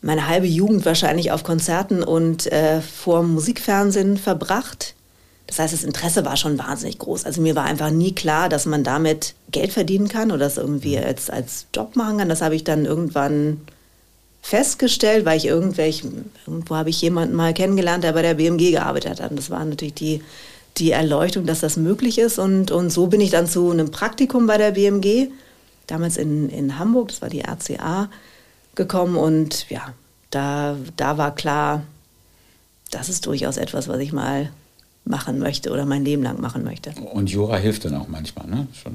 meine 0.00 0.28
halbe 0.28 0.46
Jugend 0.46 0.86
wahrscheinlich 0.86 1.30
auf 1.30 1.44
Konzerten 1.44 2.02
und 2.02 2.50
äh, 2.50 2.80
vor 2.80 3.22
Musikfernsehen 3.22 4.16
verbracht. 4.16 4.94
Das 5.46 5.58
heißt, 5.60 5.72
das 5.72 5.84
Interesse 5.84 6.24
war 6.24 6.36
schon 6.36 6.58
wahnsinnig 6.58 6.98
groß. 6.98 7.24
Also 7.24 7.40
mir 7.40 7.54
war 7.54 7.64
einfach 7.64 7.90
nie 7.90 8.12
klar, 8.12 8.48
dass 8.48 8.66
man 8.66 8.82
damit 8.82 9.34
Geld 9.52 9.72
verdienen 9.72 10.08
kann 10.08 10.32
oder 10.32 10.40
das 10.40 10.56
irgendwie 10.56 10.98
als, 10.98 11.30
als 11.30 11.66
Job 11.74 11.94
machen 11.94 12.18
kann. 12.18 12.28
Das 12.28 12.42
habe 12.42 12.56
ich 12.56 12.64
dann 12.64 12.84
irgendwann 12.84 13.60
festgestellt, 14.42 15.24
weil 15.24 15.36
ich 15.36 15.46
irgendwelch, 15.46 16.04
irgendwo 16.46 16.76
habe 16.76 16.90
ich 16.90 17.00
jemanden 17.00 17.34
mal 17.34 17.54
kennengelernt, 17.54 18.04
der 18.04 18.12
bei 18.12 18.22
der 18.22 18.34
BMG 18.34 18.72
gearbeitet 18.72 19.20
hat. 19.20 19.30
Und 19.30 19.38
das 19.38 19.50
war 19.50 19.64
natürlich 19.64 19.94
die, 19.94 20.22
die 20.78 20.90
Erleuchtung, 20.90 21.46
dass 21.46 21.60
das 21.60 21.76
möglich 21.76 22.18
ist. 22.18 22.38
Und, 22.38 22.70
und 22.70 22.90
so 22.90 23.06
bin 23.06 23.20
ich 23.20 23.30
dann 23.30 23.46
zu 23.46 23.70
einem 23.70 23.90
Praktikum 23.90 24.46
bei 24.46 24.58
der 24.58 24.72
BMG, 24.72 25.28
damals 25.86 26.16
in, 26.16 26.48
in 26.50 26.78
Hamburg, 26.78 27.08
das 27.08 27.22
war 27.22 27.28
die 27.28 27.42
RCA, 27.42 28.08
gekommen. 28.74 29.16
Und 29.16 29.70
ja, 29.70 29.94
da, 30.30 30.76
da 30.96 31.18
war 31.18 31.34
klar, 31.34 31.82
das 32.90 33.08
ist 33.08 33.26
durchaus 33.26 33.56
etwas, 33.56 33.88
was 33.88 33.98
ich 34.00 34.12
mal 34.12 34.50
machen 35.06 35.38
möchte 35.38 35.70
oder 35.70 35.84
mein 35.84 36.04
Leben 36.04 36.22
lang 36.22 36.40
machen 36.40 36.64
möchte. 36.64 36.92
Und 37.12 37.30
Jura 37.30 37.56
hilft 37.56 37.84
dann 37.84 37.94
auch 37.94 38.08
manchmal, 38.08 38.46
ne? 38.46 38.66
Schon. 38.82 38.94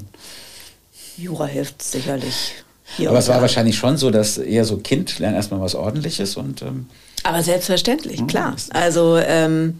Jura 1.18 1.46
hilft 1.46 1.82
sicherlich. 1.82 2.54
Aber 3.00 3.20
es 3.20 3.28
war 3.30 3.36
da. 3.36 3.42
wahrscheinlich 3.42 3.78
schon 3.78 3.98
so, 3.98 4.12
dass 4.12 4.38
eher 4.38 4.66
so 4.66 4.78
Kind 4.78 5.20
lernt 5.20 5.36
erstmal 5.36 5.62
was 5.62 5.76
Ordentliches 5.76 6.36
und. 6.36 6.62
Ähm 6.62 6.88
Aber 7.24 7.42
selbstverständlich, 7.42 8.22
mhm. 8.22 8.28
klar. 8.28 8.56
Also 8.72 9.18
ähm, 9.18 9.80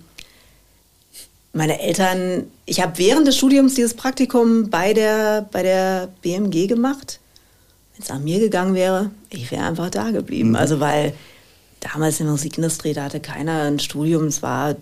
meine 1.54 1.82
Eltern, 1.82 2.46
ich 2.66 2.82
habe 2.82 2.98
während 2.98 3.28
des 3.28 3.38
Studiums 3.38 3.74
dieses 3.76 3.94
Praktikum 3.94 4.70
bei 4.70 4.94
der, 4.94 5.48
bei 5.52 5.64
der 5.64 6.08
BMG 6.22 6.68
gemacht. 6.68 7.20
Wenn 7.94 8.04
es 8.04 8.12
an 8.12 8.24
mir 8.24 8.40
gegangen 8.40 8.74
wäre, 8.74 9.12
ich 9.30 9.52
wäre 9.52 9.66
einfach 9.66 9.90
da 9.90 10.12
geblieben. 10.12 10.50
Mhm. 10.50 10.56
Also 10.56 10.80
weil 10.80 11.14
damals 11.82 12.20
in 12.22 12.28
der 12.28 12.32
Musikindustrie, 12.32 12.94
da 12.94 13.04
hatte 13.04 13.20
keiner 13.20 13.64
ein 13.64 13.80
Studium, 13.80 14.28
es 14.28 14.42
war 14.42 14.76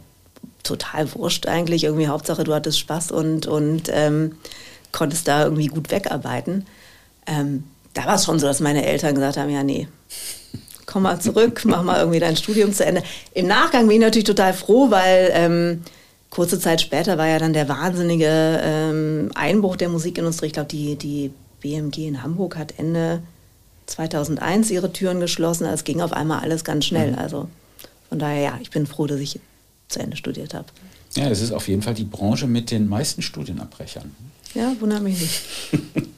total 0.63 1.13
wurscht 1.15 1.47
eigentlich. 1.47 1.83
Irgendwie 1.83 2.07
Hauptsache, 2.07 2.43
du 2.43 2.53
hattest 2.53 2.79
Spaß 2.79 3.11
und, 3.11 3.47
und 3.47 3.89
ähm, 3.91 4.37
konntest 4.91 5.27
da 5.27 5.43
irgendwie 5.43 5.67
gut 5.67 5.91
wegarbeiten. 5.91 6.65
Ähm, 7.25 7.63
da 7.93 8.05
war 8.05 8.15
es 8.15 8.25
schon 8.25 8.39
so, 8.39 8.47
dass 8.47 8.59
meine 8.59 8.85
Eltern 8.85 9.15
gesagt 9.15 9.37
haben, 9.37 9.49
ja, 9.49 9.63
nee, 9.63 9.87
komm 10.85 11.03
mal 11.03 11.19
zurück, 11.19 11.61
mach 11.65 11.83
mal 11.83 11.99
irgendwie 11.99 12.19
dein 12.19 12.37
Studium 12.37 12.73
zu 12.73 12.85
Ende. 12.85 13.03
Im 13.33 13.47
Nachgang 13.47 13.87
bin 13.87 13.97
ich 13.97 14.01
natürlich 14.01 14.25
total 14.25 14.53
froh, 14.53 14.89
weil 14.89 15.31
ähm, 15.33 15.83
kurze 16.29 16.59
Zeit 16.59 16.81
später 16.81 17.17
war 17.17 17.27
ja 17.27 17.39
dann 17.39 17.53
der 17.53 17.69
wahnsinnige 17.69 18.59
ähm, 18.63 19.31
Einbruch 19.35 19.75
der 19.75 19.89
Musikindustrie. 19.89 20.47
Ich 20.47 20.53
glaube, 20.53 20.69
die, 20.69 20.95
die 20.95 21.31
BMG 21.61 22.07
in 22.07 22.23
Hamburg 22.23 22.57
hat 22.57 22.75
Ende 22.77 23.21
2001 23.87 24.69
ihre 24.71 24.93
Türen 24.93 25.19
geschlossen. 25.19 25.65
Es 25.65 25.83
ging 25.83 26.01
auf 26.01 26.13
einmal 26.13 26.41
alles 26.41 26.63
ganz 26.63 26.85
schnell. 26.85 27.11
Mhm. 27.11 27.19
Also 27.19 27.49
von 28.09 28.19
daher, 28.19 28.41
ja, 28.41 28.59
ich 28.61 28.69
bin 28.69 28.87
froh, 28.87 29.07
dass 29.07 29.19
ich 29.19 29.39
zu 29.89 29.99
Ende 29.99 30.15
studiert 30.15 30.53
habe. 30.53 30.67
Ja, 31.15 31.29
es 31.29 31.41
ist 31.41 31.51
auf 31.51 31.67
jeden 31.67 31.81
Fall 31.81 31.95
die 31.95 32.03
Branche 32.03 32.47
mit 32.47 32.71
den 32.71 32.87
meisten 32.87 33.21
Studienabbrechern. 33.21 34.15
Ja, 34.53 34.73
wundert 34.79 35.03
mich 35.03 35.19
nicht. 35.19 35.41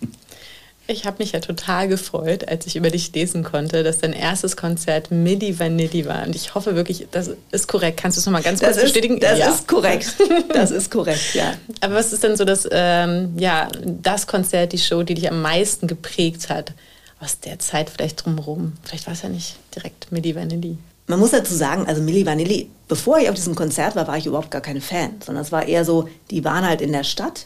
Ich 0.88 1.06
habe 1.06 1.18
mich 1.20 1.32
ja 1.32 1.40
total 1.40 1.88
gefreut, 1.88 2.50
als 2.50 2.66
ich 2.66 2.76
über 2.76 2.90
dich 2.90 3.14
lesen 3.14 3.44
konnte, 3.44 3.82
dass 3.82 4.00
dein 4.00 4.12
erstes 4.12 4.58
Konzert 4.58 5.10
Midi 5.10 5.58
Vanilli 5.58 6.06
war. 6.06 6.26
Und 6.26 6.36
ich 6.36 6.54
hoffe 6.54 6.76
wirklich, 6.76 7.08
das 7.12 7.30
ist 7.52 7.68
korrekt. 7.70 7.98
Kannst 8.02 8.18
du 8.18 8.20
es 8.20 8.26
nochmal 8.26 8.42
ganz 8.42 8.60
kurz 8.60 8.76
das 8.76 8.84
bestätigen? 8.84 9.20
das 9.20 9.40
ja. 9.40 9.52
ist 9.52 9.68
korrekt. 9.68 10.16
Das 10.54 10.70
ist 10.70 10.92
korrekt, 10.92 11.34
ja. 11.34 11.54
Aber 11.82 11.96
was 11.96 12.12
ist 12.12 12.24
denn 12.24 12.36
so 12.36 12.44
das, 12.44 12.68
ähm, 12.70 13.34
ja, 13.38 13.70
das 13.86 14.28
Konzert, 14.28 14.74
die 14.74 14.80
Show, 14.80 15.04
die 15.04 15.14
dich 15.14 15.32
am 15.32 15.42
meisten 15.42 15.88
geprägt 15.88 16.50
hat? 16.50 16.74
Aus 17.22 17.40
der 17.40 17.60
Zeit 17.60 17.90
vielleicht 17.90 18.26
drumherum. 18.26 18.74
Vielleicht 18.84 19.06
war 19.06 19.14
es 19.14 19.22
ja 19.22 19.30
nicht 19.30 19.56
direkt 19.76 20.12
Midi 20.12 20.36
Vanilli. 20.36 20.78
Man 21.08 21.20
muss 21.20 21.32
dazu 21.32 21.54
sagen, 21.54 21.88
also 21.88 22.02
Milli 22.02 22.26
Vanilli, 22.26 22.70
bevor 22.92 23.20
ich 23.20 23.30
auf 23.30 23.36
diesem 23.36 23.56
Konzert 23.56 23.96
war, 23.96 24.06
war 24.06 24.18
ich 24.18 24.26
überhaupt 24.26 24.52
gar 24.52 24.60
keine 24.60 24.82
Fan, 24.82 25.12
sondern 25.26 25.46
es 25.46 25.54
war 25.54 25.66
eher 25.66 25.86
so, 25.86 26.10
die 26.30 26.44
waren 26.44 26.68
halt 26.68 26.82
in 26.82 26.92
der 26.92 27.06
Stadt 27.06 27.46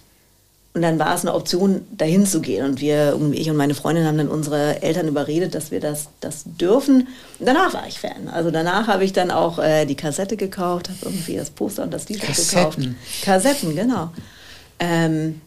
und 0.74 0.82
dann 0.82 0.98
war 0.98 1.14
es 1.14 1.22
eine 1.22 1.36
Option, 1.36 1.86
dahin 1.92 2.26
zu 2.26 2.42
gehen. 2.42 2.66
Und 2.66 2.82
wir, 2.82 3.16
ich 3.32 3.48
und 3.48 3.56
meine 3.56 3.76
Freundin 3.76 4.08
haben 4.08 4.18
dann 4.18 4.28
unsere 4.28 4.82
Eltern 4.82 5.08
überredet, 5.08 5.54
dass 5.54 5.70
wir 5.70 5.80
das, 5.80 6.08
das 6.20 6.46
dürfen. 6.46 7.08
Und 7.38 7.46
danach 7.46 7.76
war 7.76 7.88
ich 7.88 8.00
Fan. 8.00 8.28
Also 8.28 8.50
danach 8.50 8.88
habe 8.88 9.06
ich 9.06 9.14
dann 9.14 9.30
auch 9.30 9.60
äh, 9.60 9.86
die 9.86 9.94
Kassette 9.94 10.36
gekauft, 10.36 10.90
habe 10.90 10.98
irgendwie 11.04 11.36
das 11.36 11.52
Poster 11.52 11.84
und 11.84 11.94
das 11.94 12.10
Lied 12.10 12.22
gekauft. 12.22 12.80
Kassetten, 13.22 13.76
genau. 13.76 14.10
Ähm, 14.80 15.42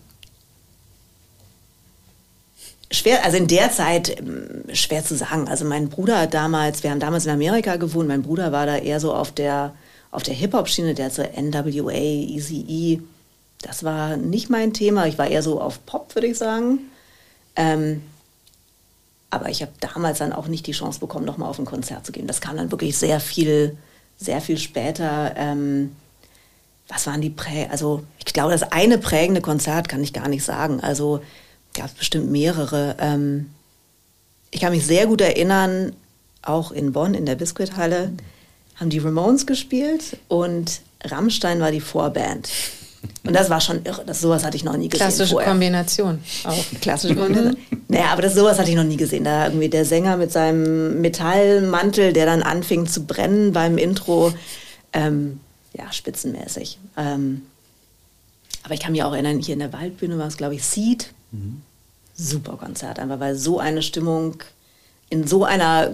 schwer, 2.93 3.25
also 3.25 3.37
in 3.37 3.49
der 3.49 3.73
Zeit 3.73 4.17
ähm, 4.17 4.63
schwer 4.73 5.05
zu 5.05 5.17
sagen. 5.17 5.49
Also 5.49 5.65
mein 5.65 5.89
Bruder 5.89 6.21
hat 6.21 6.35
damals, 6.35 6.85
wir 6.85 6.93
haben 6.93 7.01
damals 7.01 7.27
in 7.27 7.33
Amerika 7.33 7.75
gewohnt, 7.75 8.07
mein 8.07 8.23
Bruder 8.23 8.53
war 8.53 8.65
da 8.65 8.77
eher 8.77 9.01
so 9.01 9.13
auf 9.13 9.33
der, 9.33 9.75
auf 10.11 10.23
der 10.23 10.35
Hip-Hop-Schiene, 10.35 10.95
der 10.95 11.11
zur 11.11 11.29
NWA, 11.37 11.93
Easy 11.93 13.03
das 13.63 13.83
war 13.83 14.17
nicht 14.17 14.51
mein 14.51 14.73
Thema. 14.73 15.07
Ich 15.07 15.19
war 15.19 15.29
eher 15.29 15.43
so 15.43 15.61
auf 15.61 15.85
Pop, 15.85 16.15
würde 16.15 16.29
ich 16.29 16.39
sagen. 16.39 16.79
Ähm, 17.57 18.03
aber 19.31 19.49
ich 19.51 19.63
habe 19.63 19.73
damals 19.81 20.19
dann 20.19 20.33
auch 20.33 20.47
nicht 20.47 20.67
die 20.67 20.73
Chance 20.73 21.01
bekommen, 21.01 21.27
nochmal 21.27 21.51
auf 21.51 21.59
ein 21.59 21.65
Konzert 21.65 22.07
zu 22.07 22.13
gehen. 22.13 22.27
Das 22.27 22.41
kam 22.41 22.57
dann 22.57 22.71
wirklich 22.71 22.97
sehr 22.97 23.21
viel, 23.21 23.77
sehr 24.17 24.41
viel 24.41 24.59
später. 24.59 25.35
Ähm, 25.37 25.95
was 26.89 27.07
waren 27.07 27.21
die 27.21 27.31
Prä... 27.31 27.67
Also 27.71 28.05
ich 28.25 28.33
glaube, 28.33 28.53
das 28.53 28.63
eine 28.63 28.97
prägende 28.97 29.41
Konzert 29.41 29.89
kann 29.89 30.03
ich 30.03 30.13
gar 30.13 30.29
nicht 30.29 30.45
sagen. 30.45 30.81
Also 30.81 31.21
gab 31.75 31.87
es 31.87 31.95
bestimmt 31.95 32.31
mehrere. 32.31 32.97
Ähm, 33.01 33.51
ich 34.51 34.61
kann 34.61 34.73
mich 34.73 34.87
sehr 34.87 35.07
gut 35.07 35.21
erinnern, 35.21 35.95
auch 36.43 36.71
in 36.71 36.93
Bonn 36.93 37.15
in 37.15 37.27
der 37.27 37.35
Biskuithalle 37.35 38.13
haben 38.79 38.91
die 38.91 38.99
Ramones 38.99 39.47
gespielt 39.47 40.19
und 40.29 40.81
Rammstein 41.05 41.61
war 41.61 41.71
die 41.71 41.81
Vorband. 41.81 42.49
Und 43.25 43.33
das 43.33 43.49
war 43.49 43.61
schon 43.61 43.85
irre. 43.85 44.05
Das, 44.05 44.21
sowas 44.21 44.45
hatte 44.45 44.57
ich 44.57 44.65
noch 44.65 44.77
nie 44.77 44.89
gesehen. 44.89 45.07
Klassische 45.07 45.33
vorher. 45.33 45.51
Kombination 45.51 46.19
auch. 46.45 46.65
Klassische 46.81 47.15
Kombination. 47.15 47.57
naja, 47.89 48.07
aber 48.07 48.23
das, 48.23 48.35
sowas 48.35 48.59
hatte 48.59 48.71
ich 48.71 48.77
noch 48.77 48.85
nie 48.85 48.97
gesehen. 48.97 49.25
Da 49.25 49.47
irgendwie 49.47 49.69
der 49.69 49.85
Sänger 49.85 50.17
mit 50.17 50.33
seinem 50.33 51.01
Metallmantel, 51.01 52.13
der 52.13 52.27
dann 52.27 52.43
anfing 52.43 52.87
zu 52.87 53.05
brennen 53.05 53.53
beim 53.53 53.79
Intro. 53.79 54.33
Ähm, 54.93 55.41
ja, 55.75 55.93
spitzenmäßig. 55.93 56.79
Ähm, 56.97 57.43
aber 58.65 58.75
ich 58.75 58.81
kann 58.81 58.93
mich 58.93 59.03
auch 59.03 59.13
erinnern, 59.13 59.39
hier 59.39 59.55
in 59.55 59.61
der 59.61 59.73
Waldbühne 59.73 60.19
war 60.19 60.27
es, 60.27 60.37
glaube 60.37 60.57
ich, 60.57 60.65
Seed. 60.65 61.13
Mhm. 61.31 61.63
Super 62.17 62.57
Konzert, 62.57 62.99
einfach 62.99 63.21
weil 63.21 63.37
so 63.37 63.61
eine 63.61 63.83
Stimmung 63.83 64.43
in 65.09 65.27
so 65.27 65.45
einer 65.45 65.93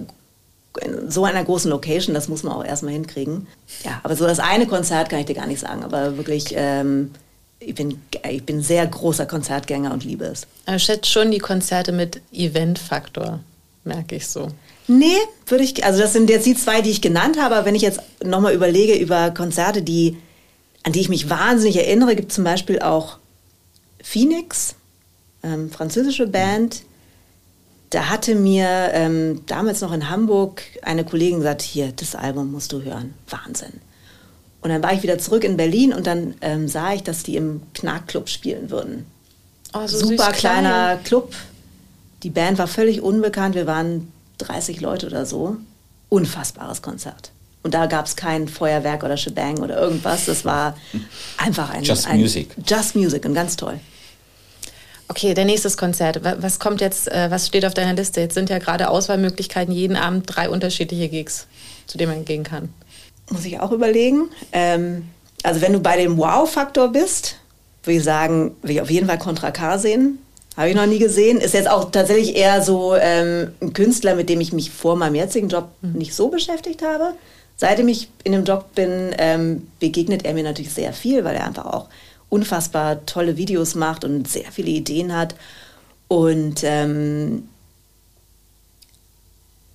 in 0.81 1.11
so 1.11 1.25
einer 1.25 1.45
großen 1.45 1.71
Location, 1.71 2.15
das 2.15 2.29
muss 2.29 2.43
man 2.43 2.53
auch 2.53 2.65
erstmal 2.65 2.93
hinkriegen. 2.93 3.47
Ja, 3.85 4.01
aber 4.03 4.17
so 4.17 4.27
das 4.27 4.41
eine 4.41 4.67
Konzert 4.67 5.09
kann 5.09 5.21
ich 5.21 5.27
dir 5.27 5.35
gar 5.35 5.47
nicht 5.47 5.61
sagen, 5.61 5.85
aber 5.85 6.17
wirklich, 6.17 6.53
ähm, 6.57 7.13
ich, 7.61 7.75
bin, 7.75 8.01
ich 8.29 8.45
bin 8.45 8.63
sehr 8.63 8.87
großer 8.87 9.27
Konzertgänger 9.27 9.93
und 9.93 10.05
liebe 10.05 10.25
es. 10.25 10.47
Aber 10.67 10.79
schätzt 10.79 11.11
schon 11.11 11.31
die 11.31 11.39
Konzerte 11.39 11.93
mit 11.93 12.21
Eventfaktor. 12.33 13.41
merke 13.85 14.17
ich 14.17 14.27
so. 14.27 14.49
Nee, 14.87 15.17
würde 15.47 15.65
ich, 15.65 15.85
also 15.85 16.01
das 16.01 16.13
sind 16.13 16.29
jetzt 16.29 16.47
die 16.47 16.57
zwei, 16.57 16.83
die 16.83 16.91
ich 16.91 17.01
genannt 17.01 17.41
habe, 17.41 17.57
aber 17.57 17.67
wenn 17.67 17.75
ich 17.75 17.83
jetzt 17.83 18.01
nochmal 18.23 18.55
überlege 18.55 18.97
über 18.97 19.31
Konzerte, 19.31 19.83
die, 19.83 20.19
an 20.83 20.93
die 20.93 21.01
ich 21.01 21.09
mich 21.09 21.31
wahnsinnig 21.31 21.77
erinnere, 21.77 22.17
gibt 22.17 22.33
zum 22.33 22.45
Beispiel 22.45 22.81
auch 22.81 23.19
Phoenix, 24.03 24.75
ähm, 25.43 25.71
französische 25.71 26.27
Band. 26.27 26.83
Da 27.95 28.09
hatte 28.09 28.35
mir 28.35 28.91
ähm, 28.93 29.43
damals 29.47 29.81
noch 29.81 29.93
in 29.93 30.11
Hamburg 30.11 30.63
eine 30.83 31.05
Kollegin 31.05 31.39
gesagt, 31.39 31.63
hier, 31.63 31.93
das 31.95 32.17
Album 32.17 32.51
musst 32.51 32.73
du 32.73 32.83
hören. 32.83 33.15
Wahnsinn. 33.29 33.75
Und 34.63 34.71
dann 34.71 34.83
war 34.83 34.93
ich 34.95 35.05
wieder 35.05 35.17
zurück 35.19 35.45
in 35.45 35.57
Berlin 35.57 35.93
und 35.93 36.09
dann 36.09 36.35
ähm, 36.41 36.67
sah 36.67 36.93
ich, 36.93 37.05
dass 37.05 37.23
die 37.23 37.37
im 37.37 37.63
Knackclub 37.73 38.29
spielen 38.29 38.71
würden. 38.71 39.07
Oh, 39.73 39.87
so 39.87 40.09
Super 40.09 40.33
kleiner 40.33 40.97
klein. 40.97 41.05
Club. 41.05 41.37
Die 42.25 42.31
Band 42.31 42.59
war 42.59 42.67
völlig 42.67 43.01
unbekannt. 43.01 43.55
Wir 43.55 43.69
waren 43.69 44.11
30 44.39 44.81
Leute 44.81 45.07
oder 45.07 45.25
so. 45.25 45.59
Unfassbares 46.09 46.83
Konzert. 46.83 47.31
Und 47.63 47.75
da 47.75 47.87
gab 47.87 48.07
es 48.07 48.17
kein 48.17 48.49
Feuerwerk 48.49 49.05
oder 49.05 49.17
Shebang 49.17 49.59
oder 49.59 49.81
irgendwas. 49.81 50.25
Das 50.25 50.45
war 50.45 50.77
einfach 51.37 51.71
ein 51.71 51.85
Just 51.85 52.09
ein, 52.09 52.19
Music. 52.19 52.57
Just 52.67 52.97
Music 52.97 53.25
und 53.25 53.35
ganz 53.35 53.55
toll. 53.55 53.79
Okay, 55.09 55.35
der 55.35 55.45
nächste 55.45 55.71
Konzert. 55.71 56.21
Was 56.23 56.59
kommt 56.59 56.81
jetzt, 56.81 57.11
äh, 57.11 57.31
was 57.31 57.47
steht 57.47 57.65
auf 57.67 57.75
deiner 57.75 57.95
Liste? 57.95 58.21
Jetzt 58.21 58.35
sind 58.35 58.49
ja 58.51 58.59
gerade 58.59 58.89
Auswahlmöglichkeiten 58.89 59.73
jeden 59.73 59.97
Abend 59.97 60.25
drei 60.27 60.49
unterschiedliche 60.49 61.09
Gigs, 61.09 61.47
zu 61.87 61.99
denen 61.99 62.13
man 62.13 62.25
gehen 62.25 62.43
kann. 62.43 62.71
Muss 63.31 63.45
ich 63.45 63.61
auch 63.61 63.73
überlegen. 63.73 64.31
Ähm, 64.53 65.09
also 65.43 65.61
wenn 65.61 65.73
du 65.73 65.81
bei 65.81 65.97
dem 65.97 66.17
Wow-Faktor 66.17 66.89
bist, 66.89 67.37
würde 67.83 67.99
ich 67.99 68.05
sagen, 68.05 68.57
will 68.63 68.73
ich 68.73 68.81
auf 68.81 68.91
jeden 68.91 69.07
Fall 69.07 69.19
Contra 69.19 69.51
K 69.51 69.79
sehen. 69.79 70.19
Habe 70.57 70.71
ich 70.71 70.77
noch 70.77 70.87
nie 70.87 70.99
gesehen. 70.99 71.39
Ist 71.39 71.55
jetzt 71.55 71.69
auch 71.69 71.91
tatsächlich 71.91 72.37
eher 72.37 72.63
so 72.63 72.95
ähm, 72.95 73.53
ein 73.61 73.73
Künstler, 73.73 74.15
mit 74.15 74.29
dem 74.29 74.41
ich 74.41 74.53
mich 74.53 74.71
vor 74.71 74.97
meinem 74.97 75.17
jetzigen 75.17 75.49
Job 75.49 75.69
mhm. 75.83 75.93
nicht 75.99 76.15
so 76.15 76.29
beschäftigt 76.29 76.83
habe. 76.83 77.15
Seitdem 77.57 77.89
ich 77.89 78.09
in 78.25 78.33
dem 78.33 78.45
Job 78.45 78.75
bin, 78.75 79.15
ähm, 79.19 79.69
begegnet 79.81 80.25
er 80.25 80.35
mir 80.35 80.45
natürlich 80.45 80.73
sehr 80.73 80.93
viel, 80.93 81.25
weil 81.25 81.37
er 81.37 81.47
einfach 81.47 81.67
auch 81.67 81.89
unfassbar 82.35 83.07
tolle 83.07 83.37
Videos 83.37 83.77
macht 83.77 84.05
und 84.05 84.27
sehr 84.27 84.51
viele 84.51 84.71
Ideen 84.71 85.15
hat. 85.15 85.37
Und 86.09 86.65
ähm, 86.65 87.49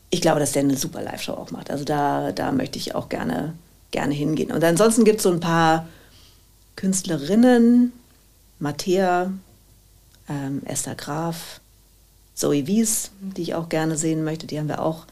ich 0.10 0.20
glaube, 0.20 0.42
dass 0.42 0.52
der 0.52 0.64
eine 0.64 0.76
super 0.76 1.02
Live-Show 1.02 1.34
auch 1.34 1.52
macht. 1.52 1.72
Also 1.72 1.86
da, 1.86 2.34
da 2.34 2.52
möchte 2.52 2.78
ich 2.78 2.96
auch 2.96 3.08
gerne, 3.08 3.56
gerne 3.92 4.14
hingehen. 4.14 4.52
Und 4.52 4.62
ansonsten 4.62 5.06
gibt 5.06 5.18
es 5.18 5.24
so 5.24 5.32
ein 5.32 5.40
paar 5.40 5.88
Künstlerinnen, 6.76 7.94
Mattea, 8.60 9.32
ähm, 10.28 10.62
Esther 10.66 10.96
Graf, 10.96 11.62
Zoe 12.36 12.68
Wies, 12.68 13.12
die 13.22 13.44
ich 13.44 13.56
auch 13.56 13.70
gerne 13.70 13.96
sehen 13.98 14.26
möchte. 14.26 14.48
Die 14.48 14.60
haben 14.60 14.68
wir 14.68 14.82
auch 14.82 15.06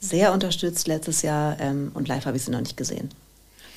sehr 0.00 0.32
unterstützt 0.32 0.88
letztes 0.88 1.20
Jahr 1.20 1.60
ähm, 1.60 1.90
und 1.92 2.08
live 2.08 2.24
habe 2.24 2.38
ich 2.38 2.44
sie 2.44 2.52
noch 2.52 2.60
nicht 2.60 2.76
gesehen. 2.78 3.10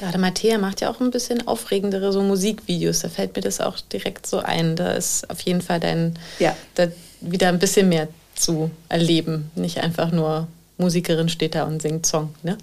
Gerade 0.01 0.17
Mattea 0.17 0.57
macht 0.57 0.81
ja 0.81 0.89
auch 0.89 0.99
ein 0.99 1.11
bisschen 1.11 1.47
aufregendere 1.47 2.11
so 2.11 2.23
Musikvideos. 2.23 3.01
Da 3.01 3.09
fällt 3.09 3.35
mir 3.35 3.43
das 3.43 3.61
auch 3.61 3.79
direkt 3.79 4.25
so 4.25 4.39
ein. 4.39 4.75
Da 4.75 4.93
ist 4.93 5.29
auf 5.29 5.41
jeden 5.41 5.61
Fall 5.61 5.79
dein, 5.79 6.17
ja. 6.39 6.57
da 6.73 6.87
wieder 7.21 7.49
ein 7.49 7.59
bisschen 7.59 7.87
mehr 7.87 8.07
zu 8.33 8.71
erleben. 8.89 9.51
Nicht 9.53 9.77
einfach 9.77 10.11
nur 10.11 10.47
Musikerin 10.79 11.29
steht 11.29 11.53
da 11.53 11.65
und 11.65 11.83
singt 11.83 12.07
Song. 12.07 12.33
Ne? 12.41 12.57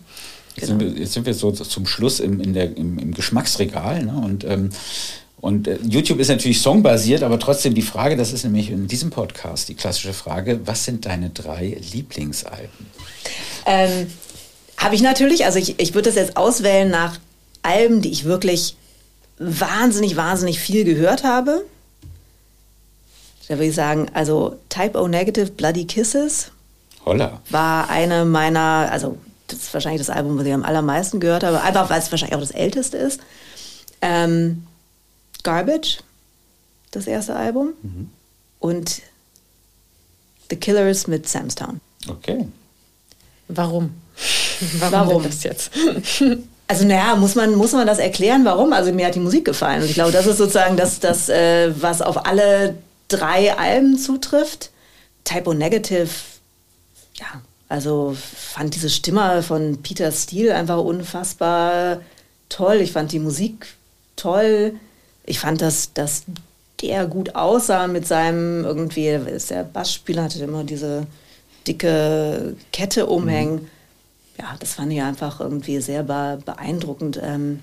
Jetzt, 0.57 0.66
sind 0.66 0.80
wir, 0.80 0.89
jetzt 0.89 1.12
sind 1.12 1.26
wir 1.26 1.34
so 1.34 1.53
zum 1.53 1.86
Schluss 1.86 2.18
im, 2.18 2.41
in 2.41 2.55
der, 2.55 2.76
im, 2.76 2.99
im 2.99 3.14
Geschmacksregal. 3.14 4.03
Ne? 4.03 4.20
Und, 4.20 4.43
ähm, 4.43 4.70
und 5.41 5.68
äh, 5.68 5.78
YouTube 5.89 6.18
ist 6.18 6.30
natürlich 6.30 6.61
songbasiert, 6.61 7.22
aber 7.22 7.39
trotzdem 7.39 7.72
die 7.72 7.82
Frage, 7.82 8.16
das 8.16 8.32
ist 8.32 8.43
nämlich 8.43 8.72
in 8.72 8.89
diesem 8.89 9.11
Podcast 9.11 9.68
die 9.68 9.74
klassische 9.74 10.12
Frage, 10.12 10.59
was 10.64 10.84
sind 10.84 11.07
deine 11.07 11.30
drei 11.30 11.78
Lieblingsalben? 11.93 12.86
Ähm, 13.64 14.09
Habe 14.76 14.97
ich 14.97 15.03
natürlich, 15.03 15.45
also 15.45 15.61
ich, 15.61 15.78
ich 15.78 15.95
würde 15.95 16.09
das 16.09 16.16
jetzt 16.16 16.36
auswählen 16.36 16.91
nach 16.91 17.16
Alben, 17.62 18.02
die 18.02 18.11
ich 18.11 18.24
wirklich 18.24 18.76
wahnsinnig, 19.38 20.16
wahnsinnig 20.16 20.59
viel 20.59 20.84
gehört 20.84 21.24
habe. 21.24 21.64
Da 23.48 23.54
würde 23.54 23.66
ich 23.66 23.74
sagen, 23.74 24.11
also 24.12 24.59
Type 24.68 25.00
O 25.00 25.09
Negative 25.09 25.50
Bloody 25.50 25.86
Kisses 25.86 26.50
Holla. 27.04 27.40
war 27.50 27.88
eine 27.88 28.24
meiner, 28.24 28.88
also 28.90 29.16
das 29.46 29.61
ist 29.61 29.74
wahrscheinlich 29.74 30.04
das 30.04 30.14
Album, 30.14 30.38
was 30.38 30.44
ich 30.44 30.52
am 30.52 30.64
allermeisten 30.64 31.20
gehört 31.20 31.44
habe, 31.44 31.62
einfach 31.62 31.88
weil 31.88 32.00
es 32.00 32.11
wahrscheinlich 32.11 32.36
auch 32.36 32.40
das 32.40 32.50
älteste 32.50 32.98
ist. 32.98 33.20
Ähm, 34.02 34.66
Garbage, 35.42 35.98
das 36.90 37.06
erste 37.06 37.34
Album. 37.36 37.72
Mhm. 37.82 38.11
Und 38.59 39.02
The 40.50 40.56
Killers 40.56 41.06
mit 41.06 41.28
Samstown. 41.28 41.80
Okay. 42.09 42.46
Warum? 43.48 43.94
Warum, 44.78 44.92
warum? 44.92 45.22
das 45.22 45.44
jetzt? 45.44 45.70
Also 46.71 46.87
naja, 46.87 47.16
muss 47.16 47.35
man, 47.35 47.55
muss 47.55 47.73
man 47.73 47.87
das 47.87 47.99
erklären, 47.99 48.45
warum? 48.45 48.75
Also 48.75 48.93
mir 48.93 49.07
hat 49.07 49.14
die 49.14 49.21
Musik 49.21 49.47
gefallen. 49.47 49.81
Und 49.81 49.89
ich 49.89 49.95
glaube, 49.95 50.12
das 50.12 50.27
ist 50.27 50.37
sozusagen 50.37 50.77
das, 50.77 51.01
das 51.01 51.31
äh, 51.31 51.73
was 51.81 52.03
auf 52.03 52.27
alle 52.27 52.77
drei 53.09 53.57
Alben 53.57 53.99
zutrifft. 53.99 54.71
Typo 55.25 55.55
Negative, 55.55 56.11
ja, 57.14 57.27
also 57.71 58.14
fand 58.35 58.75
diese 58.75 58.91
Stimme 58.91 59.43
von 59.43 59.83
Peter 59.83 60.12
Steele 60.12 60.55
einfach 60.55 60.79
unfassbar 60.79 62.03
toll. 62.51 62.77
Ich 62.77 62.93
fand 62.93 63.12
die 63.12 63.19
Musik 63.19 63.66
toll. 64.16 64.75
Ich 65.25 65.39
fand, 65.39 65.62
dass, 65.62 65.95
dass 65.95 66.25
der 66.83 67.07
gut 67.07 67.35
aussah 67.35 67.87
mit 67.87 68.07
seinem 68.07 68.66
irgendwie, 68.66 69.09
ist 69.09 69.51
der 69.51 69.64
Bassspieler, 69.64 70.25
hatte 70.25 70.45
immer 70.45 70.64
diese 70.64 71.07
dicke 71.66 72.57
Kette 72.73 73.07
umhängen. 73.07 73.55
Mhm 73.55 73.78
ja, 74.39 74.57
das 74.59 74.74
fand 74.74 74.93
ich 74.93 75.03
einfach 75.03 75.41
irgendwie 75.41 75.80
sehr 75.80 76.03
beeindruckend. 76.03 77.20
Ähm, 77.22 77.61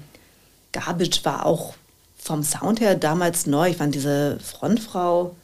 Garbage 0.71 1.23
war 1.23 1.45
auch 1.45 1.75
vom 2.17 2.43
Sound 2.43 2.81
her 2.81 2.95
damals 2.95 3.45
neu. 3.45 3.69
Ich 3.69 3.77
fand 3.77 3.95
diese 3.95 4.39
Frontfrau 4.39 5.35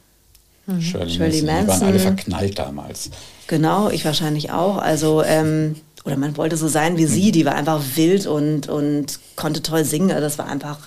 mhm. 0.66 0.82
Shirley, 0.82 1.10
Shirley 1.10 1.42
Manson. 1.44 1.64
Die 1.64 1.68
waren 1.68 1.84
alle 1.84 2.00
verknallt 2.00 2.60
damals. 2.60 3.12
Genau, 3.48 3.90
ich 3.90 4.04
wahrscheinlich 4.04 4.52
auch. 4.52 4.78
Also, 4.78 5.24
ähm, 5.24 5.76
oder 6.04 6.18
man 6.18 6.36
wollte 6.38 6.58
so 6.58 6.68
sein 6.68 6.98
wie 6.98 7.06
mhm. 7.06 7.10
sie. 7.10 7.32
Die 7.32 7.46
war 7.46 7.56
einfach 7.56 7.82
wild 7.96 8.28
und, 8.28 8.68
und 8.68 9.20
konnte 9.36 9.62
toll 9.62 9.86
singen. 9.86 10.12
Also 10.12 10.24
das 10.24 10.38
war 10.38 10.48
einfach 10.48 10.80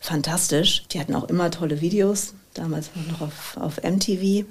fantastisch. 0.00 0.84
Die 0.92 1.00
hatten 1.00 1.14
auch 1.14 1.24
immer 1.24 1.50
tolle 1.50 1.80
Videos. 1.80 2.34
Damals 2.54 2.90
noch 3.10 3.20
auf, 3.22 3.56
auf 3.56 3.82
MTV. 3.82 4.44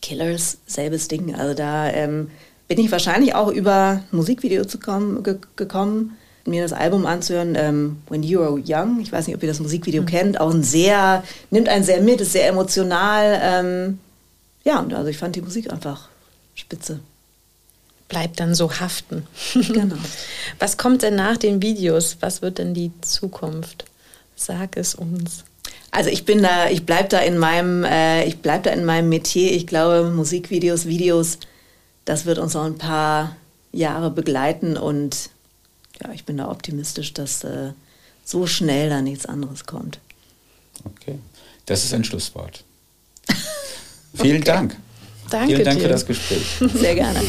Killers, 0.00 0.58
selbes 0.66 1.06
Ding. 1.08 1.34
Also 1.34 1.54
da 1.54 1.88
ähm, 1.88 2.30
bin 2.68 2.78
ich 2.78 2.90
wahrscheinlich 2.90 3.34
auch 3.34 3.48
über 3.48 4.02
Musikvideo 4.10 4.64
zu 4.64 4.78
kommen, 4.78 5.22
ge 5.22 5.36
gekommen, 5.56 6.16
mir 6.46 6.62
das 6.62 6.72
Album 6.72 7.06
anzuhören, 7.06 7.54
ähm, 7.56 7.98
When 8.08 8.22
You 8.22 8.40
Are 8.40 8.62
Young. 8.66 9.00
Ich 9.00 9.12
weiß 9.12 9.26
nicht, 9.26 9.36
ob 9.36 9.42
ihr 9.42 9.48
das 9.48 9.60
Musikvideo 9.60 10.02
mhm. 10.02 10.06
kennt. 10.06 10.40
Auch 10.40 10.52
ein 10.52 10.62
sehr, 10.62 11.22
nimmt 11.50 11.68
einen 11.68 11.84
sehr 11.84 12.00
mit, 12.00 12.20
ist 12.20 12.32
sehr 12.32 12.48
emotional. 12.48 13.40
Ähm, 13.42 13.98
ja, 14.64 14.80
und 14.80 14.92
also 14.94 15.08
ich 15.08 15.18
fand 15.18 15.36
die 15.36 15.42
Musik 15.42 15.72
einfach 15.72 16.08
spitze. 16.54 17.00
Bleibt 18.08 18.40
dann 18.40 18.54
so 18.54 18.70
haften. 18.70 19.26
Genau. 19.54 19.96
Was 20.58 20.76
kommt 20.76 21.02
denn 21.02 21.14
nach 21.14 21.36
den 21.36 21.62
Videos? 21.62 22.18
Was 22.20 22.42
wird 22.42 22.58
denn 22.58 22.74
die 22.74 22.90
Zukunft? 23.00 23.86
Sag 24.36 24.76
es 24.76 24.94
uns. 24.94 25.44
Also 25.90 26.10
ich 26.10 26.24
bin 26.24 26.42
da, 26.42 26.68
ich 26.68 26.84
bleib 26.84 27.10
da 27.10 27.18
in 27.18 27.38
meinem, 27.38 27.84
äh, 27.84 28.24
ich 28.24 28.38
bleib 28.38 28.64
da 28.64 28.70
in 28.70 28.84
meinem 28.84 29.08
Metier. 29.08 29.52
Ich 29.52 29.66
glaube, 29.66 30.10
Musikvideos, 30.10 30.86
Videos 30.86 31.38
das 32.04 32.26
wird 32.26 32.38
uns 32.38 32.54
noch 32.54 32.64
ein 32.64 32.78
paar 32.78 33.36
Jahre 33.72 34.10
begleiten 34.10 34.76
und 34.76 35.30
ja, 36.02 36.12
ich 36.12 36.24
bin 36.24 36.36
da 36.36 36.50
optimistisch, 36.50 37.14
dass 37.14 37.44
äh, 37.44 37.72
so 38.24 38.46
schnell 38.46 38.88
da 38.88 39.02
nichts 39.02 39.26
anderes 39.26 39.64
kommt. 39.66 39.98
Okay, 40.84 41.18
das 41.66 41.84
ist 41.84 41.94
ein 41.94 42.04
Schlusswort. 42.04 42.64
Vielen 44.14 44.42
okay. 44.42 44.44
Dank. 44.44 44.76
Danke 45.30 45.46
Vielen 45.48 45.64
Dank 45.64 45.78
dir. 45.78 45.84
für 45.84 45.88
das 45.88 46.06
Gespräch. 46.06 46.60
Sehr 46.74 46.94
gerne. 46.94 47.20